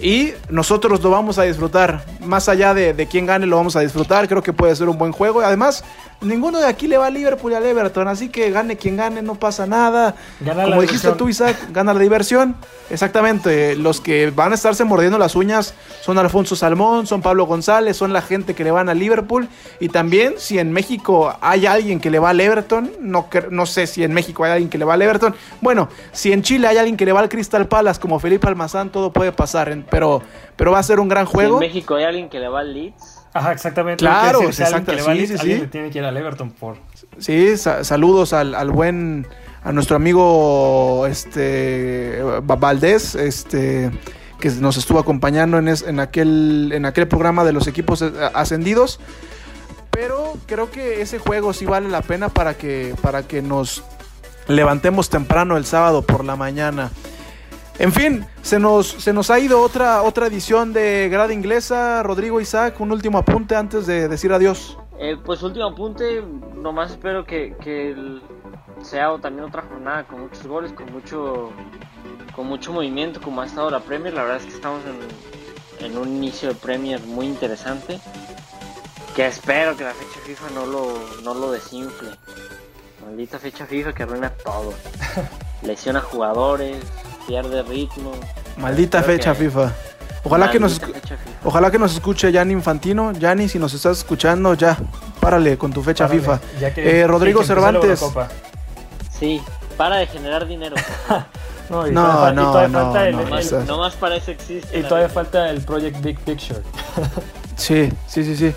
Y 0.00 0.32
nosotros 0.48 1.02
lo 1.02 1.10
vamos 1.10 1.38
a 1.38 1.42
disfrutar. 1.42 2.04
Más 2.20 2.48
allá 2.48 2.72
de, 2.72 3.08
quién 3.10 3.26
gane, 3.26 3.46
lo 3.46 3.56
vamos 3.56 3.76
a 3.76 3.80
disfrutar. 3.80 4.28
Creo 4.28 4.42
que 4.42 4.52
puede 4.52 4.74
ser 4.76 4.88
un 4.88 4.96
buen 4.96 5.12
juego. 5.12 5.40
Además, 5.40 5.84
ninguno 6.20 6.58
de 6.58 6.66
aquí 6.66 6.86
le 6.88 6.98
va 6.98 7.06
a 7.06 7.10
Liverpool 7.10 7.52
y 7.52 7.54
al 7.54 7.64
Everton. 7.66 8.08
Así 8.08 8.28
que 8.28 8.50
gane 8.50 8.76
quien 8.76 8.96
gane, 8.96 9.22
no 9.22 9.34
pasa 9.36 9.66
nada. 9.66 10.14
Gana 10.40 10.64
la 10.64 10.68
Como 10.70 10.82
dijiste 10.82 11.08
diversión. 11.08 11.16
tú, 11.16 11.28
Isaac, 11.28 11.56
gana 11.72 11.94
la 11.94 12.00
diversión. 12.00 12.56
Exactamente. 12.90 13.76
Los 13.76 14.00
que 14.00 14.30
van 14.30 14.52
a 14.52 14.54
estarse 14.54 14.84
mordiendo 14.84 15.18
las 15.18 15.36
uñas 15.36 15.74
son 16.02 16.18
Alfonso 16.18 16.56
Salmón, 16.56 17.06
son 17.06 17.22
Pablo 17.22 17.46
González, 17.46 17.96
son 17.96 18.12
la 18.12 18.22
gente 18.22 18.54
que 18.54 18.64
le 18.64 18.70
van 18.70 18.88
a 18.88 18.94
Liverpool. 18.94 19.48
Y 19.80 19.88
también, 19.90 20.34
si 20.38 20.58
en 20.58 20.72
México 20.72 21.34
hay 21.40 21.66
alguien 21.66 22.00
que 22.00 22.10
le 22.10 22.18
va 22.18 22.30
al 22.30 22.40
Everton, 22.40 22.90
no, 23.00 23.28
no 23.50 23.66
sé 23.66 23.86
si 23.86 24.02
en 24.04 24.12
México 24.12 24.44
hay 24.44 24.52
alguien 24.52 24.70
que 24.70 24.78
le 24.78 24.84
va 24.84 24.94
al 24.94 25.02
Everton. 25.02 25.34
Bueno, 25.60 25.88
si 26.12 26.32
en 26.32 26.42
Chile 26.42 26.66
hay 26.66 26.78
alguien 26.78 26.96
que 26.96 27.04
le 27.04 27.12
va 27.12 27.20
al 27.20 27.28
Crystal 27.28 27.66
Palace, 27.68 28.00
como 28.00 28.18
Felipe 28.18 28.46
Almazán, 28.48 28.90
todo 28.90 29.12
puede 29.12 29.32
pasar. 29.32 29.68
Pero, 29.90 30.22
pero 30.56 30.72
va 30.72 30.78
a 30.78 30.82
ser 30.82 30.98
un 31.00 31.08
gran 31.08 31.26
Si 31.26 31.32
juego. 31.32 31.54
en 31.54 31.60
México 31.60 31.94
hay 31.96 32.04
alguien 32.04 32.28
que 32.28 32.38
le 32.38 32.48
va 32.48 32.60
al 32.60 32.72
Leeds. 32.72 33.17
Ajá, 33.32 33.52
exactamente. 33.52 33.98
Claro, 33.98 34.40
decir, 34.40 34.66
si 34.66 34.84
que 34.84 34.92
le 34.96 35.02
va 35.02 35.12
al 35.12 35.18
sí, 35.18 35.26
sí, 35.26 35.38
sí. 35.38 35.48
le 35.60 35.66
tiene 35.66 35.90
que 35.90 35.98
ir 35.98 36.04
al 36.04 36.16
Everton 36.16 36.50
por 36.50 36.76
Sí, 37.18 37.56
sa- 37.56 37.84
saludos 37.84 38.32
al, 38.32 38.54
al 38.54 38.70
buen, 38.70 39.26
a 39.62 39.72
nuestro 39.72 39.96
amigo 39.96 41.06
este 41.06 42.22
Va- 42.22 42.56
Valdés, 42.56 43.14
este 43.14 43.90
que 44.40 44.50
nos 44.50 44.76
estuvo 44.76 44.98
acompañando 45.00 45.58
en, 45.58 45.68
es- 45.68 45.82
en 45.82 45.98
aquel, 46.00 46.70
en 46.72 46.86
aquel 46.86 47.08
programa 47.08 47.44
de 47.44 47.52
los 47.52 47.66
equipos 47.66 48.02
eh, 48.02 48.12
ascendidos. 48.34 49.00
Pero 49.90 50.34
creo 50.46 50.70
que 50.70 51.00
ese 51.02 51.18
juego 51.18 51.52
sí 51.52 51.66
vale 51.66 51.88
la 51.88 52.02
pena 52.02 52.28
para 52.28 52.54
que, 52.54 52.94
para 53.02 53.24
que 53.24 53.42
nos 53.42 53.82
levantemos 54.46 55.10
temprano 55.10 55.56
el 55.56 55.64
sábado 55.64 56.02
por 56.02 56.24
la 56.24 56.36
mañana. 56.36 56.90
En 57.78 57.92
fin, 57.92 58.26
se 58.42 58.58
nos, 58.58 58.88
se 58.88 59.12
nos 59.12 59.30
ha 59.30 59.38
ido 59.38 59.60
otra, 59.60 60.02
otra 60.02 60.26
edición 60.26 60.72
de 60.72 61.08
Grada 61.08 61.32
Inglesa. 61.32 62.02
Rodrigo 62.02 62.40
Isaac, 62.40 62.80
un 62.80 62.90
último 62.90 63.18
apunte 63.18 63.54
antes 63.54 63.86
de 63.86 64.08
decir 64.08 64.32
adiós. 64.32 64.76
Eh, 64.98 65.16
pues 65.24 65.42
último 65.44 65.66
apunte, 65.66 66.24
nomás 66.56 66.90
espero 66.90 67.24
que, 67.24 67.54
que 67.62 67.94
sea 68.82 69.16
también 69.20 69.44
otra 69.44 69.62
jornada 69.62 70.04
con 70.08 70.22
muchos 70.22 70.44
goles, 70.44 70.72
con 70.72 70.90
mucho 70.92 71.52
con 72.34 72.46
mucho 72.46 72.72
movimiento 72.72 73.20
como 73.20 73.42
ha 73.42 73.46
estado 73.46 73.70
la 73.70 73.80
Premier. 73.80 74.12
La 74.12 74.22
verdad 74.22 74.38
es 74.38 74.46
que 74.46 74.54
estamos 74.54 74.80
en, 74.84 75.86
en 75.86 75.96
un 75.96 76.08
inicio 76.08 76.48
de 76.48 76.54
Premier 76.56 77.00
muy 77.00 77.26
interesante. 77.26 78.00
Que 79.14 79.26
espero 79.26 79.76
que 79.76 79.84
la 79.84 79.94
fecha 79.94 80.20
FIFA 80.24 80.50
no 80.50 80.66
lo, 80.66 80.92
no 81.22 81.34
lo 81.34 81.52
desinfle. 81.52 82.10
Maldita 83.04 83.38
fecha 83.38 83.66
FIFA 83.66 83.92
que 83.92 84.02
arruina 84.02 84.30
todo. 84.30 84.74
Lesiona 85.62 86.00
jugadores, 86.00 86.76
pierde 87.28 87.62
ritmo. 87.62 88.12
Maldita 88.56 89.02
fecha 89.02 89.32
que- 89.34 89.44
FIFA. 89.44 89.72
Ojalá 90.24 90.50
que, 90.50 90.58
nos, 90.58 90.80
fecha 90.80 91.16
FIFA. 91.16 91.18
ojalá 91.44 91.70
que 91.70 91.78
nos 91.78 91.94
escuche 91.94 92.32
Gianni 92.32 92.54
Infantino. 92.54 93.12
Gianni, 93.12 93.48
si 93.48 93.58
nos 93.58 93.72
estás 93.74 93.98
escuchando, 93.98 94.54
ya, 94.54 94.76
párale 95.20 95.56
con 95.56 95.72
tu 95.72 95.82
fecha 95.82 96.08
Párale, 96.08 96.20
FIFA. 96.22 96.40
Eh, 96.76 97.06
Rodrigo 97.06 97.44
Cervantes. 97.44 98.02
Sí, 99.18 99.40
para 99.76 99.96
de 99.96 100.06
generar 100.06 100.46
dinero. 100.46 100.74
No, 101.70 101.86
y 101.86 101.90
No, 101.92 102.00
todavía, 102.02 102.32
y 102.32 102.34
no, 102.36 102.42
todavía 102.50 102.68
no, 102.68 102.84
falta 102.84 103.08
el, 103.08 103.12
no, 103.14 103.38
el- 103.38 103.50
no. 103.50 103.64
No 103.66 103.78
más 103.80 103.94
para 103.96 104.16
eso 104.16 104.30
existe. 104.30 104.78
y 104.78 104.82
todavía 104.84 105.10
falta 105.10 105.50
el 105.50 105.60
Project 105.60 106.00
Big 106.02 106.18
Picture. 106.20 106.62
Sí, 107.56 107.90
sí, 108.06 108.24
sí, 108.24 108.36
sí. 108.36 108.54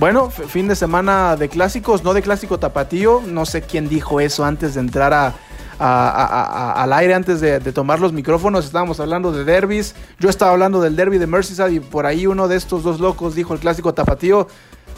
Bueno, 0.00 0.30
fin 0.30 0.66
de 0.66 0.74
semana 0.74 1.36
de 1.36 1.50
clásicos, 1.50 2.02
no 2.02 2.14
de 2.14 2.22
clásico 2.22 2.58
tapatío. 2.58 3.20
No 3.26 3.44
sé 3.44 3.60
quién 3.60 3.90
dijo 3.90 4.20
eso 4.20 4.42
antes 4.46 4.72
de 4.72 4.80
entrar 4.80 5.12
a, 5.12 5.34
a- 5.78 6.08
a- 6.08 6.44
a- 6.72 6.82
al 6.82 6.92
aire, 6.92 7.14
antes 7.14 7.40
de, 7.40 7.58
de 7.60 7.72
tomar 7.72 8.00
los 8.00 8.12
micrófonos. 8.12 8.64
Estábamos 8.64 8.98
hablando 9.00 9.32
de 9.32 9.44
derbis. 9.44 9.94
Yo 10.18 10.28
estaba 10.30 10.52
hablando 10.52 10.80
del 10.80 10.96
derby 10.96 11.18
de 11.18 11.26
Merseyside 11.26 11.72
y 11.74 11.80
por 11.80 12.06
ahí 12.06 12.26
uno 12.26 12.48
de 12.48 12.56
estos 12.56 12.82
dos 12.82 13.00
locos 13.00 13.34
dijo 13.34 13.54
el 13.54 13.60
clásico 13.60 13.92
tapatío. 13.94 14.48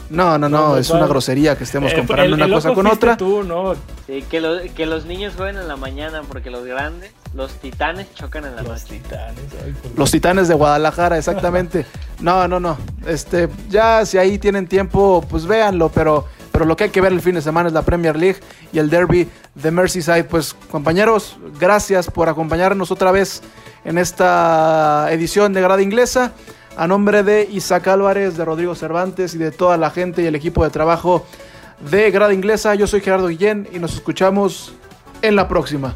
No, 0.09 0.39
no, 0.39 0.49
no, 0.49 0.69
No, 0.69 0.77
es 0.77 0.89
una 0.89 1.05
grosería 1.05 1.55
que 1.55 1.63
estemos 1.65 1.91
Eh, 1.91 1.95
comparando 1.97 2.29
el- 2.29 2.33
una 2.41 2.45
el 2.45 2.51
cosa 2.53 2.73
con 2.73 2.87
otra. 2.87 3.15
Tú, 3.15 3.43
¿no? 3.43 3.75
Sí, 4.07 4.23
que, 4.27 4.41
lo- 4.41 4.57
que 4.75 4.87
los 4.87 5.05
niños 5.05 5.35
jueguen 5.37 5.57
en 5.57 5.67
la 5.67 5.75
mañana 5.75 6.23
porque 6.27 6.49
los 6.49 6.65
grandes, 6.65 7.11
los 7.35 7.51
titanes 7.53 8.11
chocan 8.15 8.43
en 8.45 8.55
la 8.55 8.63
Los 8.63 8.81
noche. 8.81 8.99
titanes. 9.03 9.35
ay, 9.63 9.75
Los 9.95 10.09
Titanes 10.09 10.47
de 10.47 10.55
Guadalajara, 10.55 11.17
exactamente. 11.17 11.85
No, 12.21 12.47
no, 12.47 12.59
no. 12.59 12.77
Este, 13.05 13.47
ya 13.69 14.03
si 14.05 14.17
ahí 14.17 14.39
tienen 14.39 14.67
tiempo, 14.67 15.23
pues 15.29 15.45
véanlo, 15.45 15.89
pero, 15.89 16.25
pero 16.59 16.67
lo 16.67 16.75
que 16.75 16.83
hay 16.83 16.89
que 16.89 16.99
ver 16.99 17.13
el 17.13 17.21
fin 17.21 17.35
de 17.35 17.41
semana 17.41 17.67
es 17.67 17.73
la 17.73 17.83
Premier 17.83 18.17
League 18.17 18.41
y 18.73 18.79
el 18.79 18.89
Derby 18.89 19.29
de 19.55 19.71
Merseyside. 19.71 20.25
Pues 20.25 20.53
compañeros, 20.69 21.37
gracias 21.57 22.11
por 22.11 22.27
acompañarnos 22.27 22.91
otra 22.91 23.13
vez 23.13 23.41
en 23.85 23.97
esta 23.97 25.07
edición 25.09 25.53
de 25.53 25.61
Grada 25.61 25.81
Inglesa. 25.81 26.33
A 26.75 26.85
nombre 26.85 27.23
de 27.23 27.47
Isaac 27.49 27.87
Álvarez, 27.87 28.35
de 28.35 28.43
Rodrigo 28.43 28.75
Cervantes 28.75 29.35
y 29.35 29.37
de 29.37 29.51
toda 29.51 29.77
la 29.77 29.89
gente 29.89 30.21
y 30.21 30.25
el 30.25 30.35
equipo 30.35 30.65
de 30.65 30.69
trabajo 30.69 31.25
de 31.89 32.11
Grada 32.11 32.33
Inglesa, 32.33 32.75
yo 32.75 32.87
soy 32.87 32.99
Gerardo 32.99 33.29
Guillén 33.29 33.69
y 33.71 33.79
nos 33.79 33.93
escuchamos 33.93 34.73
en 35.21 35.37
la 35.37 35.47
próxima. 35.47 35.95